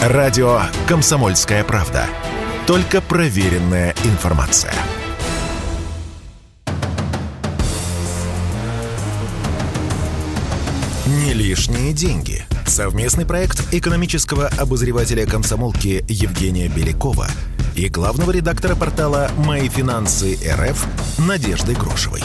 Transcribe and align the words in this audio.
Радио 0.00 0.62
«Комсомольская 0.88 1.62
правда». 1.62 2.06
Только 2.66 3.02
проверенная 3.02 3.94
информация. 4.04 4.72
Не 11.04 11.34
лишние 11.34 11.92
деньги. 11.92 12.46
Совместный 12.66 13.26
проект 13.26 13.74
экономического 13.74 14.46
обозревателя 14.58 15.26
комсомолки 15.26 16.02
Евгения 16.08 16.68
Белякова 16.68 17.26
и 17.74 17.90
главного 17.90 18.30
редактора 18.30 18.76
портала 18.76 19.30
«Мои 19.36 19.68
финансы 19.68 20.38
РФ» 20.50 20.86
Надежды 21.18 21.74
Грошевой. 21.74 22.22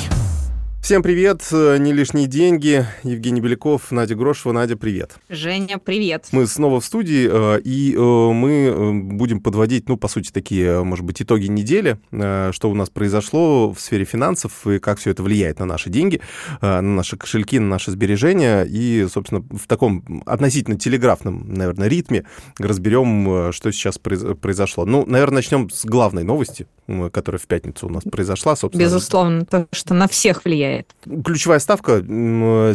Всем 0.85 1.01
привет, 1.01 1.41
э, 1.51 1.77
не 1.79 1.93
лишние 1.93 2.27
деньги. 2.27 2.85
Евгений 3.01 3.41
Беляков, 3.41 3.89
Надя 3.89 4.13
Грошева. 4.13 4.53
Надя, 4.53 4.77
привет. 4.77 5.15
Женя, 5.29 5.79
привет. 5.79 6.27
Мы 6.31 6.45
снова 6.45 6.79
в 6.79 6.85
студии, 6.85 7.27
э, 7.27 7.59
и 7.61 7.95
э, 7.95 7.99
мы 7.99 8.93
будем 8.93 9.41
подводить, 9.41 9.89
ну, 9.89 9.97
по 9.97 10.07
сути, 10.07 10.31
такие, 10.31 10.83
может 10.83 11.03
быть, 11.03 11.23
итоги 11.23 11.47
недели, 11.47 11.97
что 12.11 12.69
у 12.69 12.75
нас 12.75 12.91
произошло 12.91 13.73
в 13.73 13.79
сфере 13.79 14.05
финансов 14.05 14.67
и 14.67 14.77
как 14.77 14.99
все 14.99 15.09
это 15.09 15.23
влияет 15.23 15.57
на 15.57 15.65
наши 15.65 15.89
деньги, 15.89 16.21
на 16.61 16.83
наши 16.83 17.17
кошельки, 17.17 17.57
на 17.57 17.67
наши 17.67 17.89
сбережения. 17.89 18.63
И, 18.63 19.07
собственно, 19.11 19.43
в 19.49 19.65
таком 19.65 20.21
относительно 20.27 20.77
телеграфном, 20.77 21.51
наверное, 21.51 21.87
ритме 21.87 22.25
разберем, 22.59 23.51
что 23.53 23.71
сейчас 23.71 23.97
произошло. 23.97 24.85
Ну, 24.85 25.03
наверное, 25.07 25.37
начнем 25.37 25.67
с 25.71 25.83
главной 25.83 26.23
новости, 26.23 26.67
которая 27.11 27.39
в 27.39 27.47
пятницу 27.47 27.87
у 27.87 27.89
нас 27.89 28.03
произошла, 28.03 28.55
собственно. 28.55 28.83
Безусловно, 28.83 29.45
то, 29.45 29.67
что 29.71 29.95
на 29.95 30.07
всех 30.07 30.45
влияет 30.45 30.74
влияет? 30.75 30.95
Ключевая 31.23 31.59
ставка 31.59 31.99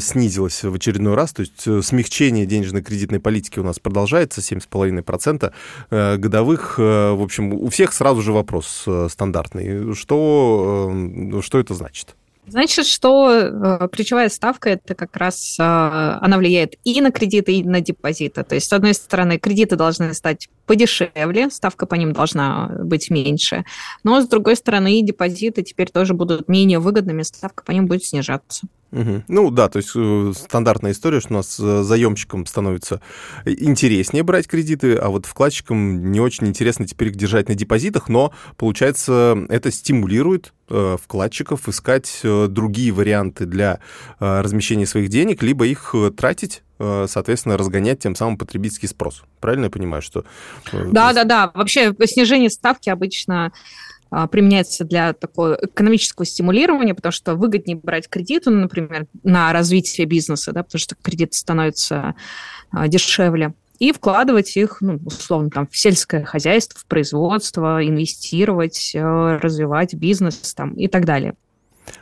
снизилась 0.00 0.62
в 0.62 0.74
очередной 0.74 1.14
раз, 1.14 1.32
то 1.32 1.40
есть 1.40 1.66
э, 1.66 1.82
смягчение 1.82 2.46
денежно-кредитной 2.46 3.20
политики 3.20 3.58
у 3.58 3.64
нас 3.64 3.78
продолжается, 3.78 4.40
7,5% 4.40 5.52
э, 5.90 6.16
годовых. 6.16 6.76
Э, 6.78 7.12
в 7.12 7.22
общем, 7.22 7.52
у 7.52 7.68
всех 7.68 7.92
сразу 7.92 8.22
же 8.22 8.32
вопрос 8.32 8.86
стандартный. 9.08 9.94
Что, 9.94 11.40
что 11.42 11.58
это 11.58 11.74
значит? 11.74 12.16
Значит, 12.46 12.86
что 12.86 13.30
э, 13.30 13.88
ключевая 13.92 14.28
ставка 14.28 14.70
это 14.70 14.94
как 14.94 15.16
раз 15.16 15.56
э, 15.58 15.62
она 15.62 16.36
влияет 16.36 16.74
и 16.84 17.00
на 17.00 17.12
кредиты, 17.12 17.52
и 17.52 17.62
на 17.62 17.80
депозиты. 17.80 18.42
То 18.42 18.54
есть, 18.56 18.68
с 18.68 18.72
одной 18.72 18.94
стороны, 18.94 19.38
кредиты 19.38 19.76
должны 19.76 20.12
стать 20.14 20.48
подешевле, 20.66 21.50
ставка 21.50 21.86
по 21.86 21.94
ним 21.94 22.12
должна 22.12 22.68
быть 22.82 23.10
меньше. 23.10 23.64
Но, 24.02 24.20
с 24.20 24.26
другой 24.26 24.56
стороны, 24.56 24.98
и 24.98 25.02
депозиты 25.02 25.62
теперь 25.62 25.90
тоже 25.90 26.14
будут 26.14 26.48
менее 26.48 26.78
выгодными, 26.80 27.22
ставка 27.22 27.62
по 27.62 27.72
ним 27.72 27.86
будет 27.86 28.04
снижаться. 28.04 28.66
Угу. 28.92 29.24
Ну 29.28 29.50
да, 29.50 29.68
то 29.68 29.76
есть 29.76 29.92
э, 29.94 30.32
стандартная 30.34 30.92
история, 30.92 31.20
что 31.20 31.34
у 31.34 31.36
нас 31.36 31.58
э, 31.60 31.82
заемщикам 31.82 32.44
становится 32.46 33.00
интереснее 33.44 34.24
брать 34.24 34.48
кредиты, 34.48 34.96
а 34.96 35.08
вот 35.10 35.26
вкладчикам 35.26 36.10
не 36.10 36.20
очень 36.20 36.48
интересно 36.48 36.86
теперь 36.86 37.08
их 37.08 37.16
держать 37.16 37.48
на 37.48 37.54
депозитах, 37.54 38.08
но 38.08 38.32
получается 38.56 39.46
это 39.48 39.70
стимулирует 39.70 40.52
э, 40.68 40.96
вкладчиков 41.00 41.68
искать 41.68 42.20
другие 42.22 42.90
варианты 42.92 43.46
для 43.46 43.78
размещения 44.18 44.86
своих 44.86 45.08
денег, 45.08 45.42
либо 45.42 45.66
их 45.66 45.94
тратить 46.16 46.62
соответственно, 46.78 47.58
разгонять 47.58 47.98
тем 47.98 48.14
самым 48.14 48.38
потребительский 48.38 48.86
спрос. 48.86 49.22
Правильно 49.38 49.64
я 49.64 49.70
понимаю, 49.70 50.00
что... 50.00 50.24
Да, 50.72 51.12
да, 51.12 51.24
да. 51.24 51.50
Вообще 51.52 51.94
снижение 52.06 52.48
ставки 52.48 52.88
обычно 52.88 53.52
применяется 54.30 54.84
для 54.84 55.12
такого 55.12 55.58
экономического 55.60 56.26
стимулирования, 56.26 56.94
потому 56.94 57.12
что 57.12 57.34
выгоднее 57.34 57.76
брать 57.76 58.08
кредиты, 58.08 58.50
ну, 58.50 58.62
например, 58.62 59.06
на 59.22 59.52
развитие 59.52 60.06
бизнеса, 60.06 60.52
да, 60.52 60.62
потому 60.62 60.80
что 60.80 60.96
кредит 60.96 61.34
становится 61.34 62.14
а, 62.70 62.88
дешевле, 62.88 63.54
и 63.80 63.92
вкладывать 63.92 64.56
их, 64.56 64.82
ну, 64.82 65.00
условно, 65.06 65.48
там, 65.50 65.66
в 65.66 65.76
сельское 65.76 66.22
хозяйство, 66.22 66.78
в 66.78 66.84
производство, 66.84 67.84
инвестировать, 67.84 68.92
э, 68.94 69.00
развивать 69.00 69.94
бизнес 69.94 70.54
там, 70.54 70.74
и 70.74 70.86
так 70.86 71.06
далее. 71.06 71.34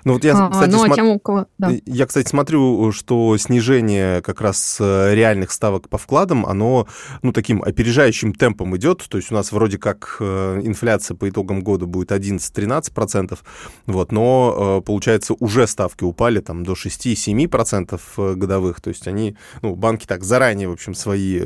Ну 0.05 0.15
вот 0.15 0.25
я, 0.25 0.37
а, 0.37 0.51
кстати, 0.51 0.71
ну, 0.71 0.85
а 0.85 0.95
тем, 0.95 1.09
у 1.09 1.19
кого... 1.19 1.47
да. 1.59 1.73
я, 1.87 2.07
кстати, 2.07 2.29
смотрю, 2.29 2.93
что 2.93 3.37
снижение 3.37 4.23
как 4.23 4.41
раз 4.41 4.79
э, 4.81 5.15
реальных 5.15 5.51
ставок 5.51 5.89
по 5.89 5.99
вкладам, 5.99 6.47
оно, 6.47 6.87
ну, 7.23 7.33
таким 7.33 7.63
опережающим 7.63 8.33
темпом 8.33 8.77
идет. 8.77 9.05
То 9.09 9.19
есть 9.19 9.31
у 9.31 9.35
нас 9.35 9.53
вроде 9.53 9.79
как 9.79 10.17
э, 10.21 10.61
инфляция 10.63 11.17
по 11.17 11.29
итогам 11.29 11.63
года 11.63 11.87
будет 11.87 12.13
11-13%, 12.13 13.39
вот, 13.87 14.13
но, 14.13 14.81
э, 14.81 14.87
получается, 14.87 15.35
уже 15.39 15.67
ставки 15.67 16.05
упали 16.05 16.41
там 16.41 16.65
до 16.65 16.73
6-7% 16.73 18.35
годовых. 18.35 18.81
То 18.81 18.89
есть 18.89 19.07
они, 19.09 19.37
ну, 19.63 19.75
банки 19.75 20.07
так 20.07 20.25
заранее, 20.25 20.69
в 20.69 20.73
общем, 20.73 20.95
свои 20.95 21.43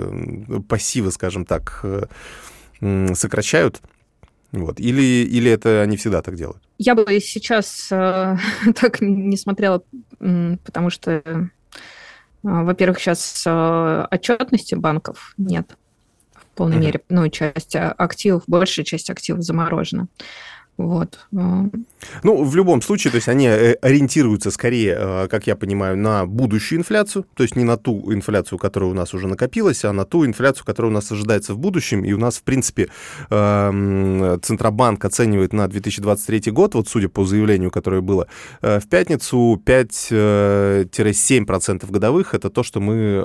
пассивы, 0.68 1.10
скажем 1.10 1.44
так, 1.44 1.84
сокращают. 3.14 3.80
Вот. 4.52 4.80
Или, 4.80 5.02
или 5.24 5.50
это 5.50 5.80
они 5.80 5.96
всегда 5.96 6.20
так 6.22 6.36
делают? 6.36 6.62
Я 6.78 6.94
бы 6.94 7.04
сейчас 7.20 7.88
э, 7.90 8.36
так 8.80 9.00
не 9.00 9.36
смотрела, 9.36 9.82
потому 10.18 10.90
что, 10.90 11.22
э, 11.24 11.44
во-первых, 12.42 12.98
сейчас 13.00 13.44
э, 13.46 14.06
отчетности 14.10 14.74
банков 14.74 15.32
нет 15.38 15.76
в 16.34 16.44
полной 16.54 16.76
mm-hmm. 16.76 16.80
мере. 16.80 17.00
Ну, 17.08 17.28
часть 17.28 17.74
активов, 17.76 18.42
большая 18.46 18.84
часть 18.84 19.08
активов 19.08 19.42
заморожена. 19.42 20.08
Вот. 20.78 21.26
Ну, 21.30 21.70
в 22.44 22.56
любом 22.56 22.80
случае, 22.82 23.10
то 23.10 23.16
есть 23.16 23.28
они 23.28 23.46
э, 23.46 23.74
ориентируются 23.74 24.50
скорее, 24.50 24.96
э, 24.98 25.28
как 25.28 25.46
я 25.46 25.54
понимаю, 25.54 25.98
на 25.98 26.24
будущую 26.26 26.80
инфляцию, 26.80 27.26
то 27.34 27.42
есть 27.42 27.56
не 27.56 27.64
на 27.64 27.76
ту 27.76 28.10
инфляцию, 28.12 28.58
которая 28.58 28.90
у 28.90 28.94
нас 28.94 29.12
уже 29.14 29.28
накопилась, 29.28 29.84
а 29.84 29.92
на 29.92 30.06
ту 30.06 30.26
инфляцию, 30.26 30.64
которая 30.64 30.90
у 30.90 30.94
нас 30.94 31.12
ожидается 31.12 31.54
в 31.54 31.58
будущем. 31.58 32.04
И 32.04 32.12
у 32.12 32.18
нас, 32.18 32.38
в 32.38 32.42
принципе, 32.42 32.88
эм, 33.30 34.40
Центробанк 34.42 35.04
оценивает 35.04 35.52
на 35.52 35.68
2023 35.68 36.50
год, 36.50 36.74
вот 36.74 36.88
судя 36.88 37.08
по 37.08 37.24
заявлению, 37.24 37.70
которое 37.70 38.00
было 38.00 38.26
э, 38.62 38.80
в 38.80 38.88
пятницу, 38.88 39.62
5-7% 39.64 41.90
годовых. 41.90 42.34
Это 42.34 42.50
то, 42.50 42.62
что 42.62 42.80
мы 42.80 43.22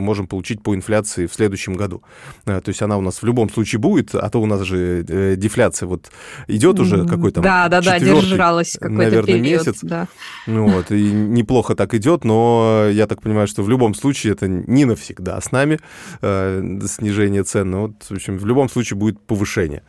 можем 0.00 0.26
получить 0.26 0.62
по 0.62 0.74
инфляции 0.74 1.26
в 1.26 1.34
следующем 1.34 1.74
году. 1.74 2.02
То 2.44 2.62
есть 2.66 2.80
она 2.82 2.96
у 2.96 3.02
нас 3.02 3.22
в 3.22 3.26
любом 3.26 3.50
случае 3.50 3.80
будет, 3.80 4.14
а 4.14 4.30
то 4.30 4.40
у 4.40 4.46
нас 4.46 4.62
же 4.62 5.04
дефляция 5.36 5.86
вот 5.86 6.10
идет 6.48 6.80
уже 6.80 6.85
уже 6.94 7.06
какой-то 7.06 7.40
Да, 7.40 7.68
да, 7.68 7.80
да, 7.80 7.98
держалась 7.98 8.72
какой-то 8.72 8.94
наверное, 8.94 9.26
период, 9.26 9.66
месяц. 9.66 9.78
Да. 9.82 10.08
Ну 10.46 10.68
вот, 10.68 10.90
и 10.90 11.12
неплохо 11.12 11.74
так 11.74 11.94
идет, 11.94 12.24
но 12.24 12.88
я 12.90 13.06
так 13.06 13.22
понимаю, 13.22 13.46
что 13.46 13.62
в 13.62 13.68
любом 13.68 13.94
случае 13.94 14.32
это 14.32 14.48
не 14.48 14.84
навсегда 14.84 15.40
с 15.40 15.52
нами 15.52 15.78
э, 16.22 16.78
снижение 16.86 17.44
цен, 17.44 17.70
но 17.70 17.82
вот, 17.82 18.02
в 18.08 18.12
общем, 18.12 18.38
в 18.38 18.46
любом 18.46 18.68
случае 18.68 18.96
будет 18.96 19.20
повышение 19.20 19.82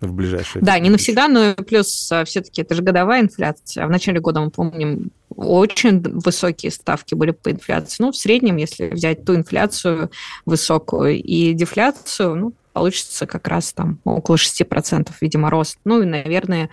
в 0.00 0.12
ближайшее 0.12 0.62
Да, 0.62 0.78
не 0.78 0.90
навсегда, 0.90 1.28
но 1.28 1.54
плюс 1.54 2.10
а, 2.10 2.24
все-таки 2.24 2.62
это 2.62 2.74
же 2.74 2.82
годовая 2.82 3.20
инфляция. 3.20 3.86
В 3.86 3.90
начале 3.90 4.20
года, 4.20 4.40
мы 4.40 4.50
помним, 4.50 5.10
очень 5.28 6.00
высокие 6.00 6.72
ставки 6.72 7.14
были 7.14 7.32
по 7.32 7.50
инфляции. 7.50 8.02
Ну, 8.02 8.12
в 8.12 8.16
среднем, 8.16 8.56
если 8.56 8.88
взять 8.88 9.24
ту 9.24 9.34
инфляцию 9.34 10.10
высокую 10.46 11.22
и 11.22 11.52
дефляцию, 11.52 12.34
ну, 12.34 12.52
получится 12.72 13.26
как 13.26 13.48
раз 13.48 13.72
там 13.72 14.00
около 14.04 14.36
6%, 14.36 15.10
видимо, 15.20 15.50
рост. 15.50 15.78
Ну 15.84 16.02
и, 16.02 16.06
наверное, 16.06 16.70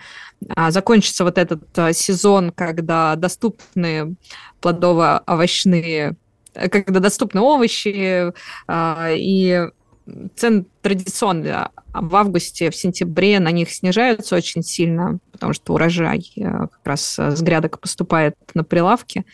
а, 0.54 0.70
закончится 0.70 1.24
вот 1.24 1.38
этот 1.38 1.78
а, 1.78 1.92
сезон, 1.92 2.52
когда 2.52 3.16
доступны 3.16 4.14
плодово-овощные, 4.60 6.16
когда 6.54 7.00
доступны 7.00 7.40
овощи 7.40 8.32
а, 8.66 9.10
и 9.10 9.68
цены 10.36 10.64
традиционно 10.80 11.70
в 11.92 12.16
августе, 12.16 12.70
в 12.70 12.76
сентябре 12.76 13.40
на 13.40 13.50
них 13.50 13.70
снижаются 13.70 14.36
очень 14.36 14.62
сильно, 14.62 15.18
потому 15.32 15.52
что 15.52 15.74
урожай 15.74 16.32
как 16.34 16.80
раз 16.84 17.18
с 17.18 17.42
грядок 17.42 17.78
поступает 17.78 18.34
на 18.54 18.64
прилавки. 18.64 19.26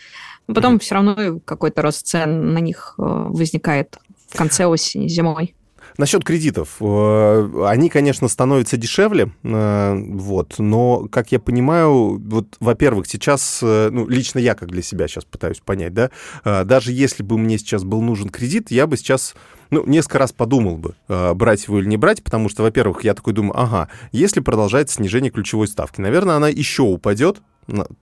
Но 0.48 0.54
потом 0.54 0.74
mm-hmm. 0.74 0.78
все 0.80 0.94
равно 0.94 1.40
какой-то 1.44 1.82
рост 1.82 2.06
цен 2.06 2.52
на 2.52 2.58
них 2.58 2.94
возникает 2.96 3.98
в 4.28 4.36
конце 4.36 4.66
осени, 4.66 5.06
зимой. 5.06 5.54
Насчет 5.96 6.24
кредитов. 6.24 6.76
Э, 6.80 7.66
они, 7.66 7.88
конечно, 7.88 8.26
становятся 8.26 8.76
дешевле, 8.76 9.30
э, 9.44 9.94
вот, 9.94 10.56
но, 10.58 11.06
как 11.10 11.30
я 11.30 11.38
понимаю, 11.38 12.18
вот, 12.18 12.56
во-первых, 12.58 13.06
сейчас, 13.06 13.60
э, 13.62 13.90
ну, 13.92 14.08
лично 14.08 14.40
я 14.40 14.56
как 14.56 14.70
для 14.70 14.82
себя 14.82 15.06
сейчас 15.06 15.24
пытаюсь 15.24 15.60
понять, 15.60 15.94
да, 15.94 16.10
даже 16.44 16.92
если 16.92 17.22
бы 17.22 17.38
мне 17.38 17.58
сейчас 17.58 17.84
был 17.84 18.00
нужен 18.00 18.28
кредит, 18.28 18.70
я 18.70 18.86
бы 18.86 18.96
сейчас 18.96 19.34
ну, 19.70 19.84
несколько 19.86 20.18
раз 20.18 20.32
подумал 20.32 20.76
бы, 20.76 20.94
брать 21.08 21.66
его 21.66 21.78
или 21.78 21.86
не 21.86 21.96
брать, 21.96 22.22
потому 22.22 22.48
что, 22.48 22.62
во-первых, 22.62 23.04
я 23.04 23.14
такой 23.14 23.32
думаю, 23.32 23.58
ага, 23.58 23.88
если 24.12 24.40
продолжается 24.40 24.96
снижение 24.96 25.30
ключевой 25.30 25.68
ставки, 25.68 26.00
наверное, 26.00 26.36
она 26.36 26.48
еще 26.48 26.82
упадет, 26.82 27.40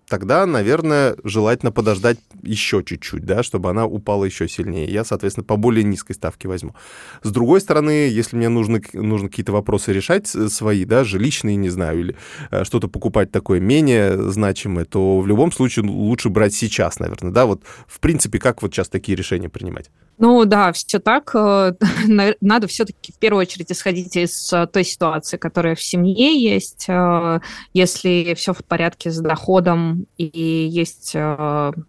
тогда, 0.09 0.47
наверное, 0.47 1.17
желательно 1.25 1.73
подождать 1.73 2.19
еще 2.43 2.83
чуть-чуть, 2.85 3.25
да, 3.25 3.43
чтобы 3.43 3.71
она 3.71 3.87
упала 3.87 4.25
еще 4.25 4.49
сильнее. 4.49 4.91
Я, 4.91 5.05
соответственно, 5.05 5.45
по 5.45 5.57
более 5.57 5.85
низкой 5.85 6.15
ставке 6.15 6.49
возьму. 6.49 6.75
С 7.23 7.31
другой 7.31 7.61
стороны, 7.61 8.09
если 8.09 8.37
мне 8.37 8.49
нужно, 8.49 8.81
нужно 8.93 9.29
какие-то 9.29 9.53
вопросы 9.53 9.93
решать 9.93 10.35
э, 10.35 10.49
свои, 10.49 10.85
да, 10.85 11.05
жилищные, 11.05 11.57
не 11.57 11.71
знаю, 11.71 12.01
или 12.01 12.17
э, 12.51 12.65
что-то 12.65 12.89
покупать 12.89 13.31
такое 13.31 13.61
менее 13.61 14.31
значимое, 14.31 14.85
то 14.85 15.21
в 15.21 15.27
любом 15.27 15.53
случае 15.53 15.87
лучше 15.87 16.29
брать 16.29 16.55
сейчас, 16.55 16.99
наверное, 16.99 17.33
да, 17.33 17.47
вот 17.47 17.63
в 17.87 18.01
принципе, 18.01 18.39
как 18.39 18.63
вот 18.63 18.73
сейчас 18.73 18.89
такие 18.89 19.17
решения 19.17 19.49
принимать? 19.49 19.91
Ну 20.23 20.45
да, 20.45 20.73
все 20.73 21.01
так. 21.01 21.33
Э, 21.35 21.73
надо 22.41 22.69
все-таки 22.69 23.11
в 23.13 23.19
первую 23.19 23.41
очередь 23.41 23.73
исходить 23.73 24.17
из 24.17 24.53
э, 24.53 24.69
той 24.69 24.85
ситуации, 24.85 25.37
которая 25.37 25.75
в 25.75 25.83
семье 25.83 26.41
есть. 26.41 26.85
Э, 26.89 27.41
если 27.75 28.35
все 28.35 28.53
в 28.53 28.65
порядке 28.65 29.11
с 29.11 29.19
доходом 29.19 30.07
и 30.19 30.31
есть 30.71 31.17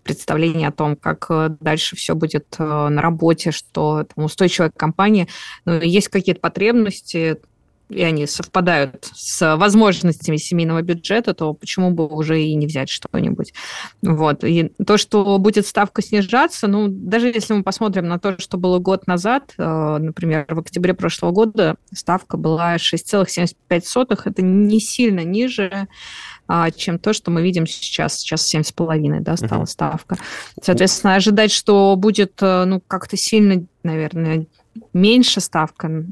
представление 0.02 0.70
о 0.70 0.72
том, 0.72 0.96
как 0.96 1.28
дальше 1.60 1.96
все 1.96 2.16
будет 2.16 2.56
на 2.58 3.02
работе, 3.02 3.52
что 3.52 4.04
там, 4.04 4.26
устойчивая 4.26 4.72
компания, 4.76 5.28
ну, 5.66 5.80
есть 5.80 6.08
какие-то 6.08 6.42
потребности, 6.42 7.38
и 7.90 8.02
они 8.02 8.26
совпадают 8.26 9.10
с 9.14 9.56
возможностями 9.56 10.38
семейного 10.38 10.82
бюджета, 10.82 11.34
то 11.34 11.54
почему 11.54 11.92
бы 11.92 12.08
уже 12.08 12.42
и 12.42 12.56
не 12.56 12.66
взять 12.66 12.90
что-нибудь? 12.90 13.54
Вот. 14.02 14.44
И 14.44 14.72
то, 14.86 14.98
что 14.98 15.38
будет 15.38 15.68
ставка 15.68 16.02
снижаться, 16.02 16.68
ну, 16.68 16.88
даже 16.88 17.28
если 17.28 17.54
мы 17.54 17.64
посмотрим 17.64 18.08
на 18.08 18.20
то, 18.20 18.40
что 18.40 18.58
было 18.58 18.80
год 18.80 19.08
назад, 19.08 19.54
э, 19.58 19.98
например, 20.00 20.46
в 20.50 20.60
октябре 20.60 20.94
прошлого 20.94 21.32
года 21.32 21.76
ставка 21.94 22.38
была 22.38 22.76
6,75, 22.76 24.22
это 24.26 24.42
не 24.42 24.80
сильно 24.80 25.24
ниже 25.24 25.88
а, 26.48 26.72
чем 26.72 27.00
то, 27.00 27.14
что 27.14 27.32
мы 27.32 27.42
видим 27.42 27.66
сейчас. 27.66 28.20
Сейчас 28.20 28.54
7,5 28.54 29.22
да, 29.22 29.38
стала 29.38 29.64
uh-huh. 29.64 29.68
ставка. 29.68 30.18
Соответственно, 30.62 31.16
ожидать, 31.16 31.52
что 31.52 31.96
будет 31.96 32.34
э, 32.42 32.66
ну, 32.66 32.82
как-то 32.86 33.16
сильно, 33.16 33.66
наверное, 33.84 34.46
меньше 34.94 35.40
ставка, 35.40 36.06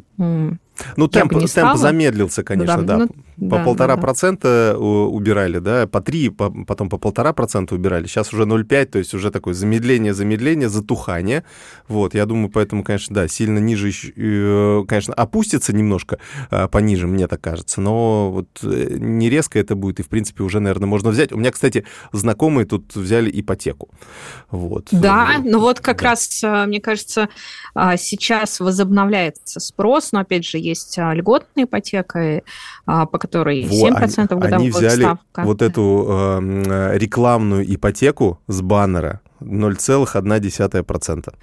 ну, 0.95 1.07
темп, 1.07 1.33
темп 1.53 1.77
замедлился, 1.77 2.43
конечно, 2.43 2.81
да. 2.83 2.97
да. 2.97 3.05
Ну, 3.05 3.09
по 3.37 3.57
да, 3.57 3.63
полтора 3.63 3.95
да, 3.95 4.01
процента 4.01 4.77
убирали, 4.77 5.59
да, 5.59 5.87
по 5.87 6.01
три, 6.01 6.29
по, 6.29 6.51
потом 6.65 6.89
по 6.89 6.97
полтора 6.97 7.33
процента 7.33 7.75
убирали. 7.75 8.05
Сейчас 8.07 8.33
уже 8.33 8.43
0,5, 8.43 8.85
то 8.85 8.99
есть 8.99 9.13
уже 9.13 9.31
такое 9.31 9.53
замедление, 9.53 10.13
замедление, 10.13 10.69
затухание. 10.69 11.43
Вот, 11.87 12.13
я 12.13 12.25
думаю, 12.25 12.49
поэтому, 12.49 12.83
конечно, 12.83 13.15
да, 13.15 13.27
сильно 13.27 13.59
ниже, 13.59 13.89
э, 13.89 14.83
конечно, 14.87 15.13
опустится 15.13 15.73
немножко 15.73 16.19
а, 16.49 16.67
пониже, 16.67 17.07
мне 17.07 17.27
так 17.27 17.41
кажется, 17.41 17.81
но 17.81 18.31
вот 18.31 18.47
э, 18.63 18.97
не 18.97 19.29
резко 19.29 19.59
это 19.59 19.75
будет, 19.75 19.99
и, 19.99 20.03
в 20.03 20.09
принципе, 20.09 20.43
уже, 20.43 20.59
наверное, 20.59 20.87
можно 20.87 21.09
взять. 21.09 21.31
У 21.31 21.37
меня, 21.37 21.51
кстати, 21.51 21.85
знакомые 22.11 22.65
тут 22.65 22.95
взяли 22.95 23.31
ипотеку. 23.33 23.89
Вот. 24.49 24.87
Да, 24.91 25.37
ну 25.43 25.59
вот 25.59 25.79
как 25.79 26.01
да. 26.01 26.09
раз, 26.09 26.43
э, 26.43 26.65
мне 26.65 26.81
кажется, 26.81 27.29
а, 27.73 27.97
сейчас 27.97 28.59
возобновляется 28.59 29.59
спрос, 29.59 30.11
но, 30.11 30.19
опять 30.19 30.45
же, 30.45 30.57
есть 30.57 30.99
а, 30.99 31.13
льготная 31.13 31.65
ипотека, 31.65 32.41
а, 32.85 33.05
по 33.05 33.17
которой 33.17 33.30
7% 33.39 34.27
вот, 34.29 34.29
годовая 34.29 34.59
они 34.59 34.69
взяли 34.69 35.01
ставка. 35.01 35.41
вот 35.43 35.61
эту 35.61 36.07
э, 36.09 36.97
рекламную 36.97 37.75
ипотеку 37.75 38.39
с 38.47 38.61
баннера 38.61 39.21
0,1%. 39.41 41.33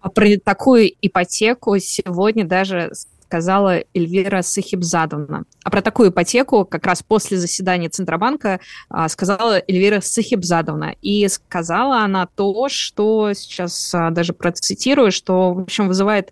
А 0.00 0.08
про 0.10 0.26
такую 0.44 0.90
ипотеку 1.00 1.78
сегодня 1.78 2.44
даже 2.44 2.90
сказала 3.32 3.82
Эльвира 3.94 4.42
Сахибзадовна. 4.42 5.44
А 5.64 5.70
про 5.70 5.80
такую 5.80 6.10
ипотеку 6.10 6.66
как 6.66 6.84
раз 6.84 7.02
после 7.02 7.38
заседания 7.38 7.88
Центробанка 7.88 8.60
а, 8.90 9.08
сказала 9.08 9.62
Эльвира 9.66 10.02
Сахибзадовна. 10.02 10.96
И 11.00 11.26
сказала 11.28 12.00
она 12.00 12.26
то, 12.26 12.68
что 12.68 13.32
сейчас 13.32 13.94
а, 13.94 14.10
даже 14.10 14.34
процитирую, 14.34 15.10
что, 15.12 15.54
в 15.54 15.60
общем, 15.60 15.88
вызывает 15.88 16.30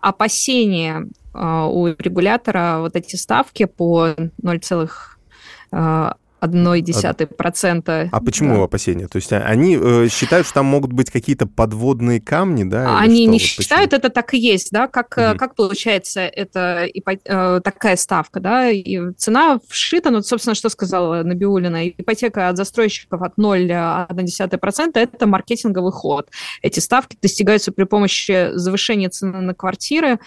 опасения 0.00 1.06
а, 1.32 1.66
у 1.66 1.86
регулятора 1.86 2.78
вот 2.80 2.96
эти 2.96 3.16
ставки 3.16 3.64
по 3.66 4.08
0,1 4.42 6.16
0,1%. 6.48 8.08
А 8.10 8.20
почему 8.20 8.56
да. 8.56 8.64
опасения? 8.64 9.08
То 9.08 9.16
есть 9.16 9.32
а, 9.32 9.38
они 9.38 9.78
э, 9.80 10.08
считают, 10.10 10.46
что 10.46 10.54
там 10.54 10.66
могут 10.66 10.92
быть 10.92 11.10
какие-то 11.10 11.46
подводные 11.46 12.20
камни, 12.20 12.64
да? 12.64 12.98
Они 12.98 13.26
не 13.26 13.38
вот 13.38 13.42
считают, 13.42 13.90
почему? 13.90 13.98
это 13.98 14.10
так 14.10 14.34
и 14.34 14.38
есть, 14.38 14.70
да? 14.70 14.88
Как, 14.88 15.16
угу. 15.16 15.38
как 15.38 15.54
получается 15.54 16.20
это, 16.20 16.84
и 16.84 17.02
э, 17.06 17.60
такая 17.62 17.96
ставка, 17.96 18.40
да? 18.40 18.70
И 18.70 19.12
цена 19.16 19.58
вшита, 19.68 20.10
ну, 20.10 20.22
собственно, 20.22 20.54
что 20.54 20.68
сказала 20.68 21.22
Набиулина, 21.22 21.88
ипотека 21.88 22.48
от 22.48 22.56
застройщиков 22.56 23.22
от 23.22 23.36
0,1%– 23.36 24.90
это 24.94 25.26
маркетинговый 25.26 25.92
ход. 25.92 26.28
Эти 26.62 26.80
ставки 26.80 27.16
достигаются 27.20 27.72
при 27.72 27.84
помощи 27.84 28.50
завышения 28.54 29.08
цены 29.10 29.40
на 29.40 29.54
квартиры, 29.54 30.18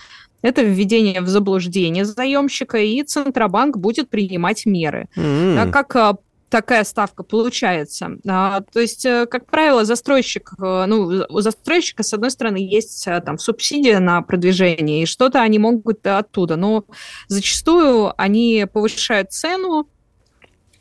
это 0.44 0.62
введение 0.62 1.22
в 1.22 1.28
заблуждение 1.28 2.06
заемщика, 2.06 2.78
и 2.78 3.02
Центробанк 3.02 3.78
будет 3.78 4.10
принимать 4.10 4.68
меры. 4.68 5.08
Mm-hmm. 5.16 5.56
Так 5.56 5.74
как 5.74 5.96
а, 5.96 6.18
такая 6.50 6.84
ставка 6.84 7.24
получается. 7.24 8.18
А, 8.28 8.62
то 8.62 8.80
есть, 8.80 9.06
э, 9.06 9.26
как 9.26 9.48
правило, 9.48 9.86
застройщик, 9.86 10.54
э, 10.60 10.86
ну, 10.86 11.26
у 11.28 11.40
застройщика, 11.42 12.04
с 12.04 12.14
одной 12.14 12.30
стороны, 12.30 12.58
есть 12.58 13.08
э, 13.08 13.22
там 13.22 13.40
субсидия 13.40 14.00
на 14.00 14.22
продвижение, 14.22 15.02
и 15.02 15.08
что-то 15.08 15.42
они 15.42 15.58
могут 15.58 16.06
оттуда, 16.06 16.56
но 16.56 16.86
зачастую 17.28 18.14
они 18.22 18.68
повышают 18.72 19.32
цену 19.32 19.88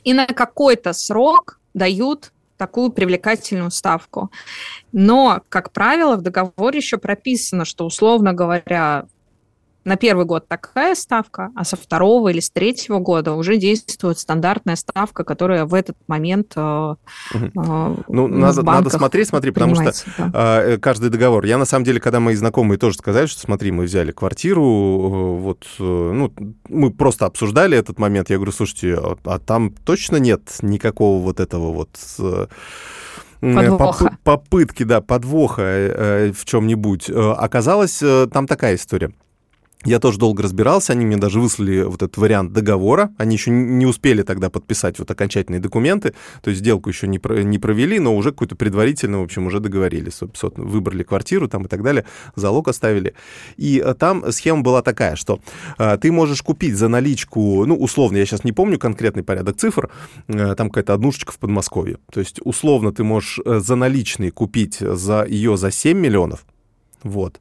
и 0.04 0.12
на 0.12 0.26
какой-то 0.26 0.92
срок 0.92 1.58
дают 1.72 2.32
такую 2.58 2.90
привлекательную 2.90 3.70
ставку. 3.70 4.30
Но, 4.92 5.40
как 5.48 5.72
правило, 5.72 6.16
в 6.16 6.22
договоре 6.22 6.78
еще 6.78 6.98
прописано, 6.98 7.64
что, 7.64 7.86
условно 7.86 8.34
говоря, 8.34 9.06
на 9.84 9.96
первый 9.96 10.26
год 10.26 10.46
такая 10.46 10.94
ставка, 10.94 11.50
а 11.56 11.64
со 11.64 11.76
второго 11.76 12.28
или 12.28 12.40
с 12.40 12.50
третьего 12.50 12.98
года 12.98 13.32
уже 13.32 13.56
действует 13.56 14.18
стандартная 14.18 14.76
ставка, 14.76 15.24
которая 15.24 15.64
в 15.64 15.74
этот 15.74 15.96
момент 16.06 16.56
угу. 16.56 16.96
ну, 17.54 18.26
надо, 18.28 18.62
надо 18.62 18.90
смотреть, 18.90 19.28
смотри, 19.28 19.50
потому 19.50 19.74
что 19.74 19.92
да. 20.16 20.30
А, 20.34 20.78
каждый 20.78 21.10
договор. 21.10 21.44
Я 21.44 21.58
на 21.58 21.64
самом 21.64 21.84
деле, 21.84 22.00
когда 22.00 22.20
мои 22.20 22.34
знакомые 22.34 22.78
тоже 22.78 22.96
сказали, 22.96 23.26
что 23.26 23.40
смотри, 23.40 23.72
мы 23.72 23.84
взяли 23.84 24.12
квартиру, 24.12 24.62
вот, 25.38 25.66
ну, 25.78 26.32
мы 26.68 26.90
просто 26.90 27.26
обсуждали 27.26 27.76
этот 27.76 27.98
момент, 27.98 28.30
я 28.30 28.36
говорю, 28.36 28.52
слушайте, 28.52 28.94
а, 28.94 29.16
а 29.24 29.38
там 29.38 29.72
точно 29.84 30.16
нет 30.16 30.42
никакого 30.62 31.22
вот 31.22 31.40
этого 31.40 31.72
вот 31.72 31.98
Подвоха. 33.40 34.16
попытки, 34.22 34.84
да, 34.84 35.00
подвоха 35.00 36.30
в 36.32 36.44
чем-нибудь. 36.44 37.10
Оказалось, 37.10 38.00
там 38.32 38.46
такая 38.46 38.76
история. 38.76 39.12
Я 39.84 39.98
тоже 39.98 40.18
долго 40.18 40.42
разбирался, 40.42 40.92
они 40.92 41.04
мне 41.04 41.16
даже 41.16 41.40
выслали 41.40 41.82
вот 41.82 42.02
этот 42.02 42.16
вариант 42.16 42.52
договора, 42.52 43.12
они 43.18 43.34
еще 43.34 43.50
не 43.50 43.84
успели 43.84 44.22
тогда 44.22 44.48
подписать 44.48 44.98
вот 44.98 45.10
окончательные 45.10 45.60
документы, 45.60 46.14
то 46.40 46.50
есть 46.50 46.60
сделку 46.60 46.88
еще 46.88 47.08
не, 47.08 47.18
про, 47.18 47.42
не 47.42 47.58
провели, 47.58 47.98
но 47.98 48.16
уже 48.16 48.30
какую-то 48.30 48.54
предварительно, 48.54 49.18
в 49.18 49.22
общем, 49.22 49.46
уже 49.46 49.58
договорились, 49.58 50.14
собственно, 50.14 50.66
выбрали 50.66 51.02
квартиру 51.02 51.48
там 51.48 51.64
и 51.64 51.68
так 51.68 51.82
далее, 51.82 52.04
залог 52.36 52.68
оставили. 52.68 53.14
И 53.56 53.82
э, 53.84 53.94
там 53.94 54.30
схема 54.30 54.62
была 54.62 54.82
такая, 54.82 55.16
что 55.16 55.40
а, 55.78 55.96
ты 55.96 56.12
можешь 56.12 56.42
купить 56.42 56.76
за 56.76 56.88
наличку, 56.88 57.64
ну, 57.66 57.74
условно, 57.74 58.18
я 58.18 58.26
сейчас 58.26 58.44
не 58.44 58.52
помню 58.52 58.78
конкретный 58.78 59.24
порядок 59.24 59.56
цифр, 59.56 59.90
а, 60.28 60.54
там 60.54 60.70
какая-то 60.70 60.94
однушечка 60.94 61.32
в 61.32 61.38
Подмосковье, 61.38 61.98
то 62.12 62.20
есть 62.20 62.38
условно 62.44 62.92
ты 62.92 63.02
можешь 63.02 63.40
за 63.44 63.74
наличные 63.74 64.30
купить 64.30 64.76
за 64.78 65.24
ее 65.28 65.56
за 65.56 65.70
7 65.70 65.98
миллионов, 65.98 66.44
вот, 67.04 67.40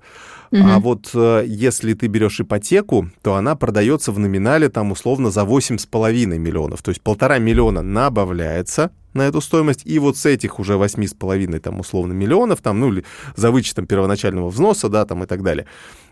Угу. 0.52 0.64
А 0.66 0.80
вот 0.80 1.12
э, 1.14 1.46
если 1.48 1.94
ты 1.94 2.08
берешь 2.08 2.42
ипотеку, 2.42 3.10
то 3.22 3.36
она 3.36 3.56
продается 3.56 4.12
в 4.12 4.20
номинале 4.20 4.68
там 4.68 4.92
условно 4.92 5.32
за 5.32 5.42
8,5 5.44 6.38
миллионов. 6.38 6.82
То 6.82 6.90
есть 6.90 7.02
полтора 7.02 7.38
миллиона 7.38 7.82
набавляется 7.82 8.92
на 9.14 9.24
эту 9.24 9.40
стоимость, 9.40 9.82
и 9.86 9.98
вот 10.00 10.18
с 10.18 10.26
этих 10.26 10.60
уже 10.60 10.74
8,5 10.74 11.60
там 11.60 11.80
условно 11.80 12.12
миллионов, 12.12 12.62
там, 12.62 12.82
ну 12.82 12.92
или 12.92 13.06
за 13.36 13.52
вычетом 13.52 13.88
первоначального 13.88 14.50
взноса, 14.50 14.90
да, 14.90 15.06
там 15.06 15.24
и 15.24 15.26
так 15.26 15.42
далее, 15.42 15.68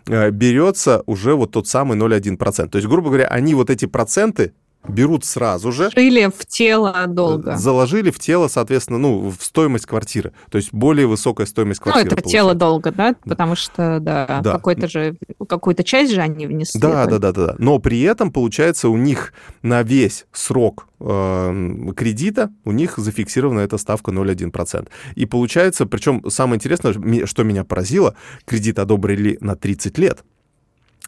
э, 0.06 0.30
берется 0.30 1.02
уже 1.04 1.34
вот 1.34 1.50
тот 1.50 1.68
самый 1.68 1.98
0,1%. 1.98 2.68
То 2.68 2.76
есть, 2.76 2.88
грубо 2.88 3.08
говоря, 3.08 3.26
они 3.26 3.54
вот 3.54 3.68
эти 3.68 3.84
проценты 3.84 4.54
берут 4.88 5.24
сразу 5.24 5.72
же. 5.72 5.90
Жили 5.94 6.30
в 6.34 6.46
тело 6.46 7.06
долго. 7.06 7.56
Заложили 7.56 8.10
в 8.10 8.18
тело, 8.18 8.48
соответственно, 8.48 8.98
ну, 8.98 9.30
в 9.30 9.42
стоимость 9.42 9.86
квартиры. 9.86 10.32
То 10.50 10.58
есть 10.58 10.72
более 10.72 11.06
высокая 11.06 11.46
стоимость 11.46 11.80
квартиры. 11.80 12.04
Ну, 12.04 12.06
это 12.06 12.16
получается. 12.16 12.36
тело 12.36 12.54
долго, 12.54 12.92
да? 12.92 13.14
Потому 13.24 13.54
что, 13.56 13.98
да, 14.00 14.40
да. 14.42 14.52
какой-то 14.52 14.88
же, 14.88 15.16
какую-то 15.48 15.84
часть 15.84 16.12
же 16.12 16.20
они 16.20 16.46
внесли. 16.46 16.80
Да, 16.80 17.06
да, 17.06 17.18
да, 17.18 17.32
да, 17.32 17.46
да. 17.46 17.54
Но 17.58 17.78
при 17.78 18.00
этом, 18.02 18.32
получается, 18.32 18.88
у 18.88 18.96
них 18.96 19.32
на 19.62 19.82
весь 19.82 20.26
срок 20.32 20.88
э, 21.00 21.92
кредита 21.96 22.50
у 22.64 22.72
них 22.72 22.94
зафиксирована 22.96 23.60
эта 23.60 23.78
ставка 23.78 24.10
0,1%. 24.10 24.88
И 25.14 25.26
получается, 25.26 25.86
причем 25.86 26.28
самое 26.30 26.56
интересное, 26.56 27.26
что 27.26 27.44
меня 27.44 27.64
поразило, 27.64 28.14
кредит 28.44 28.78
одобрили 28.78 29.38
на 29.40 29.56
30 29.56 29.98
лет. 29.98 30.24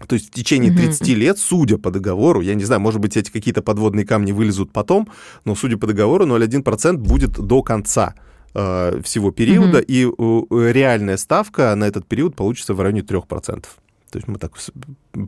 То 0.07 0.15
есть 0.15 0.29
в 0.29 0.31
течение 0.31 0.73
30 0.73 1.03
mm-hmm. 1.03 1.15
лет, 1.15 1.39
судя 1.39 1.79
по 1.79 1.91
договору, 1.91 2.41
я 2.41 2.55
не 2.55 2.65
знаю, 2.65 2.81
может 2.81 3.01
быть, 3.01 3.17
эти 3.17 3.31
какие-то 3.31 3.63
подводные 3.63 4.07
камни 4.07 4.33
вылезут 4.33 4.73
потом, 4.73 5.09
но 5.45 5.55
судя 5.55 5.77
по 5.77 5.87
договору, 5.87 6.27
0,1% 6.27 6.97
будет 6.97 7.33
до 7.33 7.63
конца 7.63 8.15
э, 8.55 9.01
всего 9.05 9.31
периода, 9.31 9.81
mm-hmm. 9.81 10.49
и 10.59 10.69
э, 10.69 10.73
реальная 10.73 11.17
ставка 11.17 11.75
на 11.75 11.85
этот 11.85 12.07
период 12.07 12.35
получится 12.35 12.75
в 12.75 12.81
районе 12.81 13.03
3%. 13.03 13.65
То 14.13 14.19
есть 14.19 14.29
мы 14.29 14.39
так 14.39 14.53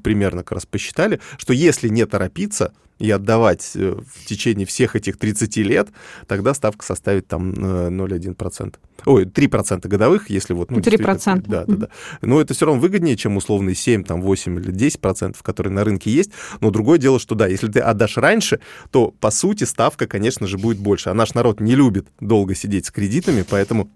примерно 0.02 0.42
как 0.42 0.52
раз 0.52 0.66
посчитали, 0.66 1.20
что 1.38 1.52
если 1.52 1.88
не 1.88 2.04
торопиться 2.04 2.72
и 2.98 3.10
отдавать 3.10 3.72
э, 3.74 3.96
в 4.06 4.26
течение 4.26 4.66
всех 4.66 4.96
этих 4.96 5.18
30 5.18 5.56
лет, 5.58 5.88
тогда 6.26 6.54
ставка 6.54 6.84
составит 6.84 7.26
там 7.26 7.52
0,1%. 7.52 8.74
Э, 8.74 8.78
Ой, 9.06 9.24
3% 9.24 9.86
годовых, 9.88 10.30
если 10.30 10.54
вот... 10.54 10.70
Ну, 10.70 10.78
3%. 10.78 11.44
Да, 11.46 11.64
да, 11.66 11.76
да. 11.76 11.88
Но 12.22 12.40
это 12.40 12.54
все 12.54 12.66
равно 12.66 12.80
выгоднее, 12.80 13.16
чем 13.16 13.36
условные 13.36 13.74
7, 13.74 14.04
там, 14.04 14.22
8 14.22 14.58
или 14.58 14.72
10%, 14.72 15.36
которые 15.42 15.72
на 15.72 15.84
рынке 15.84 16.10
есть. 16.10 16.30
Но 16.60 16.70
другое 16.70 16.98
дело, 16.98 17.18
что 17.18 17.34
да, 17.34 17.46
если 17.46 17.68
ты 17.68 17.80
отдашь 17.80 18.16
раньше, 18.16 18.60
то, 18.90 19.10
по 19.10 19.30
сути, 19.30 19.64
ставка, 19.64 20.06
конечно 20.06 20.46
же, 20.46 20.56
будет 20.56 20.78
больше. 20.78 21.10
А 21.10 21.14
наш 21.14 21.34
народ 21.34 21.60
не 21.60 21.74
любит 21.74 22.06
долго 22.20 22.54
сидеть 22.54 22.86
с 22.86 22.90
кредитами, 22.90 23.44
поэтому 23.48 23.90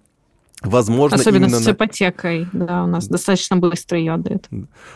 Возможно, 0.63 1.17
Особенно 1.17 1.45
именно 1.45 1.61
с 1.61 1.67
на... 1.67 1.71
ипотекой, 1.71 2.49
да, 2.53 2.83
у 2.83 2.89
нас 2.89 3.07
достаточно 3.07 3.57
быстро 3.57 3.97
ее 3.97 4.15
отдают. 4.15 4.49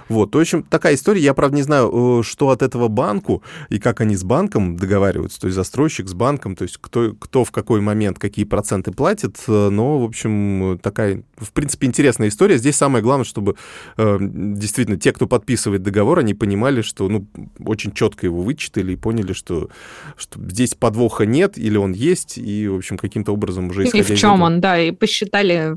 Вот, 0.09 0.35
в 0.35 0.39
общем, 0.39 0.65
такая 0.65 0.95
история. 0.95 1.21
Я, 1.21 1.35
правда, 1.35 1.57
не 1.57 1.63
знаю, 1.63 2.21
э, 2.21 2.23
что 2.25 2.51
от 2.51 2.63
этого 2.63 2.89
банку 2.89 3.45
и 3.69 3.79
как 3.79 4.01
они 4.01 4.17
с 4.17 4.25
банком 4.25 4.77
договариваются, 4.77 5.41
то 5.41 5.47
есть 5.47 5.55
застройщик 5.55 6.09
с 6.09 6.15
банком, 6.15 6.57
то 6.57 6.65
есть 6.65 6.79
кто, 6.81 7.13
кто 7.13 7.45
в 7.45 7.53
какой 7.53 7.81
момент 7.81 8.19
какие 8.19 8.45
проценты 8.45 8.91
платит, 8.91 9.37
э, 9.47 9.69
но, 9.69 10.01
в 10.01 10.05
общем, 10.05 10.81
такая, 10.83 11.23
в 11.37 11.53
принципе, 11.53 11.87
интересная 11.87 12.29
история. 12.29 12.59
Здесь 12.59 12.75
самое 12.75 13.05
главное, 13.05 13.25
чтобы 13.25 13.55
э, 13.97 14.19
действительно 14.21 14.97
те, 14.97 15.13
кто 15.13 15.29
подписывает 15.29 15.83
договор, 15.85 16.19
они 16.19 16.35
понимали, 16.35 16.83
что, 16.83 17.09
ну, 17.09 17.25
очень 17.65 17.93
четко 17.93 18.27
его 18.27 18.43
вычитали 18.43 18.95
и 18.95 18.97
поняли, 18.97 19.33
что, 19.33 19.69
что 20.17 20.41
здесь 20.41 20.75
подвоха 20.75 21.25
нет 21.25 21.57
или 21.57 21.77
он 21.77 21.93
есть, 21.93 22.37
и, 22.37 22.67
в 22.67 22.77
общем, 22.77 22.99
каким-то 22.99 23.33
образом 23.33 23.69
уже 23.69 23.85
И 23.85 24.03
в 24.03 24.17
чем 24.17 24.43
он, 24.43 24.61
да, 24.61 24.77
и 24.81 24.91
посчитали 24.91 25.52
поняли, 25.53 25.77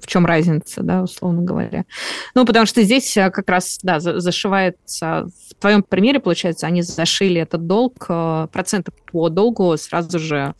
в 0.00 0.06
чем 0.06 0.26
разница, 0.26 0.82
да, 0.82 1.02
условно 1.02 1.42
говоря. 1.42 1.84
Ну, 2.34 2.44
потому 2.44 2.66
что 2.66 2.82
здесь 2.82 3.16
э, 3.16 3.30
как 3.30 3.48
раз, 3.48 3.78
да, 3.82 4.00
зашивается, 4.00 5.28
в 5.48 5.54
твоем 5.58 5.82
примере, 5.82 6.20
получается, 6.20 6.66
они 6.66 6.82
зашили 6.82 7.40
этот 7.40 7.66
долг, 7.66 8.06
э, 8.08 8.48
проценты 8.52 8.92
по 9.10 9.30
долгу 9.30 9.74
сразу 9.78 10.18
же 10.18 10.54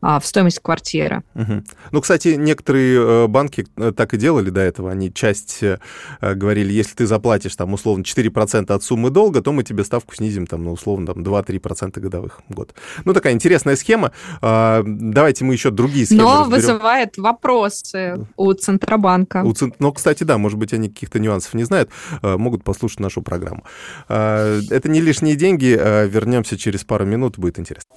в 0.00 0.20
стоимость 0.22 0.60
квартиры. 0.60 1.22
Угу. 1.34 1.64
Ну, 1.92 2.00
кстати, 2.00 2.28
некоторые 2.28 3.24
э, 3.24 3.26
банки 3.26 3.66
э, 3.76 3.92
так 3.96 4.14
и 4.14 4.16
делали 4.16 4.50
до 4.50 4.60
этого. 4.60 4.90
Они 4.90 5.12
часть 5.12 5.62
э, 5.62 5.78
говорили, 6.20 6.72
если 6.72 6.94
ты 6.94 7.06
заплатишь 7.06 7.56
там 7.56 7.72
условно 7.72 8.02
4% 8.02 8.72
от 8.72 8.82
суммы 8.82 9.10
долга, 9.10 9.42
то 9.42 9.52
мы 9.52 9.64
тебе 9.64 9.84
ставку 9.84 10.14
снизим 10.14 10.46
там 10.46 10.64
на 10.64 10.70
условно 10.70 11.06
там 11.06 11.22
2-3% 11.22 11.98
годовых 12.00 12.40
в 12.48 12.54
год. 12.54 12.74
Ну, 13.04 13.12
такая 13.12 13.32
интересная 13.32 13.76
схема. 13.76 14.12
А, 14.40 14.82
давайте 14.86 15.44
мы 15.44 15.54
еще 15.54 15.70
другие 15.70 16.06
схемы 16.06 16.22
Но 16.22 16.40
разберем. 16.40 16.50
вызывает 16.50 17.18
вопросы 17.18 18.26
у 18.36 18.52
Центробанка. 18.52 19.42
У 19.44 19.52
Цент... 19.52 19.76
Ну, 19.80 19.92
кстати, 19.92 20.24
да, 20.24 20.38
может 20.38 20.58
быть, 20.58 20.72
они 20.72 20.88
каких-то 20.88 21.18
нюансов 21.18 21.54
не 21.54 21.64
знают, 21.64 21.90
могут 22.22 22.62
послушать 22.62 23.00
нашу 23.00 23.22
программу. 23.22 23.64
А, 24.08 24.60
это 24.70 24.88
не 24.88 25.00
лишние 25.00 25.34
деньги. 25.34 25.78
Вернемся 26.08 26.56
через 26.56 26.84
пару 26.84 27.04
минут, 27.04 27.38
будет 27.38 27.58
интересно. 27.58 27.90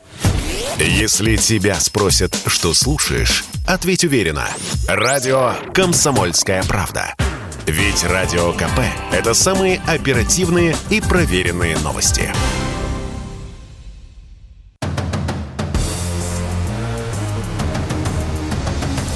Если 0.83 1.35
тебя 1.35 1.79
спросят, 1.79 2.35
что 2.47 2.73
слушаешь, 2.73 3.43
ответь 3.67 4.03
уверенно. 4.03 4.47
Радио 4.87 5.53
«Комсомольская 5.75 6.63
правда». 6.63 7.13
Ведь 7.67 8.03
Радио 8.03 8.51
КП– 8.53 8.79
это 9.11 9.35
самые 9.35 9.79
оперативные 9.85 10.75
и 10.89 10.99
проверенные 10.99 11.77
новости. 11.77 12.33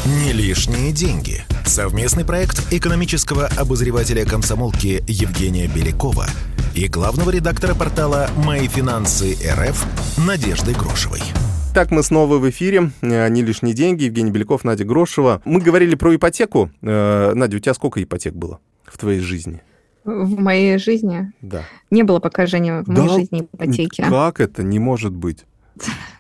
Не 0.06 0.34
лишние 0.34 0.92
деньги. 0.92 1.44
Совместный 1.66 2.26
проект 2.26 2.72
экономического 2.72 3.48
обозревателя 3.58 4.24
комсомолки 4.24 5.04
Евгения 5.08 5.66
Белякова 5.66 6.28
и 6.76 6.88
главного 6.88 7.32
редактора 7.32 7.74
портала 7.74 8.30
«Мои 8.38 8.68
финансы 8.68 9.36
РФ» 9.44 9.84
Надежды 10.20 10.74
Грошевой. 10.74 11.24
Итак, 11.76 11.92
мы 11.92 12.04
снова 12.04 12.38
в 12.38 12.50
эфире. 12.50 12.92
Э, 13.02 13.28
не 13.28 13.44
лишние 13.44 13.76
деньги. 13.76 14.06
Евгений 14.06 14.32
Беляков, 14.32 14.64
Надя 14.64 14.86
Грошева. 14.86 15.42
Мы 15.44 15.60
говорили 15.60 15.96
про 15.96 16.16
ипотеку. 16.16 16.72
Э, 16.82 17.34
Надя, 17.34 17.58
у 17.58 17.60
тебя 17.60 17.74
сколько 17.74 18.02
ипотек 18.02 18.34
было 18.34 18.62
в 18.86 18.98
твоей 18.98 19.20
жизни? 19.20 19.62
В 20.06 20.40
моей 20.40 20.78
жизни? 20.78 21.34
Да. 21.42 21.64
Не 21.92 22.04
было 22.04 22.22
пока, 22.22 22.46
Женя, 22.46 22.84
в 22.84 22.86
да? 22.86 23.04
моей 23.04 23.20
жизни 23.20 23.50
ипотеки. 23.52 24.06
Как 24.08 24.40
это? 24.40 24.64
Не 24.64 24.80
может 24.80 25.12
быть. 25.12 25.44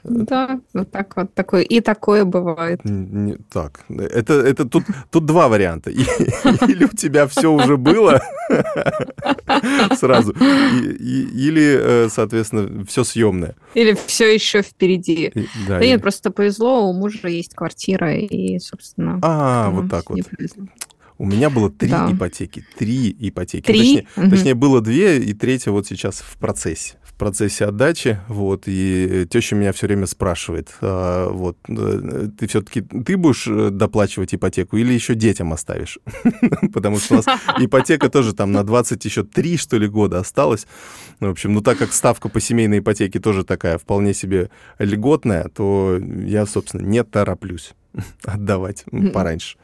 Да, 0.03 0.59
вот 0.73 0.91
так 0.91 1.15
вот 1.15 1.33
такое. 1.33 1.63
И 1.63 1.79
такое 1.79 2.25
бывает. 2.25 2.81
Не, 2.83 3.37
так, 3.51 3.85
это, 3.89 4.33
это 4.33 4.65
тут, 4.65 4.83
тут 5.09 5.25
два 5.25 5.47
варианта. 5.47 5.89
Или 5.89 6.85
у 6.85 6.95
тебя 6.95 7.27
все 7.27 7.51
уже 7.51 7.77
было 7.77 8.21
сразу, 9.97 10.31
или, 10.33 11.79
э, 11.81 12.09
соответственно, 12.09 12.85
все 12.85 13.03
съемное. 13.03 13.55
Или 13.73 13.97
все 14.05 14.33
еще 14.33 14.61
впереди. 14.61 15.33
Да, 15.67 15.79
нет, 15.79 16.01
просто 16.01 16.29
повезло, 16.29 16.87
у 16.87 16.93
мужа 16.93 17.27
есть 17.27 17.55
квартира, 17.55 18.15
и, 18.15 18.59
собственно... 18.59 19.19
А, 19.23 19.69
вот 19.71 19.89
так 19.89 20.09
вот. 20.09 20.19
У 21.17 21.25
меня 21.25 21.49
было 21.49 21.71
три 21.71 21.89
ипотеки. 21.89 22.65
Три 22.77 23.15
ипотеки. 23.19 24.07
Точнее, 24.15 24.53
было 24.53 24.81
две, 24.81 25.17
и 25.17 25.33
третья 25.33 25.71
вот 25.71 25.87
сейчас 25.87 26.19
в 26.19 26.37
процессе 26.37 26.97
процессе 27.15 27.65
отдачи, 27.65 28.19
вот, 28.27 28.63
и 28.67 29.25
теща 29.29 29.55
меня 29.55 29.71
все 29.73 29.87
время 29.87 30.05
спрашивает, 30.05 30.75
а, 30.81 31.29
вот, 31.29 31.57
э, 31.67 32.29
ты 32.37 32.47
все-таки, 32.47 32.81
ты 32.81 33.17
будешь 33.17 33.47
э, 33.47 33.69
доплачивать 33.69 34.33
ипотеку 34.33 34.77
или 34.77 34.93
еще 34.93 35.15
детям 35.15 35.53
оставишь? 35.53 35.99
Потому 36.73 36.97
что 36.97 37.13
у 37.13 37.17
нас 37.17 37.25
ипотека 37.59 38.09
тоже 38.09 38.33
там 38.33 38.51
на 38.51 38.63
20 38.63 39.03
еще 39.05 39.23
3, 39.23 39.57
что 39.57 39.77
ли, 39.77 39.87
года 39.87 40.19
осталась. 40.19 40.67
В 41.19 41.29
общем, 41.29 41.53
ну, 41.53 41.61
так 41.61 41.77
как 41.77 41.93
ставка 41.93 42.29
по 42.29 42.39
семейной 42.39 42.79
ипотеке 42.79 43.19
тоже 43.19 43.43
такая 43.43 43.77
вполне 43.77 44.13
себе 44.13 44.49
льготная, 44.79 45.49
то 45.49 45.99
я, 46.25 46.45
собственно, 46.45 46.81
не 46.81 47.03
тороплюсь 47.03 47.73
отдавать 48.23 48.85
пораньше. 49.13 49.57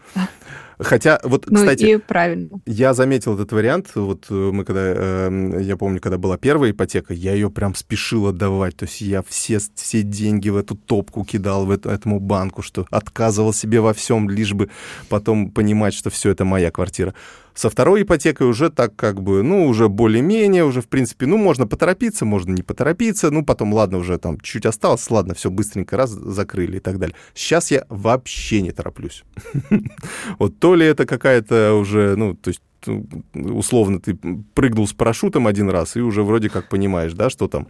Хотя, 0.82 1.20
вот, 1.24 1.46
ну, 1.48 1.58
кстати, 1.58 1.84
и 1.84 1.98
правильно. 1.98 2.50
я 2.66 2.94
заметил 2.94 3.36
этот 3.36 3.52
вариант. 3.52 3.92
Вот 3.96 4.26
э, 4.30 4.34
мы 4.34 4.66
когда, 4.66 4.82
э, 4.84 5.60
я 5.62 5.78
помню, 5.78 6.02
когда 6.02 6.18
была 6.18 6.38
первая 6.38 6.72
ипотека, 6.72 7.14
я 7.14 7.34
ее 7.34 7.50
прям 7.52 7.76
спешил 7.76 8.28
отдавать. 8.28 8.78
То 8.78 8.86
есть 8.86 9.02
я 9.02 9.22
все, 9.22 9.60
все 9.76 10.02
деньги 10.02 10.50
в 10.50 10.58
эту 10.58 10.76
топку 10.76 11.24
кидал, 11.24 11.66
в 11.66 11.72
эту, 11.72 11.90
этому 11.90 12.20
банку, 12.20 12.62
что 12.62 12.88
отказывал 12.90 13.54
себе 13.54 13.80
во 13.80 13.94
всем, 13.94 14.30
лишь 14.30 14.54
бы 14.54 14.70
потом 15.08 15.52
понимать, 15.52 15.94
что 15.94 16.10
все 16.10 16.32
это 16.32 16.46
моя 16.46 16.72
квартира. 16.72 17.14
Со 17.54 17.70
второй 17.70 18.04
ипотекой 18.04 18.48
уже 18.48 18.70
так 18.70 18.96
как 18.96 19.22
бы, 19.22 19.44
ну, 19.44 19.68
уже 19.68 19.90
более-менее, 19.90 20.66
уже, 20.66 20.82
в 20.82 20.88
принципе, 20.88 21.26
ну, 21.26 21.38
можно 21.38 21.68
поторопиться, 21.68 22.26
можно 22.26 22.54
не 22.54 22.64
поторопиться, 22.64 23.32
ну, 23.32 23.46
потом, 23.46 23.74
ладно, 23.74 23.98
уже 23.98 24.18
там 24.18 24.40
чуть 24.40 24.66
осталось, 24.66 25.10
ладно, 25.10 25.34
все 25.34 25.50
быстренько 25.50 25.98
раз 25.98 26.12
закрыли 26.12 26.78
и 26.78 26.80
так 26.80 27.00
далее. 27.00 27.16
Сейчас 27.34 27.72
я 27.72 27.86
вообще 27.90 28.62
не 28.62 28.72
тороплюсь. 28.72 29.24
Вот 30.40 30.60
то 30.60 30.76
ли 30.76 30.86
это 30.86 31.06
какая-то 31.06 31.74
уже, 31.74 32.16
ну, 32.16 32.36
то 32.36 32.50
есть 32.50 32.62
условно 33.34 34.00
ты 34.00 34.18
прыгнул 34.54 34.88
с 34.88 34.94
парашютом 34.94 35.48
один 35.48 35.70
раз 35.70 35.96
и 35.96 36.02
уже 36.02 36.24
вроде 36.24 36.50
как 36.50 36.70
понимаешь, 36.70 37.14
да, 37.14 37.30
что 37.30 37.48
там, 37.48 37.68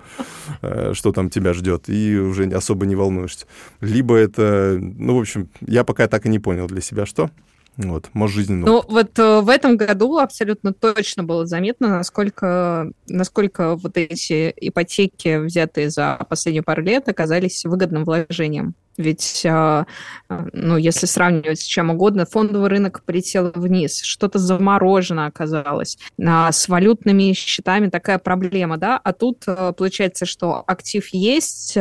э, 0.61 0.93
что 0.93 1.11
там 1.11 1.29
тебя 1.29 1.53
ждет, 1.53 1.89
и 1.89 2.17
уже 2.17 2.45
особо 2.45 2.85
не 2.85 2.95
волнуешься. 2.95 3.45
Либо 3.81 4.15
это, 4.15 4.77
ну, 4.79 5.17
в 5.17 5.19
общем, 5.19 5.49
я 5.61 5.83
пока 5.83 6.07
так 6.07 6.25
и 6.25 6.29
не 6.29 6.39
понял 6.39 6.67
для 6.67 6.81
себя, 6.81 7.05
что. 7.05 7.29
Вот, 7.77 8.09
может, 8.13 8.35
жизненно. 8.35 8.65
Ну, 8.65 8.83
вот 8.87 9.17
э, 9.17 9.39
в 9.41 9.49
этом 9.49 9.77
году 9.77 10.17
абсолютно 10.17 10.73
точно 10.73 11.23
было 11.23 11.45
заметно, 11.45 11.87
насколько, 11.87 12.91
насколько 13.07 13.75
вот 13.77 13.95
эти 13.95 14.53
ипотеки, 14.57 15.37
взятые 15.37 15.89
за 15.89 16.19
последние 16.29 16.63
пару 16.63 16.81
лет, 16.81 17.07
оказались 17.07 17.63
выгодным 17.63 18.03
вложением. 18.03 18.75
Ведь, 18.97 19.45
э, 19.45 19.85
ну, 20.29 20.75
если 20.75 21.05
сравнивать 21.05 21.61
с 21.61 21.63
чем 21.63 21.91
угодно, 21.91 22.25
фондовый 22.25 22.69
рынок 22.69 23.03
полетел 23.05 23.51
вниз, 23.55 24.01
что-то 24.01 24.37
заморожено 24.37 25.25
оказалось. 25.25 25.97
А 26.21 26.51
с 26.51 26.67
валютными 26.67 27.31
счетами 27.31 27.89
такая 27.89 28.19
проблема, 28.19 28.77
да? 28.77 28.99
А 29.01 29.13
тут 29.13 29.43
э, 29.47 29.73
получается, 29.77 30.25
что 30.25 30.63
актив 30.67 31.07
есть, 31.13 31.75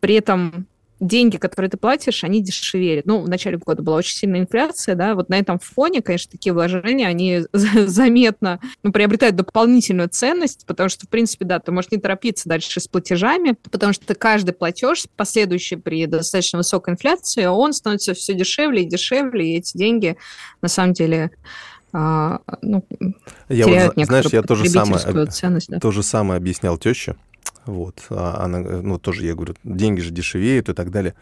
при 0.00 0.14
этом 0.14 0.68
деньги, 1.00 1.36
которые 1.36 1.70
ты 1.70 1.76
платишь, 1.76 2.24
они 2.24 2.42
дешевеют. 2.42 3.06
Ну, 3.06 3.20
в 3.20 3.28
начале 3.28 3.58
года 3.58 3.82
была 3.82 3.96
очень 3.98 4.16
сильная 4.16 4.40
инфляция, 4.40 4.94
да, 4.94 5.14
вот 5.14 5.28
на 5.28 5.38
этом 5.38 5.58
фоне, 5.58 6.02
конечно, 6.02 6.32
такие 6.32 6.52
вложения, 6.52 7.06
они 7.06 7.42
заметно 7.52 8.60
ну, 8.82 8.92
приобретают 8.92 9.36
дополнительную 9.36 10.08
ценность, 10.08 10.66
потому 10.66 10.88
что, 10.88 11.06
в 11.06 11.08
принципе, 11.08 11.44
да, 11.44 11.58
ты 11.60 11.72
можешь 11.72 11.90
не 11.90 11.98
торопиться 11.98 12.48
дальше 12.48 12.80
с 12.80 12.88
платежами, 12.88 13.56
потому 13.70 13.92
что 13.92 14.14
каждый 14.14 14.52
платеж, 14.52 15.04
последующий 15.16 15.76
при 15.76 16.06
достаточно 16.06 16.58
высокой 16.58 16.94
инфляции, 16.94 17.44
он 17.46 17.72
становится 17.72 18.14
все 18.14 18.34
дешевле 18.34 18.82
и 18.82 18.86
дешевле, 18.86 19.54
и 19.54 19.58
эти 19.58 19.76
деньги, 19.76 20.16
на 20.62 20.68
самом 20.68 20.94
деле, 20.94 21.30
а, 21.92 22.40
ну, 22.60 22.84
я 23.48 23.64
теряют 23.64 23.96
вот, 23.96 24.06
знаешь, 24.06 24.26
я 24.32 24.42
то 24.42 24.54
же 24.54 24.68
самое, 24.68 25.26
ценность, 25.26 25.68
да. 25.68 25.80
то 25.80 25.90
же 25.90 26.02
самое 26.02 26.36
объяснял 26.38 26.76
теще. 26.76 27.16
Вот, 27.68 28.06
а 28.08 28.44
она, 28.44 28.60
ну, 28.60 28.98
тоже 28.98 29.26
я 29.26 29.34
говорю, 29.34 29.54
деньги 29.62 30.00
же 30.00 30.10
дешевеют 30.10 30.70
и 30.70 30.72
так 30.72 30.90
далее. 30.90 31.14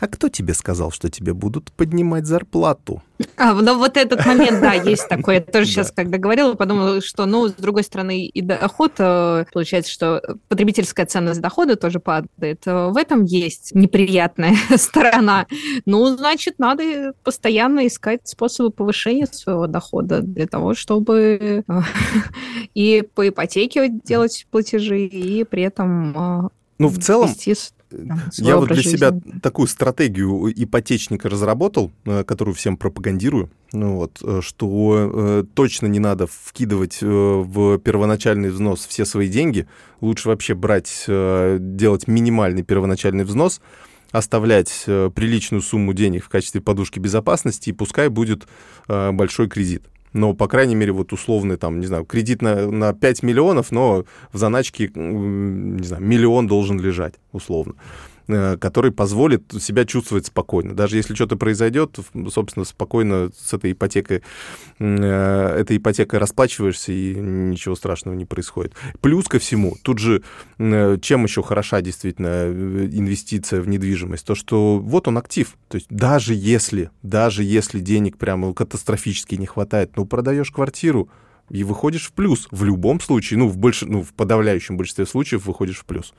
А 0.00 0.06
кто 0.06 0.30
тебе 0.30 0.54
сказал, 0.54 0.90
что 0.90 1.10
тебе 1.10 1.34
будут 1.34 1.70
поднимать 1.72 2.24
зарплату? 2.24 3.02
А, 3.36 3.52
ну 3.52 3.76
вот 3.76 3.98
этот 3.98 4.24
момент, 4.24 4.62
да, 4.62 4.72
есть 4.72 5.06
такой. 5.10 5.34
Я 5.34 5.40
тоже 5.42 5.66
сейчас, 5.66 5.92
когда 5.92 6.16
говорила, 6.16 6.54
подумала, 6.54 7.02
что, 7.02 7.26
ну, 7.26 7.48
с 7.48 7.52
другой 7.52 7.82
стороны, 7.82 8.24
и 8.24 8.40
доход, 8.40 8.92
э, 8.98 9.44
получается, 9.52 9.92
что 9.92 10.22
потребительская 10.48 11.04
ценность 11.04 11.42
дохода 11.42 11.76
тоже 11.76 12.00
падает. 12.00 12.66
Э, 12.66 12.88
в 12.88 12.96
этом 12.96 13.24
есть 13.24 13.74
неприятная 13.74 14.56
сторона. 14.76 15.46
Ну, 15.84 16.16
значит, 16.16 16.58
надо 16.58 17.12
постоянно 17.22 17.86
искать 17.86 18.26
способы 18.26 18.70
повышения 18.70 19.26
своего 19.26 19.66
дохода 19.66 20.22
для 20.22 20.46
того, 20.46 20.74
чтобы 20.74 21.62
э, 21.68 21.80
и 22.74 23.02
по 23.14 23.28
ипотеке 23.28 23.90
делать 23.90 24.46
платежи, 24.50 25.04
и 25.04 25.44
при 25.44 25.62
этом 25.62 26.50
ну, 26.78 26.88
в 26.88 26.98
целом, 26.98 27.28
я 28.36 28.56
вот 28.56 28.68
для 28.68 28.82
себя 28.82 29.12
такую 29.42 29.68
стратегию 29.68 30.52
ипотечника 30.54 31.28
разработал, 31.28 31.90
э, 32.04 32.24
которую 32.24 32.54
всем 32.54 32.76
пропагандирую, 32.76 33.50
ну 33.72 33.96
вот, 33.96 34.18
э, 34.22 34.40
что 34.42 35.10
э, 35.12 35.44
точно 35.54 35.86
не 35.86 35.98
надо 35.98 36.26
вкидывать 36.26 36.98
э, 37.02 37.06
в 37.06 37.78
первоначальный 37.78 38.50
взнос 38.50 38.86
все 38.86 39.04
свои 39.04 39.28
деньги, 39.28 39.66
лучше 40.00 40.28
вообще 40.28 40.54
брать, 40.54 41.04
э, 41.08 41.58
делать 41.60 42.06
минимальный 42.08 42.62
первоначальный 42.62 43.24
взнос, 43.24 43.60
оставлять 44.12 44.84
э, 44.86 45.10
приличную 45.14 45.62
сумму 45.62 45.92
денег 45.92 46.24
в 46.24 46.28
качестве 46.28 46.60
подушки 46.60 46.98
безопасности, 46.98 47.70
и 47.70 47.72
пускай 47.72 48.08
будет 48.08 48.46
большой 48.88 49.48
кредит 49.48 49.84
но, 50.12 50.34
по 50.34 50.48
крайней 50.48 50.74
мере, 50.74 50.92
вот 50.92 51.12
условный, 51.12 51.56
там, 51.56 51.80
не 51.80 51.86
знаю, 51.86 52.04
кредит 52.04 52.42
на, 52.42 52.70
на 52.70 52.92
5 52.92 53.22
миллионов, 53.22 53.70
но 53.70 54.04
в 54.32 54.38
заначке, 54.38 54.90
не 54.94 55.84
знаю, 55.84 56.02
миллион 56.02 56.46
должен 56.46 56.80
лежать, 56.80 57.14
условно. 57.32 57.74
Э, 58.32 58.56
который 58.56 58.92
позволит 58.92 59.42
себя 59.60 59.84
чувствовать 59.84 60.26
спокойно. 60.26 60.74
Даже 60.74 60.96
если 60.96 61.14
что-то 61.14 61.36
произойдет, 61.36 61.98
собственно, 62.32 62.64
спокойно 62.64 63.30
с 63.36 63.52
этой 63.52 63.72
ипотекой, 63.72 64.22
э, 64.78 65.56
этой 65.58 65.78
ипотекой 65.78 66.18
расплачиваешься, 66.18 66.92
и 66.92 67.14
ничего 67.14 67.74
страшного 67.74 68.14
не 68.14 68.26
происходит. 68.26 68.74
Плюс 69.00 69.26
ко 69.26 69.38
всему, 69.38 69.76
тут 69.82 69.98
же, 69.98 70.22
э, 70.58 70.98
чем 71.00 71.24
еще 71.24 71.42
хороша 71.42 71.80
действительно 71.80 72.48
инвестиция 72.48 73.60
в 73.62 73.68
недвижимость, 73.68 74.26
то, 74.26 74.34
что 74.34 74.78
вот 74.78 75.08
он 75.08 75.18
актив. 75.18 75.56
То 75.68 75.76
есть 75.76 75.88
даже 75.90 76.34
если, 76.34 76.90
даже 77.02 77.42
если 77.42 77.80
денег 77.80 78.16
прямо 78.16 78.54
катастрофически 78.54 79.34
не 79.34 79.46
хватает, 79.46 79.96
ну, 79.96 80.04
продаешь 80.04 80.50
квартиру, 80.50 81.08
и 81.48 81.64
выходишь 81.64 82.06
в 82.06 82.12
плюс. 82.12 82.46
В 82.52 82.62
любом 82.62 83.00
случае, 83.00 83.38
ну, 83.38 83.48
в, 83.48 83.56
больш... 83.56 83.82
ну, 83.82 84.04
в 84.04 84.12
подавляющем 84.12 84.76
большинстве 84.76 85.04
случаев 85.04 85.46
выходишь 85.46 85.80
в 85.80 85.84
плюс. 85.84 86.14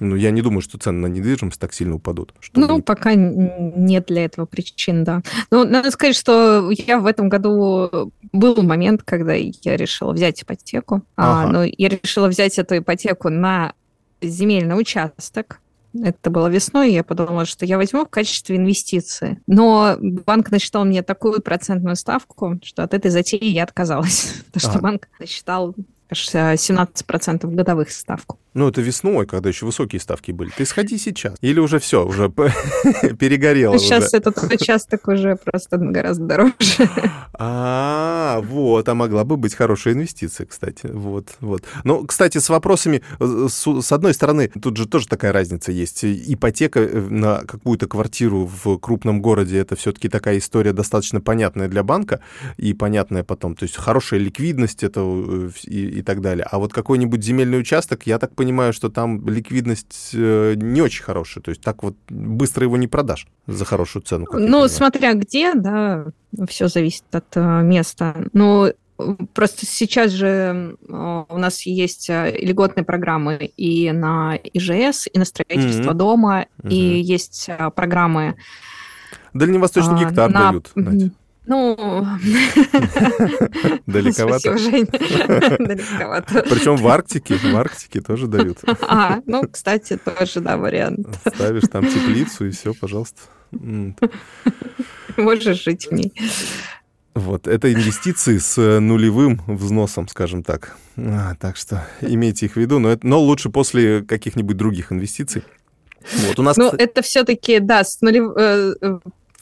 Ну, 0.00 0.16
я 0.16 0.30
не 0.30 0.42
думаю, 0.42 0.62
что 0.62 0.78
цены 0.78 1.06
на 1.06 1.12
недвижимость 1.12 1.60
так 1.60 1.74
сильно 1.74 1.94
упадут. 1.94 2.34
Ну, 2.54 2.76
не... 2.76 2.82
пока 2.82 3.14
нет 3.14 4.06
для 4.06 4.24
этого 4.24 4.46
причин, 4.46 5.04
да. 5.04 5.22
Ну, 5.50 5.64
надо 5.64 5.90
сказать, 5.90 6.16
что 6.16 6.70
я 6.70 6.98
в 6.98 7.06
этом 7.06 7.28
году 7.28 8.12
был 8.32 8.62
момент, 8.62 9.02
когда 9.02 9.34
я 9.34 9.76
решила 9.76 10.12
взять 10.12 10.42
ипотеку. 10.42 11.02
А, 11.16 11.42
ага. 11.42 11.48
А, 11.48 11.52
но 11.52 11.64
я 11.64 11.88
решила 11.88 12.28
взять 12.28 12.58
эту 12.58 12.78
ипотеку 12.78 13.28
на 13.28 13.74
земельный 14.22 14.78
участок. 14.78 15.60
Это 15.92 16.30
было 16.30 16.46
весной, 16.46 16.90
и 16.90 16.94
я 16.94 17.04
подумала, 17.04 17.44
что 17.44 17.66
я 17.66 17.76
возьму 17.76 18.04
в 18.04 18.08
качестве 18.08 18.56
инвестиции. 18.56 19.40
Но 19.46 19.96
банк 20.00 20.50
насчитал 20.50 20.84
мне 20.84 21.02
такую 21.02 21.42
процентную 21.42 21.96
ставку, 21.96 22.58
что 22.62 22.84
от 22.84 22.94
этой 22.94 23.10
затеи 23.10 23.44
я 23.44 23.64
отказалась. 23.64 24.34
Потому 24.52 24.72
что 24.72 24.82
банк 24.82 25.08
насчитал 25.18 25.74
17% 26.12 27.46
годовых 27.54 27.90
ставку. 27.90 28.38
Ну, 28.52 28.68
это 28.68 28.80
весной, 28.80 29.26
когда 29.26 29.48
еще 29.48 29.64
высокие 29.64 30.00
ставки 30.00 30.32
были. 30.32 30.50
Ты 30.50 30.66
сходи 30.66 30.98
сейчас. 30.98 31.36
Или 31.40 31.60
уже 31.60 31.78
все, 31.78 32.04
уже 32.04 32.28
перегорело. 33.18 33.78
Сейчас 33.78 34.12
этот 34.12 34.42
участок 34.42 35.06
уже 35.06 35.36
просто 35.36 35.76
гораздо 35.76 36.24
дороже. 36.24 36.54
А, 37.34 38.40
вот, 38.42 38.88
а 38.88 38.94
могла 38.94 39.24
бы 39.24 39.36
быть 39.36 39.54
хорошая 39.54 39.94
инвестиция, 39.94 40.46
кстати. 40.46 40.86
Вот, 40.86 41.28
вот. 41.40 41.62
Ну, 41.84 42.04
кстати, 42.04 42.38
с 42.38 42.48
вопросами, 42.48 43.02
с 43.20 43.92
одной 43.92 44.14
стороны, 44.14 44.48
тут 44.48 44.76
же 44.76 44.88
тоже 44.88 45.06
такая 45.06 45.32
разница 45.32 45.70
есть. 45.70 46.04
Ипотека 46.04 46.80
э, 46.80 47.00
на 47.08 47.38
какую-то 47.46 47.86
квартиру 47.86 48.50
в 48.64 48.78
крупном 48.78 49.22
городе, 49.22 49.58
это 49.58 49.76
все-таки 49.76 50.08
такая 50.08 50.38
история 50.38 50.72
достаточно 50.72 51.20
понятная 51.20 51.68
для 51.68 51.82
банка 51.82 52.20
и 52.56 52.74
понятная 52.74 53.22
потом. 53.22 53.54
То 53.54 53.62
есть 53.62 53.76
хорошая 53.76 54.20
ликвидность 54.20 54.82
это 54.82 55.00
э, 55.00 55.50
и, 56.00 56.02
так 56.02 56.20
далее. 56.20 56.46
А 56.50 56.58
вот 56.58 56.72
какой-нибудь 56.72 57.22
земельный 57.22 57.60
участок, 57.60 58.06
я 58.06 58.18
так 58.18 58.34
понимаю, 58.34 58.72
что 58.72 58.88
там 58.88 59.26
ликвидность 59.28 60.10
э, 60.12 60.54
не 60.56 60.82
очень 60.82 61.02
хорошая. 61.02 61.42
То 61.42 61.50
есть 61.50 61.62
так 61.62 61.82
вот 61.82 61.96
быстро 62.08 62.64
его 62.64 62.76
не 62.76 62.88
продашь 62.88 63.26
за 63.46 63.64
хорошую 63.64 64.02
цену. 64.02 64.26
Ну, 64.32 64.68
смотря 64.68 65.14
где, 65.14 65.54
да, 65.54 66.06
все 66.48 66.68
зависит 66.68 67.04
от 67.12 67.26
э, 67.34 67.62
места. 67.62 68.16
Но 68.32 68.72
Просто 69.32 69.64
сейчас 69.64 70.10
же 70.10 70.76
э, 70.86 71.24
у 71.26 71.38
нас 71.38 71.62
есть 71.62 72.10
льготные 72.10 72.84
программы 72.84 73.50
и 73.56 73.90
на 73.92 74.36
ИЖС, 74.52 75.08
и 75.10 75.18
на 75.18 75.24
строительство 75.24 75.92
mm-hmm. 75.92 75.94
дома, 75.94 76.46
mm-hmm. 76.58 76.68
и 76.68 77.00
есть 77.00 77.48
программы... 77.74 78.36
Дальневосточный 79.32 80.04
а, 80.04 80.04
гектар 80.04 80.30
на... 80.30 80.48
дают, 80.50 80.70
Надь. 80.74 81.12
Ну, 81.46 81.76
далековато. 83.86 84.56
Далековато. 85.58 86.44
Причем 86.50 86.76
в 86.76 86.86
Арктике, 86.86 87.34
в 87.34 87.56
Арктике 87.56 88.00
тоже 88.00 88.26
дают. 88.26 88.58
А, 88.82 89.20
ну, 89.26 89.48
кстати, 89.50 89.96
тоже, 89.96 90.40
да, 90.40 90.56
вариант. 90.56 91.06
Ставишь 91.34 91.68
там 91.70 91.86
теплицу 91.86 92.46
и 92.46 92.50
все, 92.50 92.74
пожалуйста. 92.74 93.22
Можешь 95.16 95.64
жить 95.64 95.88
в 95.90 95.94
ней. 95.94 96.12
Вот, 97.14 97.48
это 97.48 97.72
инвестиции 97.72 98.38
с 98.38 98.78
нулевым 98.80 99.40
взносом, 99.46 100.08
скажем 100.08 100.44
так. 100.44 100.76
А, 100.96 101.34
так 101.40 101.56
что 101.56 101.84
имейте 102.00 102.46
их 102.46 102.52
в 102.52 102.56
виду, 102.56 102.78
но, 102.78 102.90
это, 102.90 103.06
но 103.06 103.18
лучше 103.20 103.50
после 103.50 104.02
каких-нибудь 104.02 104.56
других 104.56 104.92
инвестиций. 104.92 105.42
Вот, 106.26 106.38
у 106.38 106.42
нас, 106.42 106.56
ну, 106.56 106.68
это 106.68 107.02
все-таки, 107.02 107.58
да, 107.58 107.82
с 107.82 108.00
нулев... 108.00 108.32
Э, 108.36 108.74
э, 108.80 108.98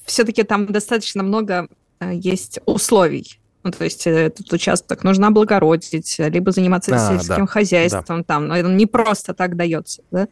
все-таки 0.06 0.42
там 0.44 0.66
достаточно 0.66 1.22
много 1.22 1.68
Э, 1.68 1.87
есть 2.00 2.60
условий. 2.66 3.38
Ну, 3.64 3.72
то 3.72 3.84
есть 3.84 4.06
э, 4.06 4.10
этот 4.10 4.52
участок 4.52 5.04
нужно 5.04 5.26
облагородить, 5.26 6.16
либо 6.18 6.52
заниматься 6.52 6.94
а, 6.94 6.98
сельским 6.98 7.44
да, 7.44 7.46
хозяйством 7.46 8.18
да. 8.18 8.24
там. 8.24 8.48
Но 8.48 8.56
это 8.56 8.68
не 8.68 8.86
просто 8.86 9.34
так 9.34 9.56
дается. 9.56 10.02
Да? 10.10 10.28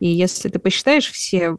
И 0.00 0.08
если 0.08 0.48
ты 0.48 0.58
посчитаешь 0.58 1.10
все 1.10 1.58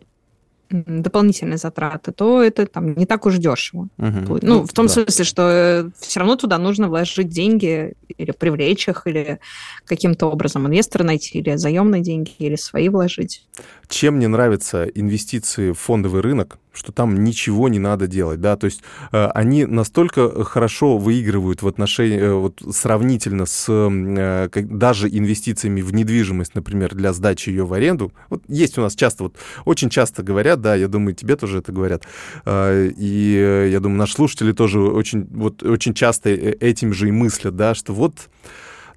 дополнительные 0.69 1.58
затраты, 1.58 2.12
то 2.12 2.41
это 2.43 2.65
там 2.65 2.93
не 2.95 3.05
так 3.05 3.25
уж 3.25 3.38
дешево. 3.38 3.88
Угу. 3.97 4.39
Ну, 4.41 4.65
в 4.65 4.73
том 4.73 4.88
да. 4.88 4.93
смысле, 4.93 5.25
что 5.25 5.41
э, 5.49 5.89
все 5.99 6.19
равно 6.19 6.36
туда 6.36 6.58
нужно 6.58 6.88
вложить 6.88 7.29
деньги 7.29 7.93
или 8.08 8.32
привлечь 8.32 8.88
их, 8.88 9.08
или 9.08 9.39
каким-то 9.86 10.27
образом 10.27 10.67
инвестора 10.67 11.03
найти, 11.03 11.39
или 11.39 11.55
заемные 11.55 12.01
деньги, 12.01 12.32
или 12.39 12.55
свои 12.55 12.89
вложить. 12.89 13.45
Чем 13.88 14.15
мне 14.15 14.27
нравятся 14.27 14.86
инвестиции 14.86 15.71
в 15.71 15.79
фондовый 15.79 16.21
рынок, 16.21 16.60
что 16.71 16.91
там 16.91 17.23
ничего 17.23 17.67
не 17.67 17.79
надо 17.79 18.08
делать, 18.08 18.39
да, 18.39 18.55
то 18.55 18.65
есть 18.65 18.82
э, 19.12 19.25
они 19.34 19.65
настолько 19.65 20.43
хорошо 20.45 20.97
выигрывают 20.97 21.62
в 21.62 21.67
отношении, 21.67 22.19
э, 22.19 22.34
вот 22.34 22.62
сравнительно 22.71 23.45
с 23.45 23.65
э, 23.67 24.49
как, 24.49 24.77
даже 24.77 25.10
инвестициями 25.10 25.82
в 25.82 25.93
недвижимость, 25.93 26.55
например, 26.55 26.95
для 26.95 27.12
сдачи 27.12 27.49
ее 27.49 27.65
в 27.65 27.73
аренду. 27.73 28.13
Вот 28.29 28.43
есть 28.47 28.77
у 28.77 28.82
нас 28.82 28.95
часто, 28.95 29.23
вот 29.23 29.36
очень 29.65 29.89
часто 29.89 30.23
говорят, 30.23 30.59
да, 30.60 30.76
я 30.76 30.88
думаю, 30.88 31.15
тебе 31.15 31.36
тоже 31.36 31.60
это 31.60 31.72
говорят, 31.72 32.04
э, 32.45 32.91
и 32.95 33.36
э, 33.38 33.69
я 33.69 33.80
думаю, 33.80 33.98
наши 33.98 34.13
слушатели 34.13 34.52
тоже 34.52 34.80
очень, 34.80 35.28
вот 35.32 35.63
очень 35.63 35.93
часто 35.93 36.30
э, 36.30 36.54
этим 36.60 36.93
же 36.93 37.08
и 37.08 37.12
мыслят, 37.12 37.56
да, 37.56 37.74
что 37.74 37.93
вот 37.93 38.30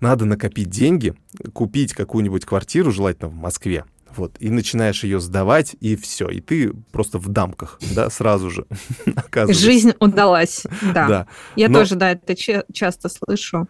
надо 0.01 0.25
накопить 0.25 0.69
деньги, 0.69 1.15
купить 1.53 1.95
какую-нибудь 1.95 2.45
квартиру, 2.45 2.91
желательно 2.91 3.29
в 3.29 3.35
Москве, 3.35 3.85
вот, 4.17 4.37
и 4.39 4.51
начинаешь 4.51 5.05
ее 5.05 5.21
сдавать, 5.21 5.77
и 5.81 5.97
все, 5.97 6.29
и 6.29 6.41
ты 6.41 6.73
просто 6.93 7.19
в 7.19 7.29
дамках, 7.29 7.79
да, 7.95 8.11
сразу 8.11 8.51
же 8.51 8.67
оказывается. 9.17 9.65
Жизнь 9.65 9.93
удалась, 10.01 10.65
да. 10.95 11.09
да. 11.09 11.27
Я 11.57 11.69
Но... 11.69 11.81
тоже, 11.81 11.97
да, 11.97 12.13
это 12.13 12.35
часто 12.37 13.09
слышу. 13.09 13.69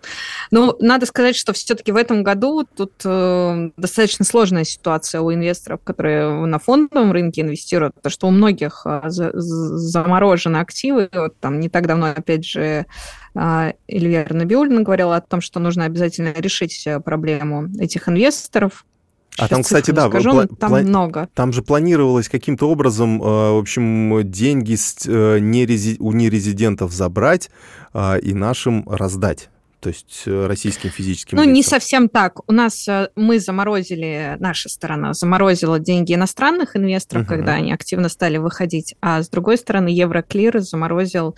Но 0.51 0.77
надо 0.81 1.07
сказать, 1.07 1.37
что 1.37 1.53
все-таки 1.53 1.93
в 1.93 1.97
этом 1.97 2.23
году 2.23 2.65
тут 2.65 2.93
э, 3.05 3.71
достаточно 3.77 4.25
сложная 4.25 4.65
ситуация 4.65 5.21
у 5.21 5.33
инвесторов, 5.33 5.81
которые 5.83 6.47
на 6.47 6.59
фондовом 6.59 7.13
рынке 7.13 7.43
инвестируют, 7.43 7.95
потому 7.95 8.11
что 8.11 8.29
у 8.29 8.31
многих 8.31 8.83
э, 8.85 9.03
за 9.07 9.33
заморожены 9.35 10.59
активы. 10.59 11.09
Вот 11.13 11.39
там 11.41 11.61
не 11.61 11.69
так 11.69 11.87
давно, 11.87 12.07
опять 12.07 12.45
же, 12.45 12.87
э, 13.35 13.73
Илья 13.87 14.27
Набиулина 14.29 14.83
говорила 14.83 15.17
о 15.17 15.21
том, 15.21 15.41
что 15.41 15.61
нужно 15.61 15.85
обязательно 15.85 16.33
решить 16.37 16.87
э, 16.87 17.01
проблему 17.01 17.69
этих 17.79 18.09
инвесторов, 18.09 18.85
а 19.39 19.49
там, 19.49 19.63
кстати, 19.63 19.91
да, 19.91 20.09
скажу, 20.09 20.31
пла- 20.31 20.57
там 20.57 20.75
пла- 20.75 20.83
много. 20.83 21.29
Там 21.35 21.53
же 21.53 21.63
планировалось 21.63 22.29
каким-то 22.29 22.71
образом, 22.71 23.23
э, 23.23 23.25
в 23.25 23.59
общем, 23.59 24.31
деньги 24.31 24.75
э, 24.75 25.39
нерези- 25.39 25.97
у 26.01 26.13
нерезидентов 26.13 26.93
забрать 26.93 27.51
э, 27.95 28.21
и 28.21 28.35
нашим 28.35 28.89
раздать 28.89 29.49
то 29.81 29.89
есть 29.89 30.23
российским 30.29 30.91
физическим 30.91 31.39
Ну, 31.39 31.43
лицам. 31.43 31.55
не 31.55 31.63
совсем 31.65 32.09
так. 32.09 32.49
У 32.49 32.53
нас 32.53 32.87
мы 33.17 33.41
заморозили, 33.41 34.37
наша 34.39 34.69
сторона 34.69 35.13
заморозила 35.13 35.81
деньги 35.81 36.15
иностранных 36.15 36.77
инвесторов, 36.77 37.25
uh-huh. 37.25 37.29
когда 37.29 37.55
они 37.55 37.73
активно 37.73 38.09
стали 38.09 38.37
выходить, 38.37 38.95
а 39.01 39.21
с 39.21 39.29
другой 39.29 39.59
стороны 39.59 39.89
Евроклир 39.89 40.61
заморозил 40.61 41.35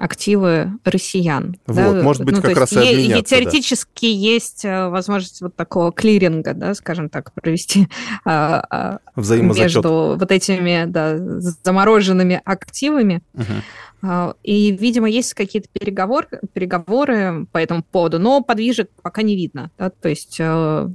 активы 0.00 0.72
россиян. 0.84 1.56
Вот, 1.66 1.76
да? 1.76 2.02
может 2.02 2.24
быть, 2.24 2.36
ну, 2.36 2.42
как 2.42 2.56
раз 2.56 2.72
и 2.72 2.78
обменяться. 2.78 3.36
Теоретически 3.36 4.06
да. 4.06 4.18
есть 4.18 4.64
э, 4.64 4.88
возможность 4.88 5.42
вот 5.42 5.54
такого 5.54 5.92
клиринга, 5.92 6.54
да, 6.54 6.74
скажем 6.74 7.10
так, 7.10 7.32
провести 7.34 7.86
а, 8.24 8.64
а, 8.70 8.98
между 9.14 10.16
вот 10.18 10.32
этими 10.32 10.86
да, 10.86 11.18
замороженными 11.18 12.40
активами. 12.44 13.22
Угу. 13.34 14.34
И, 14.42 14.72
видимо, 14.72 15.10
есть 15.10 15.34
какие-то 15.34 15.68
переговоры, 15.70 16.26
переговоры 16.54 17.46
по 17.52 17.58
этому 17.58 17.82
поводу, 17.82 18.18
но 18.18 18.42
подвижек 18.42 18.88
пока 19.02 19.20
не 19.20 19.36
видно. 19.36 19.70
Да? 19.76 19.90
То 19.90 20.08
есть 20.08 20.36
э, 20.38 20.88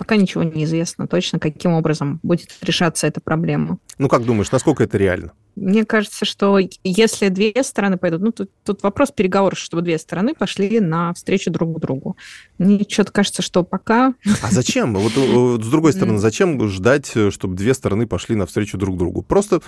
пока 0.00 0.16
ничего 0.16 0.42
не 0.42 0.64
известно 0.64 1.06
точно, 1.06 1.38
каким 1.38 1.72
образом 1.72 2.20
будет 2.22 2.48
решаться 2.62 3.06
эта 3.06 3.20
проблема. 3.20 3.76
Ну, 3.98 4.08
как 4.08 4.24
думаешь, 4.24 4.50
насколько 4.50 4.82
это 4.82 4.96
реально? 4.96 5.32
Мне 5.56 5.84
кажется, 5.84 6.24
что 6.24 6.58
если 6.82 7.28
две 7.28 7.52
стороны 7.62 7.98
пойдут, 7.98 8.22
ну, 8.22 8.32
тут, 8.32 8.50
тут 8.64 8.82
вопрос 8.82 9.10
переговоров, 9.10 9.58
чтобы 9.58 9.82
две 9.82 9.98
стороны 9.98 10.34
пошли 10.34 10.80
на 10.80 11.12
встречу 11.12 11.50
друг 11.50 11.78
другу. 11.80 12.16
Мне 12.56 12.86
что-то 12.88 13.12
кажется, 13.12 13.42
что 13.42 13.62
пока... 13.62 14.14
А 14.40 14.50
зачем? 14.50 14.94
Вот, 14.94 15.14
вот 15.16 15.62
с 15.62 15.68
другой 15.68 15.92
стороны, 15.92 16.16
зачем 16.16 16.66
ждать, 16.66 17.12
чтобы 17.28 17.54
две 17.54 17.74
стороны 17.74 18.06
пошли 18.06 18.36
на 18.36 18.46
встречу 18.46 18.78
друг 18.78 18.96
другу? 18.96 19.20
Просто 19.20 19.60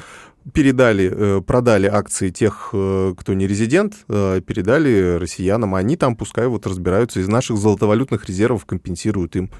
передали, 0.55 1.13
э, 1.15 1.41
продали 1.43 1.89
акции 1.89 2.31
тех, 2.31 2.71
э, 2.73 3.15
кто 3.19 3.35
не 3.35 3.47
резидент, 3.47 3.97
э, 4.09 4.41
передали 4.41 5.19
россиянам, 5.19 5.75
а 5.75 5.79
они 5.79 5.97
там 5.97 6.17
пускай 6.17 6.47
вот 6.47 6.67
разбираются, 6.67 7.21
из 7.21 7.29
наших 7.29 7.59
золотовалютных 7.59 8.27
резервов 8.27 8.65
компенсируют 8.65 9.37
им. 9.37 9.51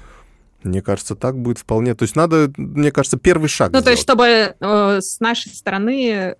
Мне 0.63 0.81
кажется, 0.81 1.15
так 1.15 1.37
будет 1.37 1.59
вполне. 1.59 1.95
То 1.95 2.03
есть 2.03 2.15
надо, 2.15 2.51
мне 2.57 2.91
кажется, 2.91 3.17
первый 3.17 3.47
шаг. 3.47 3.71
Ну, 3.71 3.79
сделать. 3.79 3.85
то 3.85 3.91
есть, 3.91 4.03
чтобы 4.03 4.55
э, 4.59 5.01
с 5.01 5.19
нашей 5.19 5.51
стороны 5.53 6.35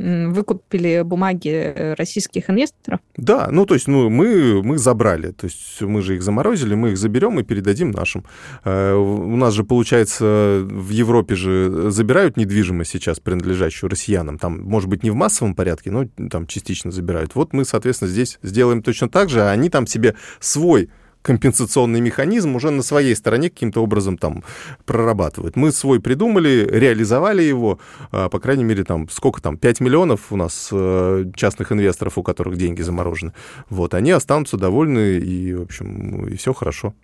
выкупили 0.00 1.02
бумаги 1.02 1.50
э, 1.50 1.94
российских 1.94 2.48
инвесторов? 2.48 3.00
Да, 3.16 3.48
ну 3.50 3.66
то 3.66 3.74
есть 3.74 3.86
ну, 3.86 4.08
мы, 4.08 4.62
мы 4.62 4.78
забрали, 4.78 5.32
то 5.32 5.44
есть 5.44 5.80
мы 5.82 6.00
же 6.00 6.16
их 6.16 6.22
заморозили, 6.22 6.74
мы 6.74 6.90
их 6.90 6.98
заберем 6.98 7.38
и 7.38 7.42
передадим 7.42 7.90
нашим. 7.90 8.24
Э, 8.64 8.94
у 8.94 9.36
нас 9.36 9.52
же, 9.52 9.64
получается, 9.64 10.62
в 10.64 10.90
Европе 10.90 11.34
же 11.34 11.90
забирают 11.90 12.36
недвижимость 12.36 12.90
сейчас, 12.90 13.20
принадлежащую 13.20 13.90
россиянам, 13.90 14.38
там, 14.38 14.62
может 14.62 14.88
быть, 14.88 15.02
не 15.02 15.10
в 15.10 15.14
массовом 15.14 15.54
порядке, 15.54 15.90
но 15.90 16.06
там 16.30 16.46
частично 16.46 16.90
забирают. 16.90 17.34
Вот 17.34 17.52
мы, 17.52 17.64
соответственно, 17.64 18.10
здесь 18.10 18.38
сделаем 18.42 18.82
точно 18.82 19.10
так 19.10 19.28
же, 19.28 19.42
а 19.42 19.50
они 19.50 19.68
там 19.68 19.86
себе 19.86 20.14
свой 20.38 20.88
компенсационный 21.22 22.00
механизм 22.00 22.56
уже 22.56 22.70
на 22.70 22.82
своей 22.82 23.14
стороне 23.14 23.50
каким-то 23.50 23.82
образом 23.82 24.16
там 24.16 24.42
прорабатывают. 24.84 25.56
Мы 25.56 25.72
свой 25.72 26.00
придумали, 26.00 26.66
реализовали 26.70 27.42
его, 27.42 27.78
а, 28.10 28.28
по 28.28 28.40
крайней 28.40 28.64
мере, 28.64 28.84
там, 28.84 29.08
сколько 29.08 29.42
там, 29.42 29.56
5 29.56 29.80
миллионов 29.80 30.32
у 30.32 30.36
нас 30.36 30.68
э, 30.72 31.24
частных 31.34 31.72
инвесторов, 31.72 32.18
у 32.18 32.22
которых 32.22 32.56
деньги 32.56 32.82
заморожены. 32.82 33.32
Вот, 33.68 33.94
они 33.94 34.10
останутся 34.10 34.56
довольны, 34.56 35.18
и, 35.18 35.54
в 35.54 35.62
общем, 35.62 36.26
и 36.26 36.36
все 36.36 36.52
хорошо. 36.52 36.94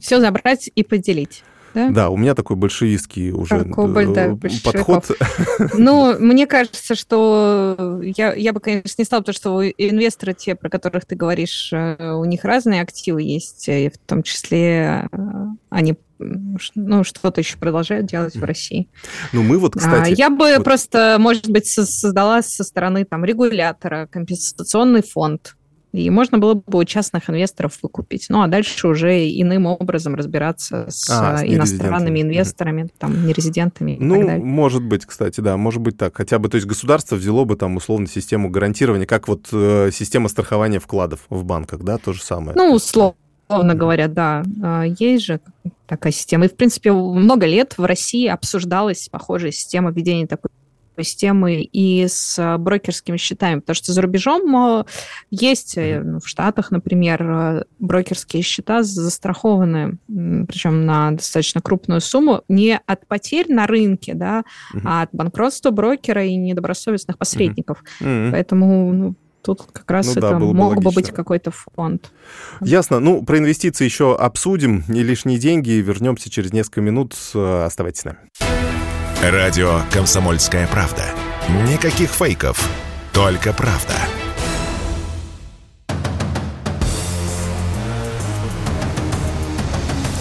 Все 0.00 0.20
забрать 0.20 0.70
и 0.74 0.82
поделить. 0.82 1.44
Да? 1.74 1.90
да, 1.90 2.10
у 2.10 2.16
меня 2.16 2.34
такой 2.34 2.56
большевистский 2.56 3.30
уже 3.30 3.64
Такой, 3.64 4.12
да, 4.12 4.36
подход. 4.64 5.10
Ну, 5.74 6.18
мне 6.18 6.46
кажется, 6.46 6.94
что 6.94 8.00
я, 8.02 8.34
я 8.34 8.52
бы, 8.52 8.60
конечно, 8.60 8.94
не 8.98 9.04
стала, 9.04 9.20
потому 9.20 9.34
что 9.34 9.68
инвесторы, 9.68 10.34
те, 10.34 10.54
про 10.54 10.68
которых 10.68 11.04
ты 11.04 11.14
говоришь, 11.14 11.70
э, 11.72 12.12
у 12.12 12.24
них 12.24 12.44
разные 12.44 12.82
активы 12.82 13.22
есть, 13.22 13.68
и 13.68 13.90
в 13.90 13.98
том 13.98 14.22
числе 14.22 15.08
э, 15.12 15.18
они 15.68 15.96
ну, 16.74 17.04
что-то 17.04 17.40
еще 17.40 17.56
продолжают 17.56 18.06
делать 18.06 18.36
в 18.36 18.44
России. 18.44 18.88
Ну, 19.32 19.42
мы 19.42 19.58
вот, 19.58 19.74
кстати... 19.74 20.14
Я 20.16 20.30
бы 20.30 20.54
вот... 20.56 20.64
просто, 20.64 21.16
может 21.18 21.48
быть, 21.48 21.66
создала 21.66 22.42
со 22.42 22.64
стороны 22.64 23.04
там 23.04 23.24
регулятора 23.24 24.06
компенсационный 24.06 25.02
фонд, 25.02 25.56
и 25.92 26.08
можно 26.10 26.38
было 26.38 26.54
бы 26.54 26.78
у 26.78 26.84
частных 26.84 27.28
инвесторов 27.28 27.78
выкупить. 27.82 28.26
Ну, 28.28 28.42
а 28.42 28.46
дальше 28.46 28.88
уже 28.88 29.28
иным 29.28 29.66
образом 29.66 30.14
разбираться 30.14 30.86
с, 30.88 31.08
а, 31.10 31.38
с 31.38 31.44
иностранными 31.44 32.22
инвесторами, 32.22 32.82
mm-hmm. 32.82 32.94
там, 32.98 33.26
нерезидентами 33.26 33.92
и 33.92 33.98
ну, 34.00 34.16
так 34.16 34.26
далее. 34.26 34.44
может 34.44 34.82
быть, 34.82 35.06
кстати, 35.06 35.40
да, 35.40 35.56
может 35.56 35.80
быть 35.80 35.96
так. 35.96 36.16
Хотя 36.16 36.38
бы, 36.38 36.48
то 36.48 36.56
есть 36.56 36.66
государство 36.66 37.16
взяло 37.16 37.44
бы 37.44 37.56
там 37.56 37.76
условно 37.76 38.06
систему 38.06 38.50
гарантирования, 38.50 39.06
как 39.06 39.28
вот 39.28 39.48
э, 39.52 39.90
система 39.92 40.28
страхования 40.28 40.78
вкладов 40.78 41.20
в 41.28 41.44
банках, 41.44 41.82
да, 41.82 41.98
то 41.98 42.12
же 42.12 42.22
самое. 42.22 42.56
Ну, 42.56 42.72
условно 42.72 43.16
условно 43.50 43.74
говоря, 43.74 44.06
да, 44.06 44.44
а, 44.62 44.84
есть 44.84 45.24
же 45.24 45.40
такая 45.88 46.12
система. 46.12 46.44
И, 46.44 46.48
в 46.48 46.54
принципе, 46.54 46.92
много 46.92 47.46
лет 47.46 47.74
в 47.78 47.84
России 47.84 48.28
обсуждалась 48.28 49.08
похожая 49.08 49.50
система 49.50 49.90
введения 49.90 50.28
такой 50.28 50.50
системы 51.04 51.62
и 51.62 52.06
с 52.08 52.56
брокерскими 52.58 53.16
счетами, 53.16 53.60
потому 53.60 53.74
что 53.74 53.92
за 53.92 54.02
рубежом 54.02 54.80
э, 54.80 54.84
есть 55.30 55.76
э, 55.76 56.02
ну, 56.02 56.20
в 56.20 56.28
Штатах, 56.28 56.70
например, 56.70 57.22
э, 57.22 57.64
брокерские 57.78 58.42
счета 58.42 58.82
застрахованы, 58.82 59.98
причем 60.06 60.86
на 60.86 61.12
достаточно 61.12 61.60
крупную 61.60 62.00
сумму, 62.00 62.42
не 62.48 62.80
от 62.86 63.06
потерь 63.06 63.52
на 63.52 63.66
рынке, 63.66 64.14
да, 64.14 64.44
uh-huh. 64.74 64.82
а 64.84 65.02
от 65.02 65.10
банкротства 65.12 65.70
брокера 65.70 66.24
и 66.24 66.36
недобросовестных 66.36 67.18
посредников. 67.18 67.82
Uh-huh. 68.00 68.30
Поэтому 68.30 68.92
ну, 68.92 69.14
Тут 69.42 69.62
как 69.72 69.90
раз 69.90 70.06
ну, 70.06 70.12
это 70.12 70.20
да, 70.20 70.38
мог 70.38 70.76
бы, 70.76 70.82
бы 70.82 70.90
быть 70.90 71.10
какой-то 71.12 71.50
фонд. 71.50 72.12
Ясно. 72.60 73.00
Ну, 73.00 73.22
про 73.22 73.38
инвестиции 73.38 73.86
еще 73.86 74.14
обсудим. 74.14 74.84
Не 74.88 75.02
лишние 75.02 75.38
деньги. 75.38 75.70
Вернемся 75.70 76.28
через 76.28 76.52
несколько 76.52 76.82
минут. 76.82 77.14
Оставайтесь 77.34 78.00
с 78.00 78.04
нами. 78.04 78.18
Радио 79.22 79.82
«Комсомольская 79.92 80.66
правда». 80.66 81.04
Никаких 81.68 82.08
фейков, 82.08 82.66
только 83.12 83.52
правда. 83.52 83.92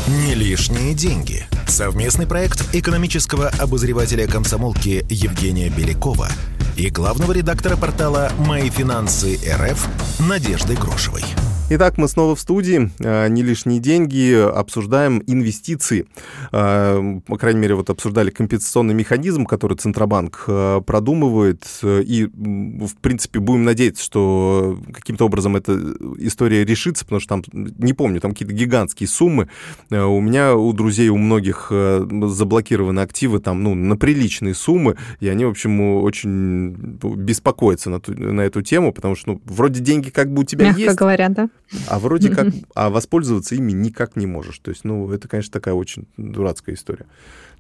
Не 0.06 0.36
лишние 0.36 0.94
деньги. 0.94 1.48
Совместный 1.66 2.28
проект 2.28 2.76
экономического 2.76 3.48
обозревателя 3.58 4.28
комсомолки 4.28 5.06
Евгения 5.10 5.70
Белякова 5.70 6.28
и 6.76 6.90
главного 6.90 7.32
редактора 7.32 7.78
портала 7.78 8.30
«Мои 8.40 8.70
финансы 8.70 9.40
РФ» 9.50 9.88
Надежды 10.28 10.76
Грошевой. 10.76 11.24
Итак, 11.72 12.00
мы 12.00 12.08
снова 12.08 12.36
в 12.36 12.40
студии. 12.40 12.90
А, 13.00 13.28
не 13.28 13.44
лишние 13.44 13.80
деньги. 13.80 14.34
Обсуждаем 14.34 15.22
инвестиции. 15.28 16.08
А, 16.52 17.00
по 17.28 17.38
крайней 17.38 17.60
мере, 17.60 17.76
вот 17.76 17.92
обсуждали 17.92 18.32
компенсационный 18.32 18.96
механизм, 18.96 19.46
который 19.46 19.78
Центробанк 19.78 20.46
а, 20.48 20.82
продумывает. 20.82 21.64
И, 21.84 22.28
в 22.34 22.96
принципе, 23.02 23.40
будем 23.40 23.66
надеяться, 23.66 24.04
что 24.04 24.80
каким-то 24.92 25.26
образом 25.26 25.58
эта 25.58 25.80
история 26.18 26.66
решится, 26.66 27.06
потому 27.06 27.20
что 27.20 27.30
там, 27.30 27.44
не 27.54 27.94
помню, 27.94 28.20
там 28.20 28.32
какие-то 28.32 28.56
гигантские 28.56 29.08
суммы. 29.08 29.48
У 29.92 30.22
меня, 30.22 30.56
у 30.56 30.74
друзей, 30.74 31.10
у 31.10 31.18
многих 31.18 31.72
заблокированы 31.72 33.02
активы 33.02 33.38
там, 33.42 33.62
ну, 33.62 33.76
на 33.76 33.96
приличные 33.96 34.56
суммы, 34.56 34.98
и 35.20 35.28
они, 35.28 35.46
в 35.46 35.50
общем, 35.50 35.80
очень 36.02 36.72
беспокоятся 36.72 37.92
на, 37.92 38.00
ту, 38.00 38.14
на 38.16 38.42
эту 38.42 38.64
тему, 38.64 38.92
потому 38.92 39.16
что, 39.16 39.34
ну, 39.34 39.42
вроде 39.46 39.82
деньги 39.82 40.10
как 40.10 40.34
бы 40.34 40.42
у 40.42 40.46
тебя 40.46 40.66
Мягко 40.66 40.82
есть. 40.82 40.98
говоря, 40.98 41.30
да. 41.30 41.50
А 41.88 42.00
вроде 42.00 42.30
как, 42.30 42.48
а 42.76 42.90
воспользоваться 42.90 43.56
ими 43.56 43.72
никак 43.72 44.16
не 44.16 44.26
можешь. 44.26 44.60
То 44.60 44.70
есть, 44.72 44.84
ну, 44.84 45.12
это, 45.12 45.28
конечно, 45.28 45.52
такая 45.52 45.74
очень 45.74 46.08
дурацкая 46.18 46.76
история, 46.76 47.06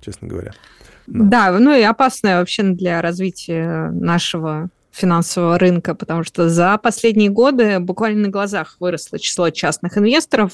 честно 0.01 0.27
говоря. 0.27 0.53
Да, 1.07 1.51
да 1.51 1.59
ну 1.59 1.75
и 1.75 1.81
опасная 1.81 2.39
вообще 2.39 2.63
для 2.63 3.01
развития 3.01 3.91
нашего 3.91 4.69
финансового 4.91 5.59
рынка, 5.59 5.95
потому 5.95 6.23
что 6.23 6.49
за 6.49 6.77
последние 6.77 7.29
годы 7.29 7.79
буквально 7.79 8.23
на 8.23 8.29
глазах 8.29 8.75
выросло 8.79 9.19
число 9.19 9.49
частных 9.49 9.97
инвесторов, 9.97 10.51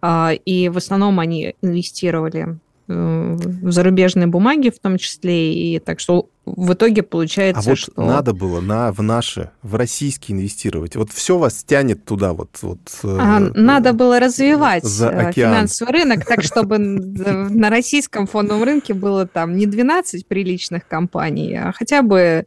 а, 0.00 0.32
и 0.32 0.68
в 0.68 0.76
основном 0.76 1.20
они 1.20 1.54
инвестировали 1.60 2.58
Э, 2.86 3.36
в 3.38 3.72
зарубежные 3.72 4.26
бумаги 4.26 4.68
в 4.68 4.78
том 4.78 4.98
числе, 4.98 5.54
и 5.54 5.78
так 5.78 6.00
что 6.00 6.28
в 6.46 6.74
итоге 6.74 7.02
получается, 7.02 7.60
а 7.60 7.70
вот 7.70 7.78
что... 7.78 7.92
надо 8.02 8.34
было 8.34 8.60
на, 8.60 8.92
в 8.92 9.02
наши, 9.02 9.50
в 9.62 9.74
российские 9.76 10.36
инвестировать. 10.36 10.94
Вот 10.96 11.10
все 11.10 11.38
вас 11.38 11.64
тянет 11.64 12.04
туда, 12.04 12.32
вот... 12.32 12.58
вот 12.62 12.78
а, 13.02 13.40
э, 13.40 13.50
надо 13.54 13.92
было 13.92 14.20
развивать 14.20 14.84
э, 14.84 15.32
финансовый 15.32 15.92
рынок 15.92 16.24
так, 16.26 16.42
чтобы 16.44 16.78
на 16.78 17.70
российском 17.70 18.26
фондовом 18.26 18.64
рынке 18.64 18.94
было 18.94 19.26
там 19.26 19.56
не 19.56 19.66
12 19.66 20.26
приличных 20.26 20.86
компаний, 20.86 21.56
а 21.56 21.72
хотя 21.72 22.02
бы 22.02 22.46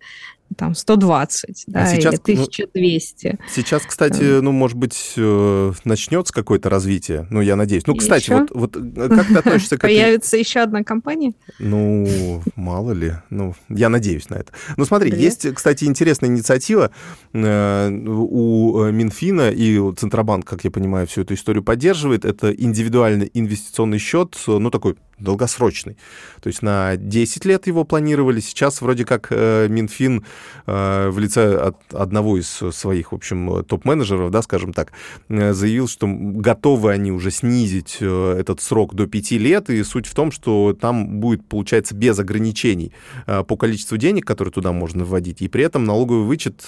там 0.56 0.76
120, 0.76 1.66
а 1.68 1.72
да, 1.72 1.86
сейчас, 1.88 2.14
или 2.14 2.36
1200. 2.36 3.38
Ну, 3.40 3.46
сейчас, 3.54 3.84
кстати, 3.84 4.40
ну, 4.42 4.52
может 4.52 4.78
быть, 4.78 5.14
э, 5.18 5.72
начнется 5.84 6.34
какое-то 6.34 6.70
развитие, 6.70 7.28
ну, 7.30 7.42
я 7.42 7.56
надеюсь. 7.56 7.86
Ну, 7.86 7.96
кстати, 7.96 8.32
вот, 8.32 8.52
вот 8.54 8.76
э, 8.76 9.10
как 9.10 9.28
ты 9.28 9.36
относишься 9.36 9.78
к 9.78 9.82
Появится 9.82 10.38
еще 10.38 10.62
одна 10.62 10.84
компания? 10.84 11.34
Ну, 11.60 12.42
мало 12.56 12.92
ли. 12.92 13.14
Ну, 13.30 13.56
я 13.70 13.90
надеюсь 13.90 14.30
на 14.30 14.36
это. 14.36 14.52
Ну, 14.78 14.86
смотри, 14.86 15.12
Привет. 15.12 15.26
есть, 15.26 15.54
кстати, 15.54 15.86
интересная 15.86 16.30
инициатива 16.30 16.92
э, 17.34 17.90
у 17.90 18.86
Минфина 18.92 19.50
и 19.50 19.80
Центробанк, 19.96 20.46
как 20.46 20.64
я 20.64 20.72
понимаю, 20.72 21.08
всю 21.08 21.22
эту 21.22 21.34
историю 21.34 21.64
поддерживает. 21.64 22.26
Это 22.26 22.52
индивидуальный 22.52 23.30
инвестиционный 23.34 24.00
счет, 24.00 24.36
ну, 24.48 24.70
такой 24.72 24.96
долгосрочный. 25.20 25.98
То 26.42 26.48
есть 26.48 26.62
на 26.62 26.96
10 26.96 27.46
лет 27.46 27.68
его 27.68 27.84
планировали. 27.84 28.40
Сейчас 28.40 28.82
вроде 28.82 29.06
как 29.06 29.28
э, 29.32 29.68
Минфин 29.68 30.24
э, 30.66 31.10
в 31.10 31.18
лице 31.20 31.58
от 31.58 31.78
одного 31.94 32.38
из 32.38 32.48
своих, 32.48 33.12
в 33.12 33.16
общем, 33.16 33.64
топ-менеджеров, 33.64 34.32
да, 34.32 34.42
скажем 34.42 34.74
так, 34.74 34.92
э, 35.30 35.54
заявил, 35.54 35.88
что 35.88 36.08
готовы 36.08 36.92
они 36.92 37.12
уже 37.12 37.32
снизить 37.32 37.98
этот 38.00 38.62
срок 38.62 38.94
до 38.94 39.08
5 39.08 39.32
лет. 39.32 39.70
И 39.70 39.84
суть 39.84 40.06
в 40.06 40.14
том, 40.14 40.32
что 40.32 40.78
там 40.80 41.20
будет, 41.20 41.48
получается, 41.48 41.96
без 41.96 42.20
ограничений 42.20 42.92
по 43.26 43.58
количеству 43.58 43.98
денег, 43.98 44.26
которые 44.26 44.52
туда 44.52 44.72
можно 44.72 45.04
вводить. 45.04 45.42
И 45.42 45.48
при 45.48 45.64
этом 45.64 45.84
налоговый 45.84 46.26
вычет 46.26 46.68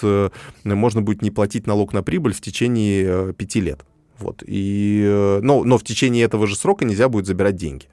можно 0.63 1.01
будет 1.01 1.21
не 1.21 1.31
платить 1.31 1.67
налог 1.67 1.93
на 1.93 2.03
прибыль 2.03 2.33
в 2.33 2.41
течение 2.41 3.33
5 3.33 3.55
лет. 3.55 3.85
Вот. 4.17 4.43
И, 4.45 5.39
но, 5.41 5.63
но 5.63 5.77
в 5.77 5.83
течение 5.83 6.25
этого 6.25 6.47
же 6.47 6.55
срока 6.55 6.85
нельзя 6.85 7.09
будет 7.09 7.25
забирать 7.25 7.55
деньги. 7.55 7.85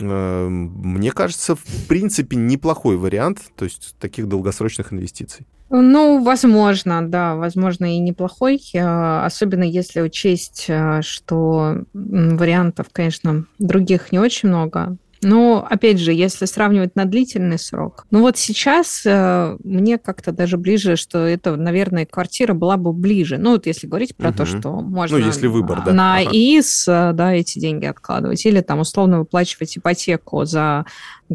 Эм, 0.00 0.72
мне 0.82 1.12
кажется, 1.12 1.54
в 1.54 1.86
принципе, 1.88 2.36
неплохой 2.36 2.96
вариант, 2.96 3.40
то 3.56 3.64
есть 3.64 3.96
таких 3.98 4.28
долгосрочных 4.28 4.92
инвестиций. 4.92 5.46
Ну, 5.72 6.22
возможно, 6.24 7.06
да, 7.06 7.36
возможно, 7.36 7.94
и 7.94 8.00
неплохой, 8.00 8.60
э, 8.74 9.24
особенно 9.24 9.62
если 9.62 10.00
учесть, 10.00 10.66
э, 10.68 11.00
что 11.02 11.84
вариантов, 11.92 12.88
конечно, 12.90 13.44
других 13.60 14.10
не 14.10 14.18
очень 14.18 14.48
много. 14.48 14.96
Но, 15.22 15.66
опять 15.68 15.98
же, 15.98 16.12
если 16.12 16.46
сравнивать 16.46 16.96
на 16.96 17.04
длительный 17.04 17.58
срок, 17.58 18.06
ну 18.10 18.20
вот 18.20 18.38
сейчас 18.38 19.02
э, 19.04 19.56
мне 19.62 19.98
как-то 19.98 20.32
даже 20.32 20.56
ближе, 20.56 20.96
что 20.96 21.18
это, 21.26 21.56
наверное, 21.56 22.06
квартира 22.06 22.54
была 22.54 22.78
бы 22.78 22.92
ближе. 22.92 23.36
Ну 23.36 23.52
вот 23.52 23.66
если 23.66 23.86
говорить 23.86 24.16
про 24.16 24.30
угу. 24.30 24.38
то, 24.38 24.46
что 24.46 24.72
можно 24.80 25.18
ну, 25.18 25.26
если 25.26 25.46
выбор, 25.46 25.82
да. 25.84 25.92
на 25.92 26.16
ага. 26.16 26.30
ИИС 26.32 26.88
э, 26.88 27.12
да, 27.12 27.34
эти 27.34 27.58
деньги 27.58 27.84
откладывать, 27.84 28.44
или 28.46 28.62
там 28.62 28.80
условно 28.80 29.18
выплачивать 29.18 29.76
ипотеку 29.76 30.44
за 30.46 30.86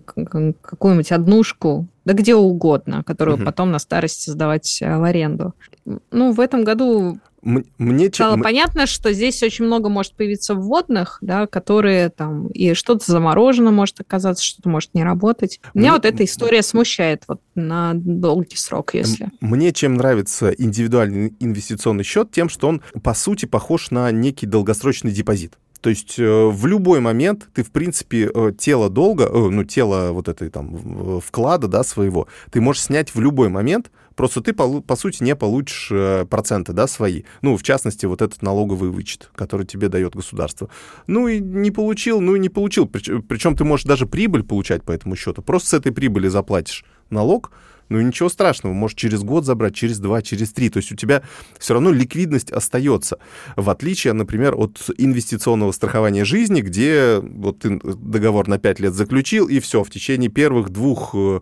какую-нибудь 0.05 1.11
однушку, 1.11 1.87
да 2.05 2.13
где 2.13 2.35
угодно, 2.35 3.03
которую 3.03 3.37
угу. 3.37 3.45
потом 3.45 3.71
на 3.71 3.79
старости 3.79 4.31
сдавать 4.31 4.79
э, 4.81 4.97
в 4.97 5.03
аренду. 5.03 5.53
Ну, 6.11 6.31
в 6.31 6.39
этом 6.39 6.63
году 6.63 7.19
мне 7.45 8.07
стало 8.07 8.37
понятно, 8.37 8.87
что 8.87 9.13
здесь 9.13 9.41
очень 9.43 9.65
много 9.65 9.87
может 9.87 10.13
появиться 10.15 10.55
вводных, 10.55 11.19
да, 11.21 11.45
которые 11.45 12.09
там 12.09 12.47
и 12.47 12.73
что-то 12.73 13.09
заморожено 13.11 13.71
может 13.71 13.99
оказаться, 14.01 14.43
что-то 14.43 14.69
может 14.69 14.93
не 14.95 15.03
работать. 15.03 15.59
Меня 15.73 15.91
мне... 15.91 15.91
вот 15.93 16.05
эта 16.05 16.23
история 16.25 16.63
смущает 16.63 17.23
вот 17.27 17.41
на 17.53 17.93
долгий 17.93 18.57
срок, 18.57 18.95
если. 18.95 19.29
Мне 19.41 19.71
чем 19.71 19.93
нравится 19.93 20.49
индивидуальный 20.49 21.33
инвестиционный 21.39 22.03
счет, 22.03 22.31
тем, 22.31 22.49
что 22.49 22.67
он 22.67 22.81
по 23.03 23.13
сути 23.13 23.45
похож 23.45 23.91
на 23.91 24.11
некий 24.11 24.47
долгосрочный 24.47 25.11
депозит. 25.11 25.53
То 25.85 25.91
есть 25.91 26.17
э, 26.17 26.23
в 26.47 26.65
любой 26.65 26.99
момент 26.99 27.47
ты, 27.53 27.63
в 27.63 27.69
принципе, 27.69 28.27
э, 28.33 28.51
тело 28.57 28.89
долга, 28.89 29.25
э, 29.25 29.49
ну, 29.51 29.63
тело 29.63 30.13
вот 30.13 30.27
этой 30.27 30.49
там 30.49 31.21
вклада, 31.21 31.67
да, 31.67 31.83
своего, 31.83 32.27
ты 32.49 32.59
можешь 32.59 32.81
снять 32.81 33.13
в 33.13 33.19
любой 33.19 33.49
момент, 33.49 33.91
просто 34.15 34.41
ты, 34.41 34.53
по, 34.53 34.95
сути, 34.95 35.23
не 35.23 35.35
получишь 35.35 35.91
проценты, 36.29 36.73
да, 36.73 36.87
свои. 36.87 37.23
Ну, 37.41 37.57
в 37.57 37.63
частности, 37.63 38.05
вот 38.05 38.21
этот 38.21 38.41
налоговый 38.41 38.89
вычет, 38.89 39.29
который 39.35 39.65
тебе 39.65 39.89
дает 39.89 40.15
государство. 40.15 40.69
Ну, 41.07 41.27
и 41.27 41.39
не 41.39 41.71
получил, 41.71 42.21
ну, 42.21 42.35
и 42.35 42.39
не 42.39 42.49
получил. 42.49 42.87
Причем 42.87 43.55
ты 43.55 43.63
можешь 43.63 43.85
даже 43.85 44.05
прибыль 44.05 44.43
получать 44.43 44.83
по 44.83 44.91
этому 44.91 45.15
счету. 45.15 45.41
Просто 45.41 45.69
с 45.69 45.73
этой 45.73 45.91
прибыли 45.91 46.27
заплатишь 46.27 46.85
налог, 47.09 47.51
ну 47.89 48.01
ничего 48.01 48.29
страшного, 48.29 48.73
может 48.73 48.97
через 48.97 49.23
год 49.23 49.45
забрать, 49.45 49.75
через 49.75 49.99
два, 49.99 50.21
через 50.21 50.51
три. 50.51 50.69
То 50.69 50.77
есть 50.77 50.91
у 50.91 50.95
тебя 50.95 51.21
все 51.59 51.73
равно 51.73 51.91
ликвидность 51.91 52.51
остается. 52.51 53.19
В 53.55 53.69
отличие, 53.69 54.13
например, 54.13 54.55
от 54.55 54.89
инвестиционного 54.97 55.71
страхования 55.71 56.25
жизни, 56.25 56.61
где 56.61 57.19
вот 57.19 57.59
ты 57.59 57.79
договор 57.79 58.47
на 58.47 58.57
пять 58.57 58.79
лет 58.79 58.93
заключил, 58.93 59.47
и 59.47 59.59
все, 59.59 59.83
в 59.83 59.89
течение 59.89 60.29
первых 60.29 60.69
двух 60.69 61.13
э, 61.15 61.41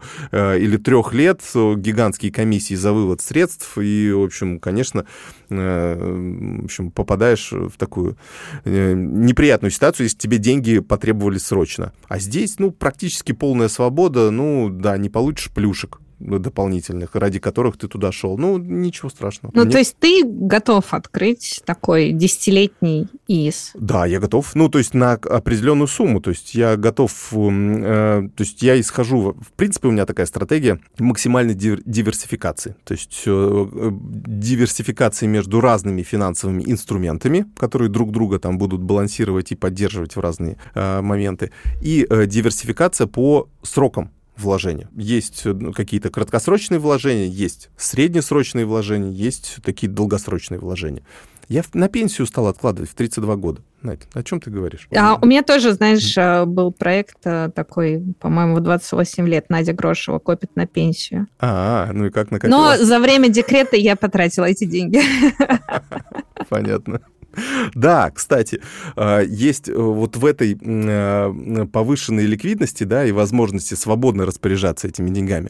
или 0.59 0.77
трех 0.77 1.13
лет 1.13 1.41
гигантские 1.53 2.31
комиссии 2.31 2.75
за 2.75 2.93
вывод 2.93 3.21
средств, 3.21 3.77
и, 3.77 4.11
в 4.11 4.23
общем, 4.23 4.59
конечно, 4.59 5.05
э, 5.49 6.59
в 6.61 6.65
общем, 6.65 6.91
попадаешь 6.91 7.51
в 7.51 7.77
такую 7.77 8.17
э, 8.65 8.93
неприятную 8.93 9.71
ситуацию, 9.71 10.05
если 10.05 10.17
тебе 10.17 10.37
деньги 10.37 10.79
потребовались 10.79 11.45
срочно. 11.45 11.93
А 12.07 12.19
здесь, 12.19 12.59
ну, 12.59 12.71
практически 12.71 13.31
полная 13.31 13.69
свобода, 13.69 14.31
ну, 14.31 14.69
да, 14.69 14.97
не 14.97 15.09
получишь 15.09 15.51
плюшек 15.51 15.99
дополнительных, 16.23 17.15
ради 17.15 17.39
которых 17.39 17.77
ты 17.77 17.87
туда 17.87 18.11
шел. 18.11 18.37
Ну, 18.37 18.57
ничего 18.57 19.09
страшного. 19.09 19.51
Ну, 19.55 19.63
Мне... 19.63 19.71
то 19.71 19.77
есть 19.77 19.97
ты 19.99 20.23
готов 20.23 20.93
открыть 20.93 21.61
такой 21.65 22.11
десятилетний 22.11 23.07
ИИС? 23.27 23.71
Да, 23.75 24.05
я 24.05 24.19
готов. 24.19 24.55
Ну, 24.55 24.69
то 24.69 24.77
есть 24.77 24.93
на 24.93 25.13
определенную 25.13 25.87
сумму. 25.87 26.21
То 26.21 26.31
есть 26.31 26.55
я 26.55 26.77
готов... 26.77 27.11
Э, 27.33 28.27
то 28.35 28.41
есть 28.43 28.61
я 28.61 28.79
исхожу... 28.79 29.35
В 29.39 29.51
принципе, 29.53 29.87
у 29.87 29.91
меня 29.91 30.05
такая 30.05 30.25
стратегия 30.25 30.79
максимальной 30.99 31.53
диверсификации. 31.53 32.75
То 32.83 32.93
есть 32.93 33.23
э, 33.25 33.91
диверсификации 33.91 35.27
между 35.27 35.61
разными 35.61 36.03
финансовыми 36.03 36.63
инструментами, 36.65 37.45
которые 37.57 37.89
друг 37.89 38.11
друга 38.11 38.39
там 38.39 38.57
будут 38.57 38.81
балансировать 38.81 39.51
и 39.51 39.55
поддерживать 39.55 40.15
в 40.15 40.19
разные 40.19 40.57
э, 40.75 41.01
моменты. 41.01 41.51
И 41.81 42.05
э, 42.09 42.25
диверсификация 42.25 43.07
по 43.07 43.49
срокам 43.61 44.11
вложения. 44.37 44.89
Есть 44.95 45.45
э, 45.45 45.53
ну, 45.53 45.73
какие-то 45.73 46.09
краткосрочные 46.09 46.79
вложения, 46.79 47.27
есть 47.27 47.69
среднесрочные 47.77 48.65
вложения, 48.65 49.11
есть 49.11 49.57
такие 49.63 49.91
долгосрочные 49.91 50.59
вложения. 50.59 51.03
Я 51.49 51.61
на 51.73 51.89
пенсию 51.89 52.25
стал 52.25 52.47
откладывать 52.47 52.89
в 52.89 52.95
32 52.95 53.35
года. 53.35 53.61
Надь, 53.81 54.01
о 54.13 54.23
чем 54.23 54.39
ты 54.39 54.49
говоришь? 54.49 54.87
А 54.95 55.19
у 55.21 55.25
меня 55.25 55.43
тоже, 55.43 55.73
знаешь, 55.73 56.17
э, 56.17 56.45
был 56.45 56.71
проект 56.71 57.17
э, 57.25 57.51
такой, 57.53 58.01
по-моему, 58.19 58.55
в 58.55 58.61
28 58.61 59.27
лет. 59.27 59.49
Надя 59.49 59.73
Грошева 59.73 60.19
копит 60.19 60.55
на 60.55 60.65
пенсию. 60.67 61.27
А, 61.39 61.89
ну 61.91 62.05
и 62.05 62.09
как 62.09 62.31
накопила? 62.31 62.75
Но 62.77 62.77
за 62.77 62.99
время 62.99 63.29
декрета 63.29 63.75
я 63.75 63.95
потратила 63.95 64.45
эти 64.45 64.63
деньги. 64.65 65.01
Понятно. 66.49 67.01
Да, 67.75 68.11
кстати, 68.11 68.61
а, 68.95 69.21
есть 69.21 69.69
э, 69.69 69.73
вот 69.73 70.15
в 70.17 70.25
этой 70.25 70.57
э, 70.59 71.65
повышенной 71.71 72.25
ликвидности, 72.25 72.83
да, 72.83 73.05
и 73.05 73.11
возможности 73.11 73.73
свободно 73.75 74.25
распоряжаться 74.25 74.87
этими 74.87 75.09
деньгами, 75.09 75.49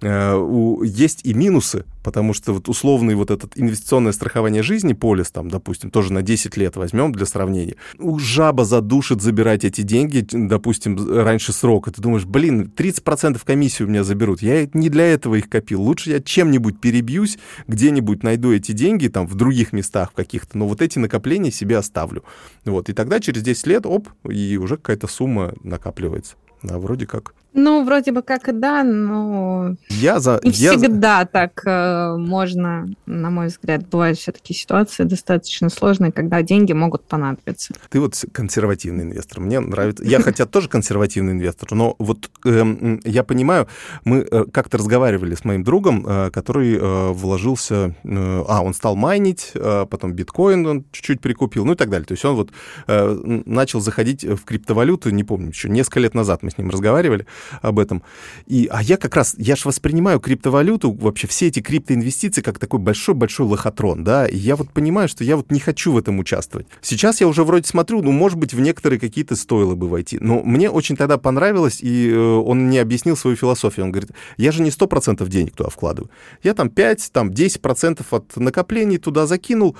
э, 0.00 0.78
есть 0.84 1.20
и 1.24 1.34
минусы, 1.34 1.84
потому 2.02 2.32
что 2.32 2.54
вот 2.54 2.68
условный 2.68 3.14
вот 3.14 3.30
этот 3.30 3.52
инвестиционное 3.56 4.12
страхование 4.12 4.62
жизни, 4.62 4.92
полис, 4.92 5.30
там, 5.30 5.50
допустим, 5.50 5.90
тоже 5.90 6.12
на 6.12 6.22
10 6.22 6.56
лет 6.56 6.76
возьмем 6.76 7.12
для 7.12 7.26
сравнения, 7.26 7.76
у 7.98 8.18
жаба 8.18 8.64
задушит 8.64 9.20
забирать 9.20 9.64
эти 9.64 9.82
деньги, 9.82 10.26
допустим, 10.30 10.96
раньше 11.10 11.52
срока. 11.52 11.90
Ты 11.90 12.00
думаешь, 12.00 12.24
блин, 12.24 12.72
30% 12.74 13.40
комиссии 13.44 13.84
у 13.84 13.88
меня 13.88 14.04
заберут. 14.04 14.42
Я 14.42 14.68
не 14.72 14.88
для 14.88 15.06
этого 15.06 15.34
их 15.34 15.48
копил. 15.48 15.82
Лучше 15.82 16.10
я 16.10 16.20
чем-нибудь 16.20 16.80
перебьюсь, 16.80 17.38
где-нибудь 17.66 18.22
найду 18.22 18.52
эти 18.52 18.72
деньги, 18.72 19.08
там, 19.08 19.26
в 19.26 19.34
других 19.34 19.72
местах 19.72 20.12
каких-то, 20.14 20.56
но 20.58 20.66
вот 20.66 20.82
эти 20.82 20.98
накопления 20.98 21.50
себе 21.50 21.76
оставлю. 21.76 22.24
Вот, 22.64 22.88
и 22.88 22.92
тогда 22.92 23.20
через 23.20 23.42
10 23.42 23.66
лет, 23.66 23.86
оп, 23.86 24.08
и 24.28 24.56
уже 24.56 24.76
какая-то 24.76 25.06
сумма 25.06 25.54
накапливается. 25.62 26.36
Да, 26.62 26.78
вроде 26.78 27.06
как. 27.06 27.34
Ну, 27.54 27.84
вроде 27.84 28.12
бы 28.12 28.22
как 28.22 28.48
и 28.48 28.52
да, 28.52 28.84
но 28.84 29.76
я 29.88 30.20
за, 30.20 30.40
не 30.44 30.50
я 30.50 30.76
всегда 30.76 31.20
за... 31.20 31.26
так 31.26 31.62
э, 31.64 32.16
можно, 32.16 32.88
на 33.06 33.30
мой 33.30 33.46
взгляд, 33.46 33.88
бывают 33.88 34.18
все-таки 34.18 34.52
ситуации 34.52 35.04
достаточно 35.04 35.70
сложные, 35.70 36.12
когда 36.12 36.42
деньги 36.42 36.72
могут 36.72 37.04
понадобиться. 37.04 37.74
Ты 37.88 38.00
вот 38.00 38.22
консервативный 38.32 39.04
инвестор, 39.04 39.40
мне 39.40 39.60
нравится. 39.60 40.04
Я 40.04 40.20
хотя 40.20 40.44
тоже 40.46 40.68
консервативный 40.68 41.32
инвестор, 41.32 41.72
но 41.72 41.96
вот 41.98 42.30
э, 42.44 42.98
я 43.04 43.24
понимаю, 43.24 43.66
мы 44.04 44.26
э, 44.30 44.44
как-то 44.52 44.78
разговаривали 44.78 45.34
с 45.34 45.44
моим 45.44 45.64
другом, 45.64 46.06
э, 46.06 46.30
который 46.30 46.76
э, 46.76 47.12
вложился, 47.12 47.94
э, 48.04 48.44
а, 48.46 48.62
он 48.62 48.74
стал 48.74 48.94
майнить, 48.94 49.52
э, 49.54 49.86
потом 49.90 50.12
биткоин 50.12 50.66
он 50.66 50.84
чуть-чуть 50.92 51.20
прикупил, 51.20 51.64
ну 51.64 51.72
и 51.72 51.76
так 51.76 51.88
далее. 51.88 52.06
То 52.06 52.12
есть 52.12 52.24
он 52.24 52.36
вот 52.36 52.50
э, 52.86 53.42
начал 53.46 53.80
заходить 53.80 54.22
в 54.24 54.44
криптовалюту, 54.44 55.10
не 55.10 55.24
помню, 55.24 55.48
еще 55.48 55.68
несколько 55.68 56.00
лет 56.00 56.14
назад 56.14 56.42
мы 56.42 56.50
с 56.50 56.58
ним 56.58 56.70
разговаривали, 56.70 57.26
об 57.62 57.78
этом. 57.78 58.02
И, 58.46 58.68
а 58.70 58.82
я 58.82 58.96
как 58.96 59.16
раз, 59.16 59.34
я 59.38 59.56
же 59.56 59.62
воспринимаю 59.68 60.20
криптовалюту, 60.20 60.92
вообще 60.92 61.26
все 61.26 61.48
эти 61.48 61.60
криптоинвестиции 61.60 62.42
как 62.42 62.58
такой 62.58 62.80
большой-большой 62.80 63.46
лохотрон, 63.46 64.04
да, 64.04 64.26
и 64.26 64.36
я 64.36 64.56
вот 64.56 64.70
понимаю, 64.70 65.08
что 65.08 65.24
я 65.24 65.36
вот 65.36 65.50
не 65.50 65.60
хочу 65.60 65.92
в 65.92 65.98
этом 65.98 66.18
участвовать. 66.18 66.66
Сейчас 66.80 67.20
я 67.20 67.28
уже 67.28 67.44
вроде 67.44 67.66
смотрю, 67.66 68.02
ну, 68.02 68.12
может 68.12 68.38
быть, 68.38 68.54
в 68.54 68.60
некоторые 68.60 68.98
какие-то 69.00 69.36
стоило 69.36 69.74
бы 69.74 69.88
войти, 69.88 70.18
но 70.20 70.42
мне 70.42 70.70
очень 70.70 70.96
тогда 70.96 71.18
понравилось, 71.18 71.78
и 71.80 72.10
э, 72.10 72.18
он 72.18 72.66
мне 72.66 72.80
объяснил 72.80 73.16
свою 73.16 73.36
философию. 73.36 73.86
Он 73.86 73.92
говорит, 73.92 74.10
я 74.36 74.52
же 74.52 74.62
не 74.62 74.70
100% 74.70 75.26
денег 75.28 75.54
туда 75.54 75.70
вкладываю, 75.70 76.10
я 76.42 76.54
там 76.54 76.70
5, 76.70 77.10
там 77.12 77.30
10% 77.30 78.04
от 78.10 78.36
накоплений 78.36 78.98
туда 78.98 79.26
закинул, 79.26 79.76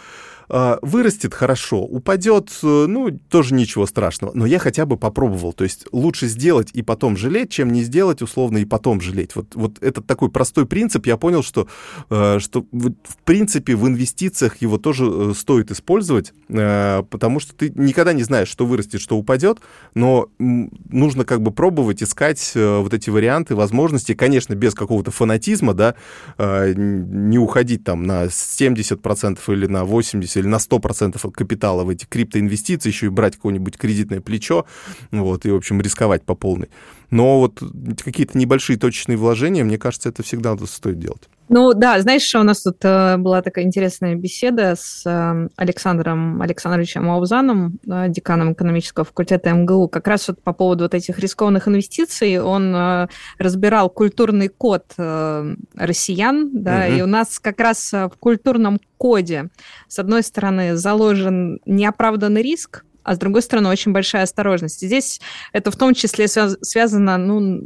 вырастет 0.48 1.34
хорошо, 1.34 1.82
упадет, 1.82 2.50
э, 2.62 2.86
ну, 2.88 3.10
тоже 3.28 3.54
ничего 3.54 3.86
страшного. 3.86 4.32
Но 4.34 4.46
я 4.46 4.58
хотя 4.58 4.86
бы 4.86 4.96
попробовал. 4.96 5.52
То 5.52 5.64
есть 5.64 5.86
лучше 5.92 6.26
сделать 6.26 6.70
и 6.72 6.82
потом 6.82 7.16
жалеть, 7.16 7.50
чем 7.50 7.72
не 7.72 7.82
сделать 7.82 8.22
условно 8.22 8.58
и 8.58 8.64
потом 8.64 9.00
жалеть. 9.00 9.36
Вот, 9.36 9.54
вот 9.54 9.82
этот 9.82 10.06
такой 10.06 10.30
простой 10.30 10.66
принцип, 10.66 11.06
я 11.06 11.16
понял, 11.16 11.42
что, 11.42 11.68
э, 12.10 12.38
что 12.40 12.64
в 12.72 13.16
принципе 13.24 13.76
в 13.76 13.86
инвестициях 13.86 14.62
его 14.62 14.78
тоже 14.78 15.04
э, 15.06 15.32
стоит 15.36 15.70
использовать, 15.70 16.32
потому 16.48 17.40
что 17.40 17.54
ты 17.54 17.70
никогда 17.74 18.12
не 18.12 18.22
знаешь, 18.22 18.48
что 18.48 18.64
вырастет, 18.64 19.00
что 19.00 19.16
упадет, 19.16 19.58
но 19.94 20.28
нужно 20.38 21.24
как 21.24 21.42
бы 21.42 21.50
пробовать, 21.50 22.02
искать 22.02 22.52
вот 22.54 22.94
эти 22.94 23.10
варианты, 23.10 23.54
возможности, 23.54 24.14
конечно, 24.14 24.54
без 24.54 24.74
какого-то 24.74 25.10
фанатизма, 25.10 25.74
да, 25.74 25.94
не 26.38 27.38
уходить 27.38 27.84
там 27.84 28.04
на 28.04 28.24
70% 28.26 29.38
или 29.48 29.66
на 29.66 29.82
80% 29.82 30.37
или 30.38 30.46
на 30.46 30.56
100% 30.56 31.30
капитала 31.32 31.84
в 31.84 31.88
эти 31.88 32.04
криптоинвестиции, 32.04 32.88
еще 32.88 33.06
и 33.06 33.10
брать 33.10 33.36
какое-нибудь 33.36 33.76
кредитное 33.76 34.20
плечо, 34.20 34.66
вот, 35.10 35.46
и, 35.46 35.50
в 35.50 35.56
общем, 35.56 35.80
рисковать 35.80 36.24
по 36.24 36.34
полной. 36.34 36.68
Но 37.10 37.40
вот 37.40 37.62
какие-то 38.04 38.36
небольшие 38.36 38.78
точечные 38.78 39.16
вложения, 39.16 39.64
мне 39.64 39.78
кажется, 39.78 40.08
это 40.08 40.22
всегда 40.22 40.56
стоит 40.66 40.98
делать. 40.98 41.28
Ну 41.48 41.72
да, 41.72 42.00
знаешь, 42.00 42.34
у 42.34 42.42
нас 42.42 42.62
тут 42.62 42.84
э, 42.84 43.16
была 43.16 43.40
такая 43.40 43.64
интересная 43.64 44.14
беседа 44.14 44.74
с 44.76 45.02
э, 45.06 45.48
Александром 45.56 46.42
Александровичем 46.42 47.10
Аузаном, 47.10 47.78
деканом 47.84 48.52
экономического 48.52 49.06
факультета 49.06 49.50
МГУ, 49.50 49.88
как 49.88 50.06
раз 50.08 50.28
вот 50.28 50.42
по 50.42 50.52
поводу 50.52 50.84
вот 50.84 50.94
этих 50.94 51.18
рискованных 51.18 51.66
инвестиций. 51.66 52.38
Он 52.38 52.74
э, 52.74 53.08
разбирал 53.38 53.88
культурный 53.88 54.48
код 54.48 54.84
э, 54.98 55.54
россиян, 55.74 56.50
да, 56.52 56.84
угу. 56.86 56.96
и 56.96 57.02
у 57.02 57.06
нас 57.06 57.38
как 57.38 57.60
раз 57.60 57.92
в 57.92 58.12
культурном 58.20 58.78
коде, 58.98 59.48
с 59.88 59.98
одной 59.98 60.22
стороны, 60.22 60.76
заложен 60.76 61.60
неоправданный 61.64 62.42
риск, 62.42 62.84
а 63.08 63.14
с 63.14 63.18
другой 63.18 63.40
стороны, 63.40 63.70
очень 63.70 63.92
большая 63.92 64.24
осторожность. 64.24 64.80
Здесь 64.82 65.18
это 65.54 65.70
в 65.70 65.76
том 65.76 65.94
числе 65.94 66.28
связано 66.28 67.16
ну, 67.16 67.62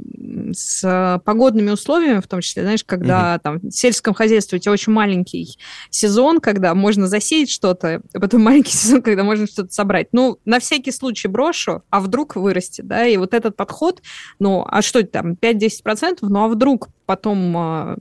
с 0.53 1.21
погодными 1.25 1.71
условиями, 1.73 2.21
в 2.21 2.29
том 2.29 2.41
числе, 2.41 2.63
знаешь, 2.63 2.85
когда 2.85 3.35
угу. 3.35 3.41
там 3.43 3.59
в 3.59 3.73
сельском 3.73 4.15
хозяйстве 4.15 4.59
у 4.59 4.61
тебя 4.61 4.71
очень 4.71 4.93
маленький 4.93 5.59
сезон, 5.91 6.39
когда 6.39 6.77
можно 6.77 7.09
засеять 7.09 7.51
что-то, 7.51 8.03
а 8.15 8.21
потом 8.21 8.43
маленький 8.45 8.71
сезон, 8.71 9.03
когда 9.03 9.25
можно 9.25 9.49
что-то 9.49 9.73
собрать. 9.73 10.09
Ну, 10.13 10.39
на 10.45 10.61
всякий 10.61 10.93
случай 10.93 11.27
брошу, 11.27 11.83
а 11.91 11.99
вдруг 11.99 12.37
вырастет, 12.37 12.87
да, 12.87 13.05
и 13.05 13.17
вот 13.17 13.35
этот 13.35 13.57
подход, 13.57 14.01
ну, 14.39 14.65
а 14.69 14.81
что 14.81 15.03
там, 15.03 15.33
5-10%, 15.33 16.19
ну, 16.21 16.45
а 16.45 16.47
вдруг 16.47 16.89
потом 17.05 17.57
а, 17.57 17.97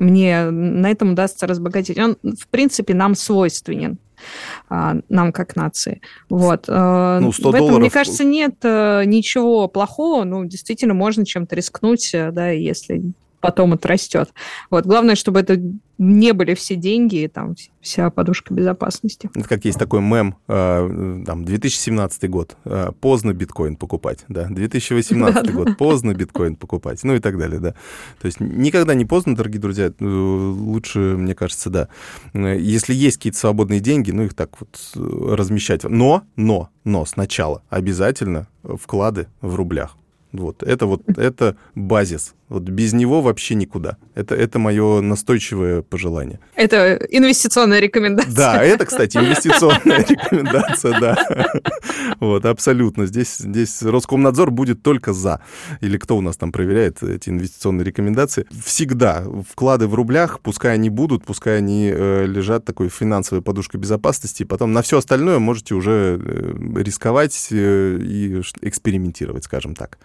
мне 0.00 0.50
на 0.50 0.90
этом 0.90 1.12
удастся 1.12 1.46
разбогатеть. 1.46 1.98
Он, 1.98 2.16
в 2.22 2.48
принципе, 2.48 2.94
нам 2.94 3.14
свойственен. 3.14 3.98
А, 4.68 4.96
нам 5.08 5.32
как 5.32 5.56
нации. 5.56 6.00
Вот. 6.28 6.66
Э, 6.68 7.18
ну, 7.20 7.32
100 7.32 7.42
В 7.42 7.54
этом, 7.54 7.58
долларов... 7.60 7.80
мне 7.80 7.90
кажется, 7.90 8.24
нет 8.24 8.56
э, 8.62 9.02
ничего 9.04 9.68
плохого. 9.68 10.24
Ну, 10.24 10.44
действительно, 10.44 10.94
можно 10.94 11.24
чем-то 11.24 11.54
рискнуть, 11.54 12.14
э, 12.14 12.30
да, 12.30 12.50
если 12.50 13.02
потом 13.44 13.74
отрастет. 13.74 14.32
Вот. 14.70 14.86
Главное, 14.86 15.16
чтобы 15.16 15.40
это 15.40 15.60
не 15.98 16.32
были 16.32 16.54
все 16.54 16.76
деньги 16.76 17.24
и 17.24 17.28
там 17.28 17.54
вся 17.82 18.08
подушка 18.08 18.54
безопасности. 18.54 19.28
Это 19.34 19.46
как 19.46 19.66
есть 19.66 19.78
такой 19.78 20.00
мем, 20.00 20.36
э, 20.48 21.22
там, 21.26 21.44
2017 21.44 22.30
год, 22.30 22.56
э, 22.64 22.92
поздно 23.02 23.34
биткоин 23.34 23.76
покупать, 23.76 24.24
да, 24.28 24.46
2018 24.48 25.52
год, 25.52 25.76
поздно 25.76 26.14
биткоин 26.14 26.56
покупать, 26.56 27.04
ну 27.04 27.16
и 27.16 27.18
так 27.18 27.36
далее, 27.36 27.60
да. 27.60 27.74
То 28.18 28.24
есть 28.24 28.40
никогда 28.40 28.94
не 28.94 29.04
поздно, 29.04 29.36
дорогие 29.36 29.60
друзья, 29.60 29.92
э, 30.00 30.04
лучше, 30.04 30.98
мне 30.98 31.34
кажется, 31.34 31.68
да. 31.68 31.88
Если 32.32 32.94
есть 32.94 33.18
какие-то 33.18 33.38
свободные 33.38 33.80
деньги, 33.80 34.10
ну 34.10 34.22
их 34.22 34.32
так 34.32 34.52
вот 34.58 34.90
размещать. 34.94 35.84
Но, 35.84 36.22
но, 36.36 36.70
но 36.84 37.04
сначала 37.04 37.62
обязательно 37.68 38.48
вклады 38.62 39.26
в 39.42 39.54
рублях. 39.54 39.98
Вот, 40.34 40.64
это 40.64 40.86
вот, 40.86 41.02
это 41.16 41.56
базис. 41.76 42.34
Вот 42.48 42.62
без 42.62 42.92
него 42.92 43.22
вообще 43.22 43.54
никуда. 43.54 43.96
Это, 44.14 44.34
это 44.34 44.58
мое 44.58 45.00
настойчивое 45.00 45.82
пожелание. 45.82 46.40
Это 46.54 46.96
инвестиционная 47.10 47.80
рекомендация. 47.80 48.34
Да, 48.34 48.62
это, 48.62 48.84
кстати, 48.84 49.16
инвестиционная 49.16 50.04
рекомендация, 50.08 51.00
да. 51.00 51.16
Вот, 52.20 52.44
абсолютно. 52.44 53.06
Здесь, 53.06 53.38
здесь 53.38 53.82
Роскомнадзор 53.82 54.50
будет 54.50 54.82
только 54.82 55.12
за. 55.12 55.40
Или 55.80 55.96
кто 55.96 56.16
у 56.16 56.20
нас 56.20 56.36
там 56.36 56.52
проверяет 56.52 57.02
эти 57.02 57.30
инвестиционные 57.30 57.84
рекомендации. 57.84 58.46
Всегда 58.64 59.24
вклады 59.50 59.86
в 59.86 59.94
рублях, 59.94 60.40
пускай 60.40 60.74
они 60.74 60.90
будут, 60.90 61.24
пускай 61.24 61.58
они 61.58 61.90
э, 61.92 62.26
лежат 62.26 62.64
такой 62.64 62.88
финансовой 62.88 63.42
подушкой 63.42 63.80
безопасности, 63.80 64.44
потом 64.44 64.72
на 64.72 64.82
все 64.82 64.98
остальное 64.98 65.38
можете 65.38 65.74
уже 65.74 66.20
э, 66.22 66.82
рисковать 66.82 67.48
э, 67.50 67.98
и 68.00 68.40
экспериментировать, 68.60 69.44
скажем 69.44 69.74
так. 69.74 69.98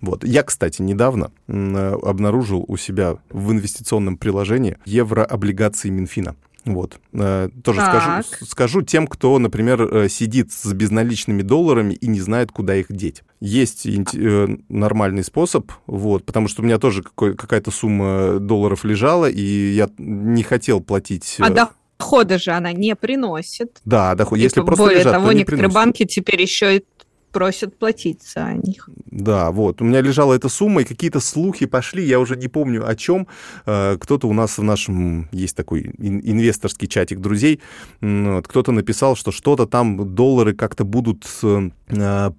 Вот. 0.00 0.24
Я, 0.24 0.42
кстати, 0.42 0.82
недавно 0.82 1.30
обнаружил 1.46 2.64
у 2.66 2.76
себя 2.76 3.18
в 3.30 3.52
инвестиционном 3.52 4.16
приложении 4.16 4.78
еврооблигации 4.84 5.90
Минфина. 5.90 6.36
Вот. 6.64 6.98
Э, 7.12 7.48
тоже 7.64 7.80
скажу, 7.80 8.46
скажу 8.46 8.82
тем, 8.82 9.06
кто, 9.06 9.38
например, 9.38 9.82
э, 9.82 10.08
сидит 10.08 10.52
с 10.52 10.72
безналичными 10.72 11.42
долларами 11.42 11.94
и 11.94 12.06
не 12.06 12.20
знает, 12.20 12.52
куда 12.52 12.76
их 12.76 12.86
деть. 12.90 13.22
Есть 13.40 13.86
э, 13.86 14.58
нормальный 14.68 15.24
способ, 15.24 15.72
вот, 15.86 16.26
потому 16.26 16.48
что 16.48 16.62
у 16.62 16.64
меня 16.64 16.78
тоже 16.78 17.02
какая-то 17.02 17.70
сумма 17.70 18.38
долларов 18.40 18.84
лежала, 18.84 19.28
и 19.30 19.72
я 19.72 19.88
не 19.96 20.42
хотел 20.42 20.80
платить... 20.80 21.36
А 21.38 21.50
дохода 21.50 22.38
же 22.38 22.50
она 22.50 22.72
не 22.72 22.94
приносит. 22.94 23.80
Да, 23.84 24.14
доход. 24.14 24.38
Если 24.38 24.60
просто 24.60 24.84
более 24.84 25.00
лежат, 25.00 25.14
того, 25.14 25.28
то 25.28 25.32
не 25.32 25.38
некоторые 25.38 25.70
приносит. 25.70 25.74
банки 25.74 26.04
теперь 26.04 26.42
еще 26.42 26.76
и 26.76 26.84
просят 27.30 27.78
платить 27.78 28.22
за 28.22 28.52
них. 28.54 28.88
Да, 29.06 29.50
вот. 29.50 29.80
У 29.82 29.84
меня 29.84 30.00
лежала 30.00 30.34
эта 30.34 30.48
сумма, 30.48 30.82
и 30.82 30.84
какие-то 30.84 31.20
слухи 31.20 31.66
пошли, 31.66 32.04
я 32.04 32.20
уже 32.20 32.36
не 32.36 32.48
помню 32.48 32.88
о 32.88 32.94
чем. 32.94 33.26
Э, 33.66 33.96
кто-то 33.98 34.28
у 34.28 34.32
нас 34.32 34.58
в 34.58 34.62
нашем, 34.62 35.28
есть 35.32 35.56
такой 35.56 35.92
инвесторский 35.98 36.88
чатик 36.88 37.20
друзей, 37.20 37.60
вот, 38.00 38.46
кто-то 38.48 38.72
написал, 38.72 39.16
что 39.16 39.32
что-то 39.32 39.66
там, 39.66 40.14
доллары 40.14 40.54
как-то 40.54 40.84
будут 40.84 41.26
э, 41.42 41.70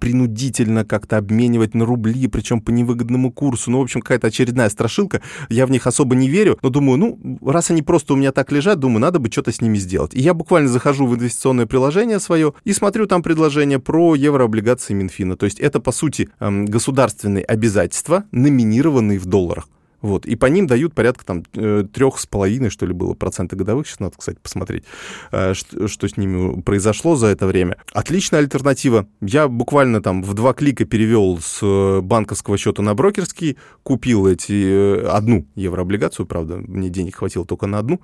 принудительно 0.00 0.84
как-то 0.84 1.18
обменивать 1.18 1.74
на 1.74 1.84
рубли, 1.84 2.26
причем 2.28 2.60
по 2.60 2.70
невыгодному 2.70 3.32
курсу. 3.32 3.70
Ну, 3.70 3.78
в 3.78 3.82
общем, 3.82 4.00
какая-то 4.00 4.28
очередная 4.28 4.68
страшилка. 4.68 5.22
Я 5.48 5.66
в 5.66 5.70
них 5.70 5.86
особо 5.86 6.14
не 6.14 6.28
верю, 6.28 6.58
но 6.62 6.70
думаю, 6.70 6.98
ну, 6.98 7.38
раз 7.44 7.70
они 7.70 7.82
просто 7.82 8.14
у 8.14 8.16
меня 8.16 8.32
так 8.32 8.52
лежат, 8.52 8.78
думаю, 8.78 9.00
надо 9.00 9.18
бы 9.18 9.30
что-то 9.30 9.52
с 9.52 9.60
ними 9.60 9.78
сделать. 9.78 10.14
И 10.14 10.20
я 10.20 10.34
буквально 10.34 10.68
захожу 10.68 11.06
в 11.06 11.14
инвестиционное 11.14 11.66
приложение 11.66 12.20
свое 12.20 12.54
и 12.64 12.72
смотрю 12.72 13.06
там 13.06 13.22
предложение 13.22 13.78
про 13.78 14.14
еврооблигации 14.14 14.81
рекомендации 14.82 14.94
Минфина. 14.94 15.36
То 15.36 15.46
есть 15.46 15.60
это, 15.60 15.80
по 15.80 15.92
сути, 15.92 16.28
эм, 16.40 16.66
государственные 16.66 17.44
обязательства, 17.44 18.24
номинированные 18.32 19.18
в 19.18 19.26
долларах. 19.26 19.68
Вот, 20.02 20.26
и 20.26 20.34
по 20.34 20.46
ним 20.46 20.66
дают 20.66 20.94
порядка 20.94 21.24
там 21.24 21.44
э, 21.54 21.84
трех 21.92 22.18
с 22.18 22.26
половиной, 22.26 22.70
что 22.70 22.86
ли, 22.86 22.92
было 22.92 23.14
процента 23.14 23.54
годовых. 23.54 23.86
Сейчас 23.86 24.00
надо, 24.00 24.14
кстати, 24.18 24.38
посмотреть, 24.42 24.82
э, 25.30 25.54
что, 25.54 25.86
что 25.86 26.08
с 26.08 26.16
ними 26.16 26.60
произошло 26.60 27.14
за 27.14 27.28
это 27.28 27.46
время. 27.46 27.76
Отличная 27.92 28.40
альтернатива. 28.40 29.06
Я 29.20 29.46
буквально 29.46 30.02
там 30.02 30.24
в 30.24 30.34
два 30.34 30.54
клика 30.54 30.84
перевел 30.84 31.38
с 31.40 31.60
э, 31.62 32.00
банковского 32.00 32.58
счета 32.58 32.82
на 32.82 32.94
брокерский, 32.94 33.56
купил 33.84 34.26
эти 34.26 35.06
одну 35.06 35.46
еврооблигацию, 35.54 36.26
правда, 36.26 36.56
мне 36.56 36.88
денег 36.88 37.14
хватило 37.14 37.44
только 37.44 37.68
на 37.68 37.78
одну. 37.78 38.00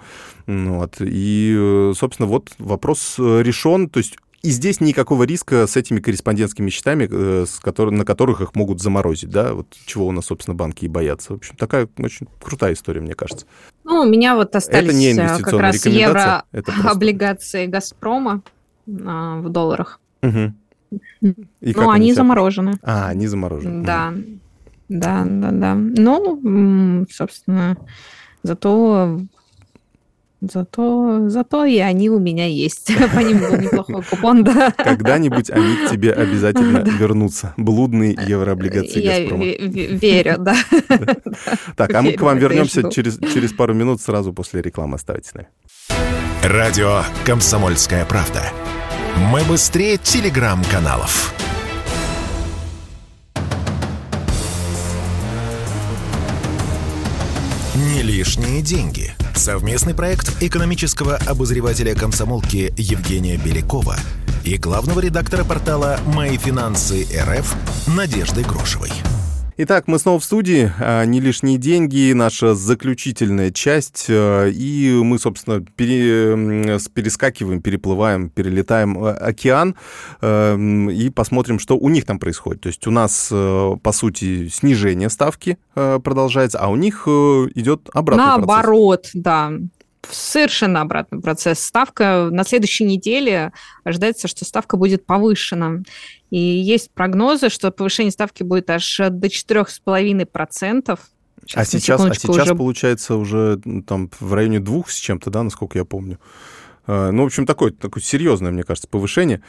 Вот, 0.46 0.98
и, 1.00 1.90
собственно, 1.96 2.28
вот 2.28 2.52
вопрос 2.60 3.16
решен. 3.18 3.88
То 3.88 3.98
есть 3.98 4.18
и 4.42 4.50
здесь 4.50 4.80
никакого 4.80 5.24
риска 5.24 5.66
с 5.66 5.76
этими 5.76 6.00
корреспондентскими 6.00 6.70
счетами, 6.70 7.08
э, 7.10 7.46
с 7.46 7.58
который, 7.58 7.90
на 7.90 8.04
которых 8.04 8.40
их 8.40 8.54
могут 8.54 8.80
заморозить, 8.80 9.30
да, 9.30 9.54
вот 9.54 9.66
чего 9.84 10.06
у 10.06 10.12
нас, 10.12 10.26
собственно, 10.26 10.54
банки 10.54 10.84
и 10.84 10.88
боятся. 10.88 11.32
В 11.32 11.36
общем, 11.36 11.56
такая 11.56 11.88
очень 11.98 12.28
крутая 12.40 12.74
история, 12.74 13.00
мне 13.00 13.14
кажется. 13.14 13.46
Ну, 13.84 14.02
у 14.02 14.08
меня 14.08 14.36
вот 14.36 14.54
остались 14.54 14.88
это 14.88 14.96
не 14.96 15.12
э, 15.12 15.38
как 15.42 15.52
раз 15.54 15.84
евро 15.86 16.44
облигации 16.84 17.66
«Газпрома» 17.66 18.42
а, 19.04 19.40
в 19.40 19.48
долларах. 19.48 20.00
Угу. 20.22 20.52
И 21.60 21.74
ну, 21.74 21.90
они, 21.90 21.90
они 21.90 22.12
заморожены. 22.14 22.78
А, 22.82 23.08
они 23.08 23.26
заморожены. 23.26 23.84
Да, 23.84 24.12
угу. 24.14 24.22
да, 24.88 25.24
да, 25.26 25.50
да. 25.50 25.74
Ну, 25.74 27.06
собственно, 27.10 27.76
зато 28.42 29.20
Зато, 30.40 31.28
зато 31.28 31.64
и 31.64 31.78
они 31.78 32.08
у 32.10 32.20
меня 32.20 32.46
есть. 32.46 32.92
По 33.14 33.18
ним 33.18 33.38
был 33.38 33.56
неплохой 33.56 34.02
купон, 34.04 34.44
да. 34.44 34.70
Когда-нибудь 34.70 35.50
они 35.50 35.74
к 35.74 35.90
тебе 35.90 36.12
обязательно 36.12 36.78
вернутся. 36.78 37.54
Блудные 37.56 38.16
еврооблигации 38.26 39.02
Я 39.02 39.20
Газпрома. 39.20 39.44
верю, 39.44 40.36
да. 40.38 40.54
Так, 41.76 41.92
а 41.94 42.02
мы 42.02 42.12
к 42.12 42.20
вам 42.20 42.38
вернемся 42.38 42.88
через, 42.88 43.18
через 43.18 43.52
пару 43.52 43.74
минут 43.74 44.00
сразу 44.00 44.32
после 44.32 44.62
рекламы. 44.62 44.94
Оставайтесь 44.94 45.30
с 45.30 45.34
нами. 45.34 45.48
Радио 46.44 47.02
«Комсомольская 47.24 48.04
правда». 48.04 48.42
Мы 49.32 49.42
быстрее 49.42 49.96
телеграм-каналов. 49.96 51.34
Не 57.74 58.02
лишние 58.02 58.62
деньги– 58.62 59.12
Совместный 59.38 59.94
проект 59.94 60.42
экономического 60.42 61.14
обозревателя 61.14 61.94
комсомолки 61.94 62.74
Евгения 62.76 63.36
Белякова 63.36 63.96
и 64.44 64.56
главного 64.56 64.98
редактора 64.98 65.44
портала 65.44 66.00
«Мои 66.06 66.36
финансы 66.36 67.06
РФ» 67.16 67.54
Надежды 67.86 68.42
Грошевой. 68.42 68.90
Итак, 69.60 69.88
мы 69.88 69.98
снова 69.98 70.20
в 70.20 70.24
студии. 70.24 70.70
А, 70.78 71.04
не 71.04 71.18
лишние 71.20 71.58
деньги, 71.58 72.12
наша 72.12 72.54
заключительная 72.54 73.50
часть. 73.50 74.06
А, 74.08 74.46
и 74.46 74.92
мы, 75.02 75.18
собственно, 75.18 75.60
пере, 75.60 76.78
перескакиваем, 76.94 77.60
переплываем, 77.60 78.30
перелетаем 78.30 78.96
а, 79.02 79.14
океан 79.14 79.74
и 80.22 81.12
посмотрим, 81.12 81.58
что 81.58 81.76
у 81.76 81.88
них 81.88 82.04
там 82.04 82.20
происходит. 82.20 82.60
То 82.60 82.68
есть 82.68 82.86
у 82.86 82.92
нас, 82.92 83.30
по 83.30 83.92
сути, 83.92 84.46
снижение 84.46 85.10
ставки 85.10 85.58
продолжается, 85.74 86.60
а 86.60 86.68
у 86.68 86.76
них 86.76 87.08
идет 87.08 87.88
обратный 87.92 88.26
Наоборот, 88.26 89.02
процесс. 89.02 89.22
да 89.22 89.50
совершенно 90.10 90.80
обратный 90.80 91.20
процесс. 91.20 91.60
Ставка 91.60 92.28
на 92.30 92.44
следующей 92.44 92.84
неделе 92.84 93.52
ожидается, 93.84 94.28
что 94.28 94.44
ставка 94.44 94.76
будет 94.76 95.06
повышена. 95.06 95.82
И 96.30 96.38
есть 96.38 96.90
прогнозы, 96.92 97.48
что 97.48 97.70
повышение 97.70 98.12
ставки 98.12 98.42
будет 98.42 98.70
аж 98.70 98.98
до 98.98 99.28
4,5%. 99.28 100.98
Сейчас, 101.48 101.56
а 101.56 101.64
сейчас, 101.64 102.04
а 102.04 102.14
сейчас 102.14 102.44
уже... 102.44 102.54
получается 102.54 103.16
уже 103.16 103.58
там 103.86 104.10
в 104.20 104.34
районе 104.34 104.60
двух 104.60 104.90
с 104.90 104.96
чем-то, 104.96 105.30
да, 105.30 105.42
насколько 105.42 105.78
я 105.78 105.86
помню. 105.86 106.18
А, 106.86 107.10
ну, 107.10 107.22
в 107.22 107.26
общем, 107.26 107.46
такое, 107.46 107.70
такое 107.70 108.02
серьезное, 108.02 108.50
мне 108.50 108.64
кажется, 108.64 108.88
повышение. 108.88 109.42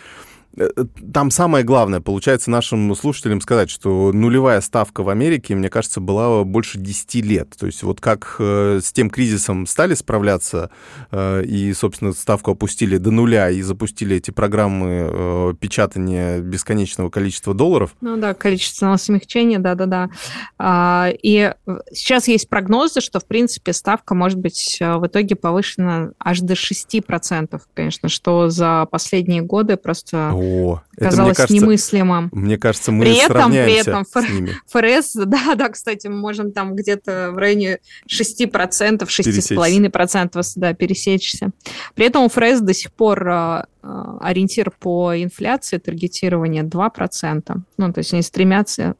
Э, 0.58 0.70
там 1.14 1.32
самое 1.32 1.64
главное, 1.64 2.02
получается, 2.02 2.50
нашим 2.50 2.96
слушателям 2.96 3.42
сказать, 3.42 3.70
что 3.70 4.12
нулевая 4.12 4.62
ставка 4.62 5.04
в 5.04 5.10
Америке, 5.10 5.56
мне 5.56 5.70
кажется, 5.70 6.02
была 6.02 6.44
больше 6.44 6.78
10 6.78 7.16
лет. 7.26 7.56
То 7.58 7.66
есть 7.66 7.84
вот 7.84 8.02
как 8.02 8.36
э, 8.40 8.80
с 8.84 8.92
тем 8.92 9.10
кризисом 9.10 9.68
стали 9.68 9.94
справляться 9.94 10.72
э, 11.12 11.44
и, 11.46 11.74
собственно, 11.74 12.14
ставку 12.14 12.52
опустили 12.52 12.98
до 12.98 13.12
нуля 13.12 13.50
и 13.50 13.62
запустили 13.62 14.18
эти 14.18 14.32
программы 14.32 15.56
печатания 15.60 16.40
бесконечного 16.40 17.10
количества 17.10 17.54
долларов. 17.54 17.96
Ну 18.02 18.18
да, 18.18 18.34
количественного 18.34 18.98
смягчения, 18.98 19.60
да-да-да. 19.60 20.10
А, 20.58 21.10
и 21.12 21.54
сейчас 21.92 22.28
есть 22.28 22.50
прогнозы, 22.50 23.02
что, 23.02 23.20
в 23.20 23.26
принципе, 23.26 23.74
ставка 23.74 24.16
может 24.16 24.40
быть 24.40 24.78
в 24.80 25.06
итоге 25.06 25.36
повышена 25.36 26.12
аж 26.20 26.40
до 26.42 26.54
6%, 26.54 27.62
конечно, 27.74 28.10
что 28.10 28.50
за 28.50 28.88
последние 28.90 29.42
годы 29.42 29.78
просто 29.78 30.32
о, 30.40 30.82
казалось 30.98 31.18
это, 31.18 31.24
мне 31.24 31.36
кажется, 31.36 31.54
немыслимым. 31.54 32.30
Мне 32.32 32.58
кажется, 32.58 32.92
мы 32.92 33.06
при 33.06 33.18
этом, 33.18 33.38
сравняемся 33.38 33.84
при 33.84 33.92
этом 33.92 34.06
с 34.06 34.30
ними. 34.30 34.56
ФРС, 34.68 35.14
да, 35.26 35.56
да, 35.56 35.70
кстати, 35.70 36.08
мы 36.08 36.18
можем 36.18 36.52
там 36.52 36.76
где-то 36.76 37.32
в 37.32 37.38
районе 37.38 37.80
6%, 38.08 38.50
6,5% 38.50 40.44
да, 40.56 40.74
пересечься. 40.74 41.52
При 41.96 42.06
этом 42.06 42.24
у 42.24 42.30
ФРС 42.30 42.62
до 42.62 42.74
сих 42.74 42.92
пор 42.92 43.28
э, 43.28 43.64
ориентир 44.22 44.72
по 44.72 45.14
инфляции, 45.22 45.78
таргетирование 45.78 46.64
2%. 46.64 47.56
Ну, 47.78 47.94
то 47.94 48.00
есть 48.00 48.14
они 48.14 48.22
стремятся 48.22 48.96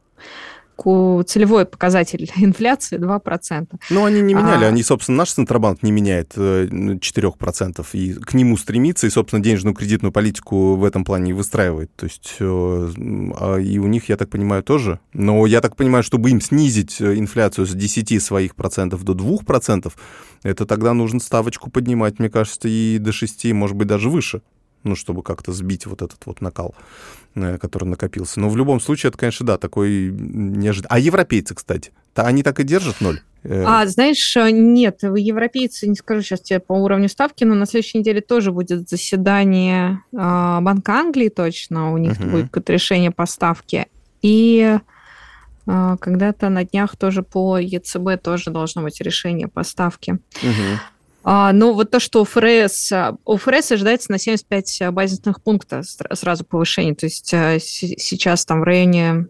целевой 1.26 1.66
показатель 1.66 2.30
инфляции 2.36 2.98
2%. 2.98 3.66
Ну, 3.90 4.04
они 4.04 4.20
не 4.20 4.34
меняли, 4.34 4.64
а... 4.64 4.68
они, 4.68 4.82
собственно, 4.82 5.18
наш 5.18 5.32
Центробанк 5.32 5.82
не 5.82 5.92
меняет 5.92 6.36
4%, 6.36 7.80
э, 7.80 7.96
и 7.96 8.12
к 8.14 8.34
нему 8.34 8.56
стремится, 8.56 9.06
и, 9.06 9.10
собственно, 9.10 9.42
денежную 9.42 9.74
кредитную 9.74 10.12
политику 10.12 10.76
в 10.76 10.84
этом 10.84 11.04
плане 11.04 11.34
выстраивает. 11.34 11.94
То 11.96 12.06
есть 12.06 12.36
э, 12.40 12.44
а, 12.44 13.56
и 13.56 13.78
у 13.78 13.86
них, 13.86 14.08
я 14.08 14.16
так 14.16 14.30
понимаю, 14.30 14.62
тоже. 14.62 15.00
Но 15.12 15.46
я 15.46 15.60
так 15.60 15.76
понимаю, 15.76 16.02
чтобы 16.02 16.30
им 16.30 16.40
снизить 16.40 17.00
э, 17.00 17.18
инфляцию 17.18 17.66
с 17.66 17.74
10 17.74 18.22
своих 18.22 18.54
процентов 18.54 19.04
до 19.04 19.12
2%, 19.12 19.92
это 20.42 20.66
тогда 20.66 20.94
нужно 20.94 21.20
ставочку 21.20 21.70
поднимать, 21.70 22.18
мне 22.18 22.30
кажется, 22.30 22.68
и 22.68 22.98
до 22.98 23.12
6, 23.12 23.52
может 23.52 23.76
быть, 23.76 23.88
даже 23.88 24.08
выше 24.08 24.42
ну, 24.84 24.96
чтобы 24.96 25.22
как-то 25.22 25.52
сбить 25.52 25.86
вот 25.86 26.02
этот 26.02 26.24
вот 26.26 26.40
накал, 26.40 26.74
э, 27.34 27.58
который 27.58 27.84
накопился. 27.84 28.40
Но 28.40 28.48
в 28.48 28.56
любом 28.56 28.80
случае, 28.80 29.08
это, 29.08 29.18
конечно, 29.18 29.46
да, 29.46 29.58
такой 29.58 30.10
неожиданный. 30.10 30.90
А 30.90 30.98
европейцы, 30.98 31.54
кстати, 31.54 31.92
то 32.14 32.22
они 32.24 32.42
так 32.42 32.60
и 32.60 32.64
держат 32.64 33.00
ноль? 33.00 33.20
Э, 33.42 33.64
а, 33.66 33.86
знаешь, 33.86 34.36
э, 34.36 34.50
нет, 34.50 35.02
европейцы, 35.02 35.88
не 35.88 35.94
скажу 35.94 36.22
сейчас 36.22 36.40
тебе 36.40 36.60
по 36.60 36.74
уровню 36.74 37.08
ставки, 37.08 37.44
но 37.44 37.54
на 37.54 37.66
следующей 37.66 37.98
неделе 37.98 38.20
тоже 38.20 38.52
будет 38.52 38.88
заседание 38.88 40.02
а, 40.14 40.60
Банка 40.60 40.92
Англии 40.92 41.28
точно, 41.28 41.92
у 41.92 41.96
них 41.96 42.18
uh-huh. 42.20 42.30
будет 42.30 42.70
решение 42.70 43.10
по 43.10 43.26
ставке. 43.26 43.86
И 44.20 44.78
а, 45.66 45.96
когда-то 45.96 46.50
на 46.50 46.64
днях 46.64 46.96
тоже 46.96 47.22
по 47.22 47.58
ЕЦБ 47.58 48.22
тоже 48.22 48.50
должно 48.50 48.82
быть 48.82 49.00
решение 49.00 49.48
по 49.48 49.62
ставке. 49.62 50.18
Uh-huh. 50.42 50.76
А, 51.22 51.52
ну, 51.52 51.74
вот 51.74 51.90
то, 51.90 52.00
что 52.00 52.24
ФРС, 52.24 52.92
а, 52.92 53.16
у 53.24 53.36
ФРС 53.36 53.72
ожидается 53.72 54.10
на 54.10 54.18
75 54.18 54.90
базисных 54.90 55.42
пунктов 55.42 55.86
сразу 56.12 56.44
повышение, 56.44 56.94
то 56.94 57.06
есть 57.06 57.32
а, 57.34 57.58
сейчас 57.60 58.44
там 58.44 58.60
в 58.60 58.64
районе 58.64 59.26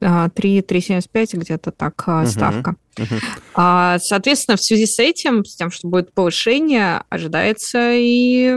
3,75 0.00 1.36
где-то 1.38 1.70
так 1.70 2.08
ставка. 2.26 2.76
Соответственно, 3.54 4.56
в 4.56 4.62
связи 4.62 4.86
с 4.86 4.98
этим, 4.98 5.44
с 5.44 5.54
тем, 5.54 5.70
что 5.70 5.88
будет 5.88 6.14
повышение, 6.14 7.02
ожидается 7.10 7.92
и 7.92 8.56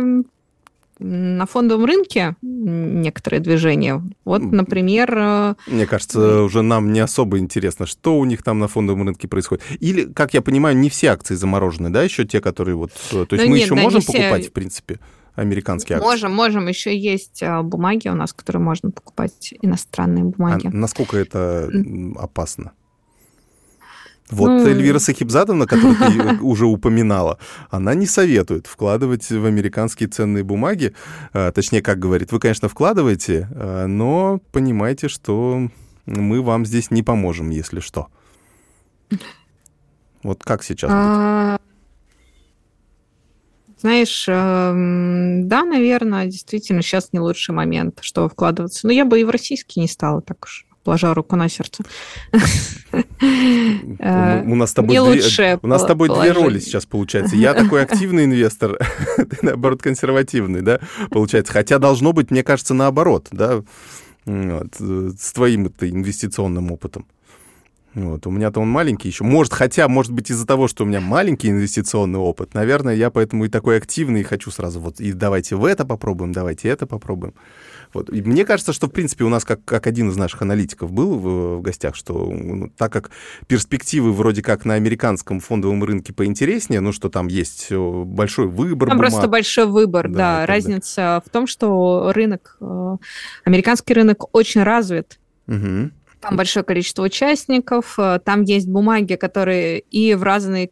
на 1.00 1.46
фондовом 1.46 1.86
рынке 1.86 2.36
некоторые 2.42 3.40
движения. 3.40 4.04
Вот, 4.26 4.42
например... 4.42 5.14
Э, 5.18 5.56
Мне 5.68 5.86
кажется, 5.86 6.44
уже 6.44 6.62
нам 6.62 6.92
не 6.92 7.00
особо 7.00 7.40
интересно, 7.40 7.86
что 7.86 8.18
у 8.20 8.26
них 8.26 8.44
там 8.44 8.60
на 8.60 8.68
фондовом 8.68 9.08
рынке 9.08 9.28
происходит. 9.28 9.64
Или, 9.80 10.04
как 10.06 10.34
я 10.34 10.42
понимаю, 10.42 10.78
не 10.78 10.90
все 10.90 11.08
акции 11.08 11.36
заморожены, 11.36 11.90
да, 11.90 12.04
еще 12.04 12.26
те, 12.26 12.42
которые 12.42 12.76
вот... 12.76 12.92
Э, 13.12 13.26
то 13.26 13.36
есть 13.36 13.46
да 13.46 13.50
мы 13.50 13.58
нет, 13.58 13.66
еще 13.66 13.76
да, 13.76 13.82
можем 13.82 14.02
покупать, 14.02 14.42
все... 14.42 14.50
в 14.50 14.54
принципе, 14.54 15.00
американские 15.36 15.98
акции? 15.98 16.08
Можем, 16.08 16.34
можем. 16.34 16.68
Еще 16.68 16.98
есть 16.98 17.42
э, 17.42 17.62
бумаги 17.62 18.10
у 18.10 18.16
нас, 18.16 18.34
которые 18.34 18.62
можно 18.62 18.92
покупать, 18.92 19.54
иностранные 19.62 20.26
бумаги. 20.26 20.68
А 20.68 20.72
насколько 20.72 21.18
это 21.18 21.70
опасно? 22.18 22.74
Вот 24.30 24.50
ну... 24.50 24.68
Эльвира 24.68 25.00
Сахибзадовна, 25.00 25.66
которую 25.66 25.96
ты 25.96 26.38
уже 26.44 26.66
упоминала, 26.66 27.40
она 27.72 27.96
не 27.96 28.06
советует 28.06 28.68
вкладывать 28.68 29.30
в 29.30 29.46
американские 29.46 30.08
ценные 30.08 30.44
бумаги. 30.44 30.94
А, 31.34 31.52
точнее, 31.52 31.82
как 31.82 32.00
говорит, 32.00 32.32
вы, 32.32 32.40
конечно, 32.40 32.70
вкладываете, 32.70 33.48
а, 33.52 33.88
но 33.88 34.40
понимайте, 34.52 35.08
что 35.08 35.70
мы 36.06 36.42
вам 36.42 36.66
здесь 36.66 36.92
не 36.92 37.02
поможем, 37.02 37.50
если 37.50 37.80
что. 37.80 38.08
Вот 40.22 40.44
как 40.44 40.64
сейчас 40.64 40.92
а... 40.94 41.60
Знаешь, 43.80 44.26
эм, 44.28 45.48
да, 45.48 45.64
наверное, 45.64 46.26
действительно, 46.26 46.82
сейчас 46.82 47.14
не 47.14 47.20
лучший 47.20 47.56
момент, 47.56 48.00
что 48.02 48.28
вкладываться. 48.28 48.86
Но 48.86 48.92
я 48.92 49.06
бы 49.06 49.22
и 49.22 49.24
в 49.24 49.30
российский 49.30 49.80
не 49.80 49.88
стала 49.88 50.22
так 50.22 50.44
уж 50.44 50.66
положа 50.90 51.14
руку 51.14 51.36
на 51.36 51.50
сердце. 51.50 51.84
У 52.92 54.56
нас 54.56 54.72
с 54.72 54.74
тобой, 54.74 54.96
две, 54.96 55.60
у 55.62 55.68
нас 55.68 55.84
с 55.84 55.86
тобой 55.86 56.10
две 56.10 56.32
роли 56.32 56.60
сейчас 56.60 56.88
получается. 56.88 57.36
Я 57.36 57.54
такой 57.54 57.84
активный 57.84 58.26
инвестор, 58.26 58.80
ты, 59.18 59.38
наоборот, 59.44 59.84
консервативный, 59.84 60.62
да, 60.62 60.80
получается. 61.12 61.54
Хотя 61.54 61.78
должно 61.78 62.12
быть, 62.12 62.32
мне 62.32 62.44
кажется, 62.44 62.74
наоборот, 62.74 63.28
да, 63.32 63.62
вот, 64.26 64.76
с 64.80 65.32
твоим-то 65.34 65.88
инвестиционным 65.88 66.72
опытом. 66.72 67.06
Вот, 67.94 68.26
у 68.26 68.32
меня-то 68.32 68.60
он 68.60 68.70
маленький 68.70 69.10
еще. 69.10 69.24
Может, 69.24 69.54
хотя, 69.54 69.88
может 69.88 70.12
быть, 70.12 70.32
из-за 70.32 70.48
того, 70.48 70.68
что 70.68 70.84
у 70.84 70.88
меня 70.88 71.02
маленький 71.02 71.50
инвестиционный 71.50 72.20
опыт, 72.20 72.54
наверное, 72.54 72.96
я 72.96 73.12
поэтому 73.12 73.46
и 73.46 73.50
такой 73.50 73.78
активный, 73.78 74.22
и 74.22 74.24
хочу 74.24 74.50
сразу 74.52 74.80
вот, 74.80 75.00
и 75.00 75.12
давайте 75.12 75.56
в 75.56 75.66
это 75.66 75.86
попробуем, 75.86 76.32
давайте 76.32 76.70
это 76.70 76.88
попробуем. 76.88 77.34
Вот. 77.94 78.10
И 78.10 78.22
мне 78.22 78.46
кажется, 78.46 78.74
что, 78.74 78.88
в 78.88 78.92
принципе, 78.92 79.24
у 79.24 79.30
нас, 79.30 79.46
как, 79.46 79.64
как 79.66 79.88
один 79.88 80.10
из 80.10 80.18
наших 80.18 80.42
аналитиков 80.42 80.92
был 80.92 81.18
в, 81.18 81.58
в 81.58 81.62
гостях, 81.62 81.96
что 81.96 82.14
ну, 82.14 82.70
так 82.78 82.94
как 82.94 83.12
перспективы 83.48 84.14
вроде 84.14 84.42
как 84.42 84.66
на 84.66 84.76
американском 84.76 85.40
фондовом 85.40 85.84
рынке 85.84 86.14
поинтереснее, 86.14 86.82
ну, 86.82 86.92
что 86.92 87.10
там 87.10 87.28
есть 87.28 87.72
большой 87.72 88.48
выбор. 88.48 88.90
Там 88.90 88.98
бумаг. 88.98 89.12
просто 89.12 89.28
большой 89.28 89.66
выбор, 89.66 90.10
да. 90.10 90.18
да. 90.18 90.46
Разница 90.46 90.96
да. 90.96 91.22
в 91.26 91.30
том, 91.30 91.48
что 91.48 92.12
рынок, 92.14 92.58
э, 92.62 92.98
американский 93.46 93.94
рынок 93.94 94.36
очень 94.36 94.64
развит. 94.64 95.20
Угу. 95.48 95.92
Там 96.22 96.36
большое 96.36 96.66
количество 96.66 97.04
участников, 97.04 97.98
э, 97.98 98.20
там 98.24 98.44
есть 98.44 98.68
бумаги, 98.68 99.16
которые 99.16 99.80
и 99.80 100.14
в 100.14 100.24
разные 100.24 100.70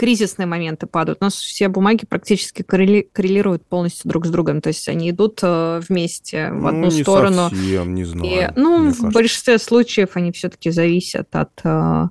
кризисные 0.00 0.46
моменты 0.46 0.86
падают. 0.86 1.18
У 1.20 1.24
нас 1.24 1.34
все 1.34 1.68
бумаги 1.68 2.06
практически 2.06 2.62
коррели- 2.62 3.06
коррелируют 3.12 3.66
полностью 3.66 4.08
друг 4.08 4.24
с 4.24 4.30
другом, 4.30 4.62
то 4.62 4.68
есть 4.68 4.88
они 4.88 5.10
идут 5.10 5.40
э, 5.42 5.82
вместе 5.86 6.50
в 6.52 6.66
одну 6.66 6.86
ну, 6.86 6.90
не 6.90 7.02
сторону. 7.02 7.50
Совсем, 7.50 7.94
не 7.94 8.04
знаю. 8.04 8.24
И, 8.26 8.48
ну, 8.58 8.78
в 8.78 8.92
кажется. 8.92 9.10
большинстве 9.10 9.58
случаев 9.58 10.08
они 10.14 10.32
все-таки 10.32 10.70
зависят 10.70 11.28
от 11.36 11.50
э, 11.64 12.06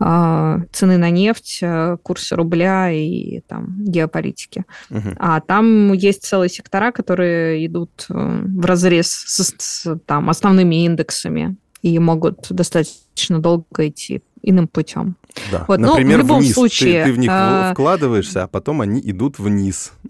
э, 0.00 0.56
цены 0.72 0.96
на 0.96 1.10
нефть, 1.10 1.62
курса 2.02 2.34
рубля 2.34 2.90
и 2.92 3.40
там 3.40 3.76
геополитики. 3.84 4.64
Угу. 4.88 5.16
А 5.18 5.42
там 5.42 5.92
есть 5.92 6.24
целые 6.24 6.48
сектора, 6.48 6.92
которые 6.92 7.66
идут 7.66 8.06
в 8.08 8.64
разрез 8.64 9.10
с, 9.10 9.54
с 9.58 9.98
там, 10.06 10.30
основными 10.30 10.82
индексами. 10.86 11.58
И 11.82 11.98
могут 11.98 12.46
достаточно 12.50 13.38
долго 13.38 13.88
идти 13.88 14.22
иным 14.42 14.68
путем. 14.68 15.16
Да. 15.50 15.64
Вот, 15.68 15.78
Например, 15.78 16.18
ну, 16.18 16.24
в 16.24 16.26
любом 16.26 16.40
вниз. 16.40 16.54
Случае, 16.54 17.04
ты, 17.04 17.10
ты 17.10 17.12
в 17.12 17.18
них 17.18 17.30
а... 17.32 17.72
вкладываешься, 17.72 18.44
а 18.44 18.46
потом 18.48 18.80
они 18.80 19.00
идут 19.00 19.38
вниз. 19.38 19.92
У 20.04 20.08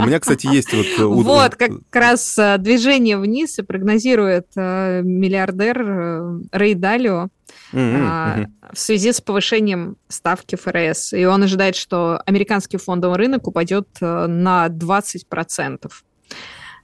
меня, 0.00 0.20
кстати, 0.20 0.46
есть 0.46 0.72
вот... 0.72 0.86
Э, 0.98 1.04
вот, 1.04 1.56
как 1.56 1.72
раз 1.92 2.38
э, 2.38 2.56
движение 2.58 3.18
вниз 3.18 3.58
и 3.58 3.62
прогнозирует 3.62 4.46
э, 4.56 5.02
миллиардер 5.02 6.40
Рей 6.52 6.74
Далио 6.74 7.28
в 7.72 8.48
связи 8.74 9.12
с 9.12 9.20
повышением 9.20 9.96
ставки 10.08 10.56
ФРС. 10.56 11.12
И 11.12 11.24
он 11.24 11.42
ожидает, 11.42 11.76
что 11.76 12.22
американский 12.24 12.78
фондовый 12.78 13.18
рынок 13.18 13.46
упадет 13.46 13.88
на 14.00 14.68
20%. 14.68 15.90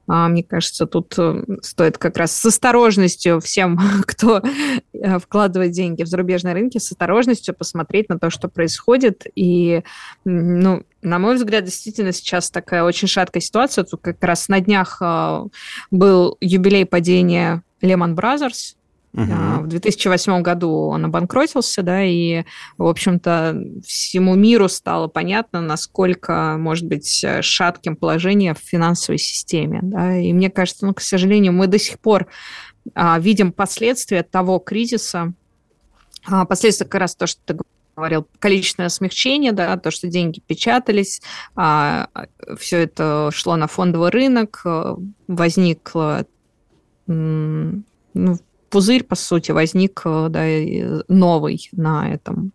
А, 0.07 0.28
мне 0.28 0.42
кажется, 0.42 0.86
тут 0.86 1.14
э, 1.18 1.44
стоит 1.62 1.98
как 1.98 2.16
раз 2.16 2.32
с 2.32 2.44
осторожностью 2.44 3.40
всем, 3.40 3.78
кто 4.07 4.42
э, 4.92 5.18
вкладывает 5.18 5.72
деньги 5.72 6.02
в 6.02 6.07
зарубежные 6.07 6.55
рынки, 6.55 6.78
с 6.78 6.92
осторожностью 6.92 7.55
посмотреть 7.55 8.09
на 8.09 8.18
то, 8.18 8.30
что 8.30 8.48
происходит. 8.48 9.26
И, 9.34 9.82
ну, 10.24 10.84
на 11.02 11.18
мой 11.18 11.36
взгляд, 11.36 11.64
действительно 11.64 12.12
сейчас 12.12 12.50
такая 12.50 12.82
очень 12.84 13.09
шаткая 13.09 13.40
ситуация. 13.40 13.84
Тут 13.84 14.00
как 14.02 14.22
раз 14.22 14.48
на 14.48 14.61
днях 14.61 14.98
э, 15.00 15.44
был 15.90 16.36
юбилей 16.40 16.84
падения 16.84 17.62
Lehman 17.82 18.14
Brothers, 18.14 18.76
Угу. 19.14 19.62
В 19.62 19.66
2008 19.68 20.42
году 20.42 20.88
он 20.88 21.04
обанкротился, 21.04 21.82
да, 21.82 22.02
и, 22.02 22.42
в 22.78 22.86
общем-то, 22.86 23.56
всему 23.86 24.34
миру 24.34 24.68
стало 24.68 25.06
понятно, 25.06 25.60
насколько 25.60 26.56
может 26.58 26.88
быть 26.88 27.24
шатким 27.40 27.94
положение 27.94 28.54
в 28.54 28.58
финансовой 28.58 29.18
системе, 29.18 29.80
да, 29.82 30.16
и 30.16 30.32
мне 30.32 30.50
кажется, 30.50 30.84
ну, 30.86 30.94
к 30.94 31.00
сожалению, 31.00 31.52
мы 31.52 31.68
до 31.68 31.78
сих 31.78 32.00
пор 32.00 32.26
а, 32.94 33.18
видим 33.20 33.52
последствия 33.52 34.24
того 34.24 34.58
кризиса, 34.58 35.32
а, 36.26 36.44
последствия 36.44 36.86
как 36.86 37.00
раз 37.00 37.14
то, 37.14 37.28
что 37.28 37.40
ты 37.44 37.56
говорил, 37.96 38.26
количественное 38.40 38.88
смягчение, 38.88 39.52
да, 39.52 39.76
то, 39.76 39.92
что 39.92 40.08
деньги 40.08 40.40
печатались, 40.40 41.22
а, 41.54 42.08
все 42.58 42.78
это 42.78 43.30
шло 43.32 43.54
на 43.54 43.68
фондовый 43.68 44.10
рынок, 44.10 44.62
э, 44.64 44.96
возникло 45.28 46.26
ну, 47.06 47.84
пузырь, 48.74 49.04
по 49.04 49.14
сути, 49.14 49.52
возник 49.52 50.02
э, 50.04 50.26
да, 50.28 51.04
новый 51.06 51.68
на 51.70 52.12
этом 52.12 52.52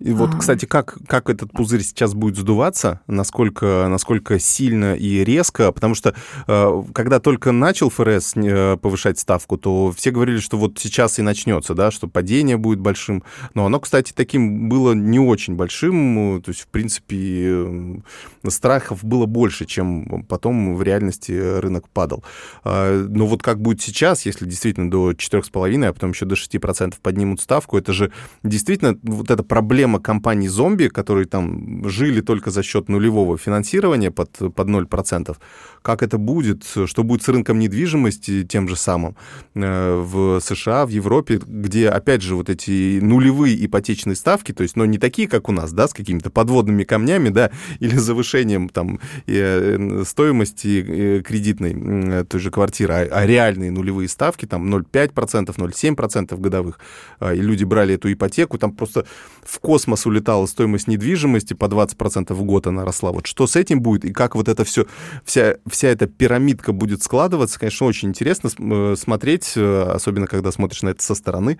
и 0.00 0.12
вот, 0.12 0.34
кстати, 0.34 0.64
как, 0.64 0.96
как 1.06 1.28
этот 1.28 1.52
пузырь 1.52 1.82
сейчас 1.82 2.14
будет 2.14 2.36
сдуваться, 2.36 3.00
насколько, 3.06 3.86
насколько 3.88 4.38
сильно 4.38 4.94
и 4.94 5.24
резко, 5.24 5.72
потому 5.72 5.94
что 5.94 6.14
э, 6.46 6.82
когда 6.94 7.20
только 7.20 7.52
начал 7.52 7.90
ФРС 7.90 8.32
э, 8.36 8.78
повышать 8.80 9.18
ставку, 9.18 9.58
то 9.58 9.92
все 9.92 10.10
говорили, 10.10 10.38
что 10.38 10.56
вот 10.56 10.78
сейчас 10.78 11.18
и 11.18 11.22
начнется, 11.22 11.74
да, 11.74 11.90
что 11.90 12.08
падение 12.08 12.56
будет 12.56 12.80
большим, 12.80 13.22
но 13.52 13.66
оно, 13.66 13.78
кстати, 13.78 14.12
таким 14.14 14.70
было 14.70 14.92
не 14.92 15.18
очень 15.18 15.54
большим, 15.54 16.40
то 16.42 16.50
есть, 16.50 16.62
в 16.62 16.68
принципе, 16.68 18.02
страхов 18.48 19.04
было 19.04 19.26
больше, 19.26 19.66
чем 19.66 20.24
потом 20.28 20.76
в 20.76 20.82
реальности 20.82 21.32
рынок 21.32 21.90
падал. 21.90 22.24
А, 22.64 23.06
но 23.06 23.26
вот 23.26 23.42
как 23.42 23.60
будет 23.60 23.82
сейчас, 23.82 24.24
если 24.24 24.46
действительно 24.46 24.90
до 24.90 25.12
4,5, 25.12 25.84
а 25.86 25.92
потом 25.92 26.10
еще 26.12 26.24
до 26.24 26.36
6% 26.36 26.94
поднимут 27.02 27.42
ставку, 27.42 27.76
это 27.76 27.92
же 27.92 28.12
действительно 28.42 28.98
вот 29.02 29.30
эта 29.30 29.42
проблема 29.42 29.89
проблема 29.90 30.00
компаний-зомби, 30.00 30.88
которые 30.88 31.26
там 31.26 31.88
жили 31.88 32.20
только 32.20 32.50
за 32.50 32.62
счет 32.62 32.88
нулевого 32.88 33.36
финансирования 33.38 34.10
под, 34.10 34.30
под 34.54 34.68
0%, 34.68 35.36
как 35.82 36.02
это 36.02 36.18
будет, 36.18 36.64
что 36.86 37.02
будет 37.02 37.22
с 37.22 37.28
рынком 37.28 37.58
недвижимости 37.58 38.44
тем 38.44 38.68
же 38.68 38.76
самым 38.76 39.14
э, 39.54 40.02
в 40.06 40.40
США, 40.40 40.84
в 40.86 40.90
Европе, 40.90 41.40
где, 41.46 41.88
опять 41.88 42.22
же, 42.22 42.34
вот 42.34 42.50
эти 42.50 43.00
нулевые 43.00 43.66
ипотечные 43.66 44.16
ставки, 44.16 44.52
то 44.52 44.62
есть, 44.62 44.76
но 44.76 44.86
не 44.86 44.98
такие, 44.98 45.26
как 45.28 45.48
у 45.48 45.52
нас, 45.52 45.72
да, 45.72 45.86
с 45.86 45.92
какими-то 45.92 46.30
подводными 46.30 46.84
камнями, 46.84 47.30
да, 47.30 47.50
или 47.80 47.96
завышением 47.96 48.68
там 48.68 49.00
э, 49.26 50.04
стоимости 50.06 50.84
э, 50.86 51.22
кредитной 51.22 52.24
той 52.24 52.40
же 52.40 52.50
квартиры, 52.50 52.94
а, 52.94 53.20
а 53.20 53.26
реальные 53.26 53.70
нулевые 53.70 54.08
ставки, 54.08 54.46
там 54.46 54.74
0,5%, 54.74 55.56
0,7% 55.56 56.40
годовых, 56.40 56.78
и 57.20 57.42
люди 57.42 57.64
брали 57.64 57.94
эту 57.94 58.12
ипотеку, 58.12 58.58
там 58.58 58.72
просто 58.72 59.04
в 59.42 59.58
космос 59.58 59.79
космос 59.80 60.04
улетала 60.04 60.44
стоимость 60.44 60.88
недвижимости, 60.88 61.54
по 61.54 61.64
20% 61.64 62.34
в 62.34 62.44
год 62.44 62.66
она 62.66 62.84
росла. 62.84 63.12
Вот 63.12 63.26
что 63.26 63.46
с 63.46 63.56
этим 63.56 63.80
будет 63.80 64.04
и 64.04 64.12
как 64.12 64.34
вот 64.34 64.48
это 64.48 64.64
все, 64.64 64.84
вся, 65.24 65.56
вся 65.66 65.88
эта 65.88 66.06
пирамидка 66.06 66.72
будет 66.72 67.02
складываться, 67.02 67.58
конечно, 67.58 67.86
очень 67.86 68.10
интересно 68.10 68.50
э, 68.58 68.94
смотреть, 68.98 69.54
э, 69.56 69.82
особенно 69.94 70.26
когда 70.26 70.52
смотришь 70.52 70.82
на 70.82 70.90
это 70.90 71.02
со 71.02 71.14
стороны, 71.14 71.58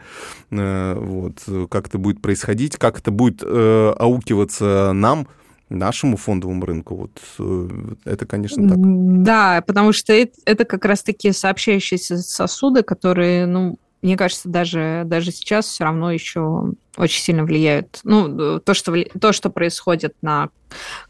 э, 0.50 0.94
вот, 0.98 1.68
как 1.70 1.88
это 1.88 1.96
будет 1.96 2.20
происходить, 2.20 2.76
как 2.76 2.98
это 2.98 3.10
будет 3.10 3.42
аукиваться 3.42 4.92
нам, 4.92 5.26
нашему 5.70 6.16
фондовому 6.16 6.66
рынку. 6.66 6.96
Вот 6.96 8.00
это, 8.04 8.26
конечно, 8.26 8.68
так. 8.68 8.76
Да, 9.22 9.62
потому 9.66 9.92
что 9.92 10.12
это, 10.12 10.64
как 10.64 10.84
раз 10.84 11.02
таки 11.02 11.32
сообщающиеся 11.32 12.18
сосуды, 12.18 12.82
которые, 12.82 13.46
ну, 13.46 13.78
мне 14.02 14.16
кажется, 14.16 14.48
даже, 14.48 15.02
даже 15.04 15.30
сейчас 15.30 15.66
все 15.66 15.84
равно 15.84 16.10
еще 16.10 16.72
очень 16.96 17.22
сильно 17.22 17.44
влияют. 17.44 18.00
Ну, 18.04 18.60
то 18.60 18.74
что, 18.74 18.94
то, 19.20 19.32
что 19.32 19.50
происходит 19.50 20.14
на 20.22 20.48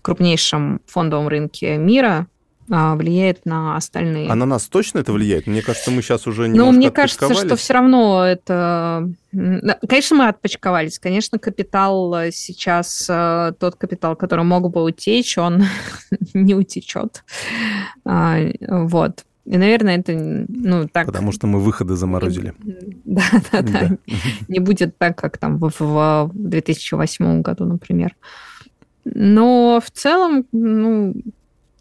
крупнейшем 0.03 0.81
фондовом 0.87 1.29
рынке 1.29 1.77
мира, 1.77 2.27
а, 2.73 2.95
влияет 2.95 3.47
на 3.47 3.77
остальные. 3.77 4.31
А 4.31 4.35
на 4.37 4.47
нас 4.47 4.69
точно 4.69 5.01
это 5.01 5.13
влияет? 5.13 5.49
Мне 5.49 5.61
кажется, 5.61 5.91
мы 5.91 6.03
сейчас 6.03 6.29
уже 6.29 6.47
немножко 6.47 6.71
Ну, 6.71 6.77
мне 6.77 6.91
кажется, 6.91 7.35
что 7.35 7.57
все 7.57 7.75
равно 7.75 8.25
это... 8.25 9.09
Конечно, 9.33 10.17
мы 10.17 10.29
отпочковались. 10.29 11.01
Конечно, 11.01 11.39
капитал 11.41 12.15
сейчас, 12.31 13.07
э, 13.09 13.53
тот 13.59 13.75
капитал, 13.75 14.15
который 14.15 14.45
мог 14.45 14.71
бы 14.71 14.85
утечь, 14.85 15.37
он 15.37 15.65
не 16.35 16.55
утечет. 16.55 17.25
А, 18.05 18.39
вот. 18.61 19.25
И, 19.45 19.57
наверное, 19.57 19.99
это, 19.99 20.13
ну, 20.13 20.87
так... 20.89 21.07
Потому 21.07 21.33
что 21.33 21.47
мы 21.47 21.61
выходы 21.61 21.97
заморозили. 21.97 22.55
Да, 23.05 23.23
да, 23.53 23.63
да. 23.63 23.97
Не 24.49 24.61
будет 24.61 24.97
так, 24.99 25.19
как 25.19 25.39
там 25.39 25.59
в, 25.59 25.73
в 25.79 26.31
2008 26.35 27.43
году, 27.43 27.65
например. 27.65 28.15
Но 29.05 29.81
в 29.85 29.91
целом, 29.91 30.47
ну, 30.53 31.15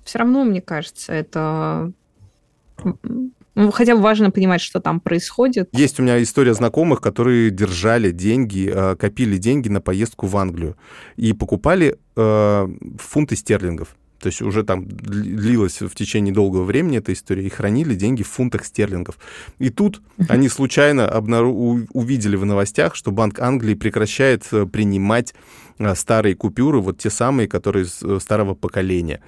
все 0.03 0.19
равно, 0.19 0.43
мне 0.43 0.61
кажется, 0.61 1.13
это... 1.13 1.91
Ну, 3.55 3.71
хотя 3.71 3.95
бы 3.95 4.01
важно 4.01 4.31
понимать, 4.31 4.61
что 4.61 4.79
там 4.79 5.01
происходит. 5.01 5.69
Есть 5.73 5.99
у 5.99 6.03
меня 6.03 6.21
история 6.23 6.53
знакомых, 6.53 7.01
которые 7.01 7.51
держали 7.51 8.11
деньги, 8.11 8.71
э, 8.73 8.95
копили 8.95 9.37
деньги 9.37 9.67
на 9.67 9.81
поездку 9.81 10.27
в 10.27 10.37
Англию 10.37 10.77
и 11.17 11.33
покупали 11.33 11.97
э, 12.15 12.67
фунты 12.97 13.35
стерлингов. 13.35 13.97
То 14.19 14.27
есть 14.27 14.41
уже 14.41 14.63
там 14.63 14.85
длилась 14.87 15.81
в 15.81 15.93
течение 15.95 16.33
долгого 16.33 16.63
времени 16.63 16.97
эта 16.97 17.13
история, 17.13 17.45
и 17.45 17.49
хранили 17.49 17.95
деньги 17.95 18.23
в 18.23 18.27
фунтах 18.27 18.65
стерлингов. 18.65 19.17
И 19.59 19.69
тут 19.69 20.01
они 20.27 20.49
случайно 20.49 21.07
обнару... 21.07 21.51
увидели 21.93 22.35
в 22.35 22.45
новостях, 22.45 22.95
что 22.95 23.11
Банк 23.11 23.39
Англии 23.39 23.75
прекращает 23.75 24.45
э, 24.51 24.65
принимать 24.65 25.33
э, 25.77 25.95
старые 25.95 26.35
купюры, 26.35 26.79
вот 26.79 26.97
те 26.97 27.09
самые, 27.09 27.47
которые 27.47 27.85
э, 27.85 28.19
старого 28.21 28.53
поколения. 28.53 29.21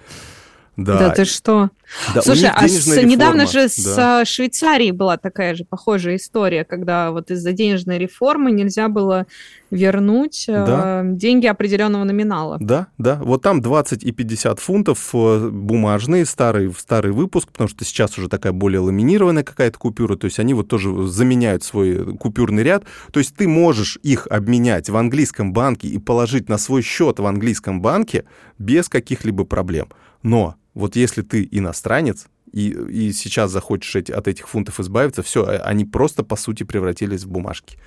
Да. 0.78 0.97
да 0.97 1.09
ты 1.09 1.26
что? 1.26 1.69
Да, 2.15 2.22
Слушай, 2.22 2.49
а 2.53 2.67
с, 2.67 2.88
недавно 3.03 3.45
же 3.45 3.67
да. 3.86 4.24
с 4.24 4.30
Швейцарией 4.30 4.91
была 4.91 5.17
такая 5.17 5.53
же 5.55 5.65
похожая 5.65 6.15
история, 6.15 6.63
когда 6.63 7.11
вот 7.11 7.30
из-за 7.30 7.51
денежной 7.51 7.97
реформы 7.97 8.51
нельзя 8.51 8.88
было 8.88 9.28
вернуть 9.69 10.45
да. 10.47 11.01
э, 11.03 11.11
деньги 11.15 11.47
определенного 11.47 12.05
номинала. 12.05 12.57
Да, 12.61 12.88
да. 12.97 13.15
Вот 13.22 13.41
там 13.41 13.61
20 13.61 14.03
и 14.03 14.11
50 14.11 14.59
фунтов 14.59 15.09
э, 15.13 15.49
бумажные, 15.49 16.26
старый, 16.26 16.74
старый 16.74 17.11
выпуск, 17.11 17.49
потому 17.51 17.67
что 17.67 17.84
сейчас 17.84 18.17
уже 18.17 18.30
такая 18.30 18.53
более 18.53 18.80
ламинированная 18.80 19.43
какая-то 19.43 19.78
купюра, 19.78 20.15
то 20.15 20.26
есть 20.26 20.39
они 20.39 20.53
вот 20.53 20.69
тоже 20.69 21.07
заменяют 21.07 21.63
свой 21.63 22.17
купюрный 22.17 22.63
ряд. 22.63 22.86
То 23.11 23.19
есть 23.19 23.36
ты 23.36 23.47
можешь 23.47 23.99
их 24.03 24.28
обменять 24.28 24.89
в 24.89 24.95
английском 24.95 25.51
банке 25.51 25.89
и 25.89 25.97
положить 25.97 26.47
на 26.47 26.57
свой 26.57 26.82
счет 26.82 27.19
в 27.19 27.26
английском 27.26 27.82
банке 27.82 28.24
без 28.57 28.88
каких-либо 28.88 29.43
проблем. 29.43 29.89
Но 30.24 30.55
вот 30.74 30.95
если 30.95 31.22
ты 31.22 31.47
иностранец, 31.51 32.28
и, 32.52 32.70
и 32.70 33.14
сейчас 33.14 33.52
захочешь 33.52 33.95
эти, 33.95 34.12
от 34.12 34.28
этих 34.28 34.47
фунтов 34.47 34.80
избавиться, 34.80 35.24
все, 35.24 35.43
а, 35.43 35.58
они 35.58 35.86
просто, 35.86 36.24
по 36.24 36.36
сути, 36.36 36.64
превратились 36.64 37.24
в 37.24 37.30
бумажки. 37.30 37.78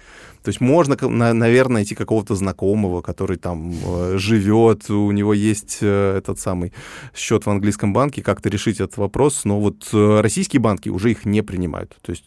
То 0.45 0.51
есть 0.51 0.61
можно, 0.61 0.97
наверное, 1.09 1.77
найти 1.77 1.95
какого-то 1.95 2.35
знакомого, 2.35 3.01
который 3.01 3.39
там 3.39 3.73
э, 3.73 4.19
живет, 4.19 4.91
у 4.91 5.11
него 5.11 5.33
есть 5.33 5.79
э, 5.81 6.19
этот 6.19 6.39
самый 6.39 6.75
счет 7.15 7.47
в 7.47 7.51
английском 7.51 7.95
банке, 7.95 8.23
как-то 8.23 8.51
решить 8.51 8.79
этот 8.79 8.99
вопрос, 8.99 9.47
но 9.47 9.59
вот 9.59 9.89
э, 9.95 10.21
российские 10.21 10.61
банки 10.61 10.91
уже 10.91 11.13
их 11.13 11.25
не 11.25 11.43
принимают. 11.43 11.97
То 12.03 12.13
есть 12.13 12.25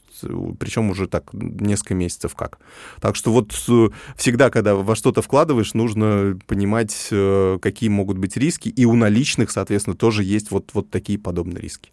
причем 0.59 0.89
уже 0.89 1.07
так 1.07 1.29
несколько 1.31 1.93
месяцев 1.93 2.33
как. 2.33 2.57
Так 3.01 3.15
что 3.15 3.31
вот 3.31 3.51
всегда, 4.15 4.49
когда 4.49 4.73
во 4.73 4.95
что-то 4.95 5.21
вкладываешь, 5.21 5.75
нужно 5.75 6.39
понимать, 6.47 7.09
какие 7.61 7.89
могут 7.89 8.17
быть 8.17 8.35
риски, 8.35 8.69
и 8.69 8.83
у 8.85 8.95
наличных, 8.95 9.51
соответственно, 9.51 9.95
тоже 9.95 10.23
есть 10.23 10.49
вот, 10.49 10.71
вот 10.73 10.89
такие 10.89 11.19
подобные 11.19 11.61
риски. 11.61 11.91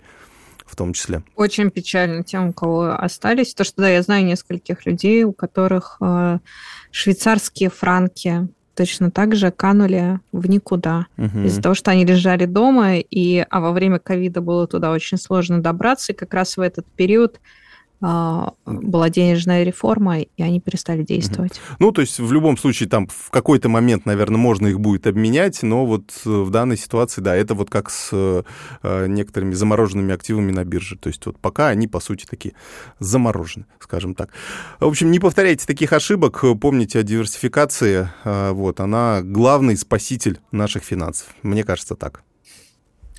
В 0.64 0.76
том 0.76 0.92
числе. 0.92 1.22
Очень 1.36 1.70
печально 1.70 2.22
тем, 2.22 2.48
у 2.48 2.52
кого 2.52 2.94
остались. 2.94 3.54
То, 3.54 3.64
что 3.64 3.82
да, 3.82 3.88
я 3.88 4.02
знаю 4.02 4.24
нескольких 4.24 4.86
людей, 4.86 5.24
у 5.24 5.32
которых 5.32 5.98
э, 6.00 6.38
швейцарские 6.90 7.70
франки 7.70 8.48
точно 8.74 9.10
так 9.10 9.34
же 9.36 9.50
канули 9.50 10.20
в 10.32 10.48
никуда. 10.48 11.06
Угу. 11.16 11.40
Из-за 11.44 11.62
того, 11.62 11.74
что 11.74 11.90
они 11.90 12.04
лежали 12.04 12.46
дома, 12.46 12.96
и, 12.96 13.44
а 13.48 13.60
во 13.60 13.72
время 13.72 13.98
ковида 13.98 14.40
было 14.40 14.66
туда 14.66 14.90
очень 14.90 15.18
сложно 15.18 15.62
добраться, 15.62 16.12
и 16.12 16.16
как 16.16 16.34
раз 16.34 16.56
в 16.56 16.60
этот 16.60 16.86
период 16.96 17.40
была 18.04 19.10
денежная 19.10 19.64
реформа, 19.64 20.20
и 20.20 20.42
они 20.42 20.60
перестали 20.60 21.02
действовать. 21.02 21.60
Ну, 21.78 21.92
то 21.92 22.00
есть 22.00 22.18
в 22.18 22.32
любом 22.32 22.56
случае 22.56 22.88
там 22.88 23.08
в 23.08 23.30
какой-то 23.30 23.68
момент, 23.68 24.06
наверное, 24.06 24.38
можно 24.38 24.66
их 24.66 24.80
будет 24.80 25.06
обменять, 25.06 25.62
но 25.62 25.86
вот 25.86 26.12
э, 26.26 26.28
в 26.28 26.50
данной 26.50 26.76
ситуации, 26.76 27.20
да, 27.20 27.34
это 27.34 27.54
вот 27.54 27.70
как 27.70 27.90
с 27.90 28.10
э, 28.12 29.06
некоторыми 29.06 29.54
замороженными 29.54 30.12
активами 30.12 30.52
на 30.52 30.64
бирже. 30.64 30.96
То 30.96 31.08
есть 31.08 31.24
вот 31.26 31.38
пока 31.38 31.68
они, 31.68 31.88
по 31.88 32.00
сути, 32.00 32.26
такие 32.26 32.54
заморожены, 32.98 33.66
скажем 33.80 34.14
так. 34.14 34.30
В 34.80 34.86
общем, 34.86 35.10
не 35.10 35.18
повторяйте 35.18 35.66
таких 35.66 35.92
ошибок, 35.92 36.44
помните 36.60 36.98
о 36.98 37.02
диверсификации. 37.02 38.08
Э, 38.24 38.50
вот, 38.52 38.80
она 38.80 39.22
главный 39.22 39.76
спаситель 39.76 40.40
наших 40.52 40.84
финансов. 40.84 41.28
Мне 41.42 41.64
кажется 41.64 41.94
так. 41.94 42.22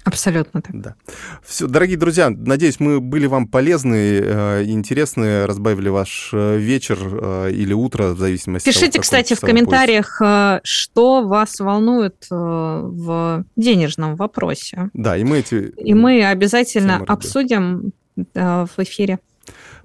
Абсолютно 0.05 0.61
так. 0.61 0.79
Да. 0.79 0.95
Все, 1.43 1.65
дорогие 1.65 1.97
друзья, 1.97 2.29
надеюсь, 2.29 2.79
мы 2.79 2.99
были 2.99 3.25
вам 3.25 3.47
полезны, 3.47 4.19
э, 4.21 4.63
интересны, 4.65 5.47
разбавили 5.47 5.89
ваш 5.89 6.29
э, 6.31 6.57
вечер 6.57 6.99
э, 7.01 7.51
или 7.51 7.73
утро, 7.73 8.09
в 8.09 8.19
зависимости 8.19 8.67
Пишите, 8.67 8.85
от 8.85 8.91
того, 8.93 9.01
кстати, 9.01 9.33
в 9.33 9.39
комментариях, 9.39 10.19
пояс. 10.19 10.61
что 10.63 11.27
вас 11.27 11.59
волнует 11.59 12.27
в 12.29 13.45
денежном 13.55 14.15
вопросе. 14.15 14.91
Да, 14.93 15.17
и 15.17 15.23
мы 15.23 15.39
эти... 15.39 15.73
И 15.75 15.95
мы 15.95 16.23
обязательно 16.23 16.97
обсудим 17.07 17.91
в 18.15 18.69
эфире. 18.77 19.17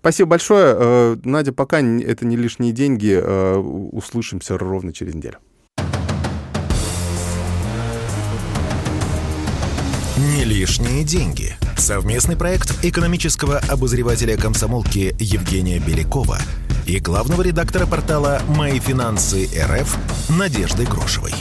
Спасибо 0.00 0.30
большое. 0.30 1.18
Надя, 1.24 1.52
пока 1.52 1.80
это 1.80 2.26
не 2.26 2.36
лишние 2.36 2.72
деньги. 2.72 3.14
Услышимся 3.16 4.58
ровно 4.58 4.92
через 4.92 5.14
неделю. 5.14 5.38
Не 10.20 10.44
лишние 10.44 11.02
деньги. 11.02 11.56
Совместный 11.78 12.36
проект 12.36 12.84
экономического 12.84 13.56
обозревателя 13.56 14.36
комсомолки 14.36 15.16
Евгения 15.18 15.78
Белякова 15.78 16.36
и 16.84 16.98
главного 16.98 17.40
редактора 17.40 17.86
портала 17.86 18.42
«Мои 18.46 18.80
финансы 18.80 19.48
РФ» 19.58 19.96
Надежды 20.28 20.84
Грошевой. 20.84 21.32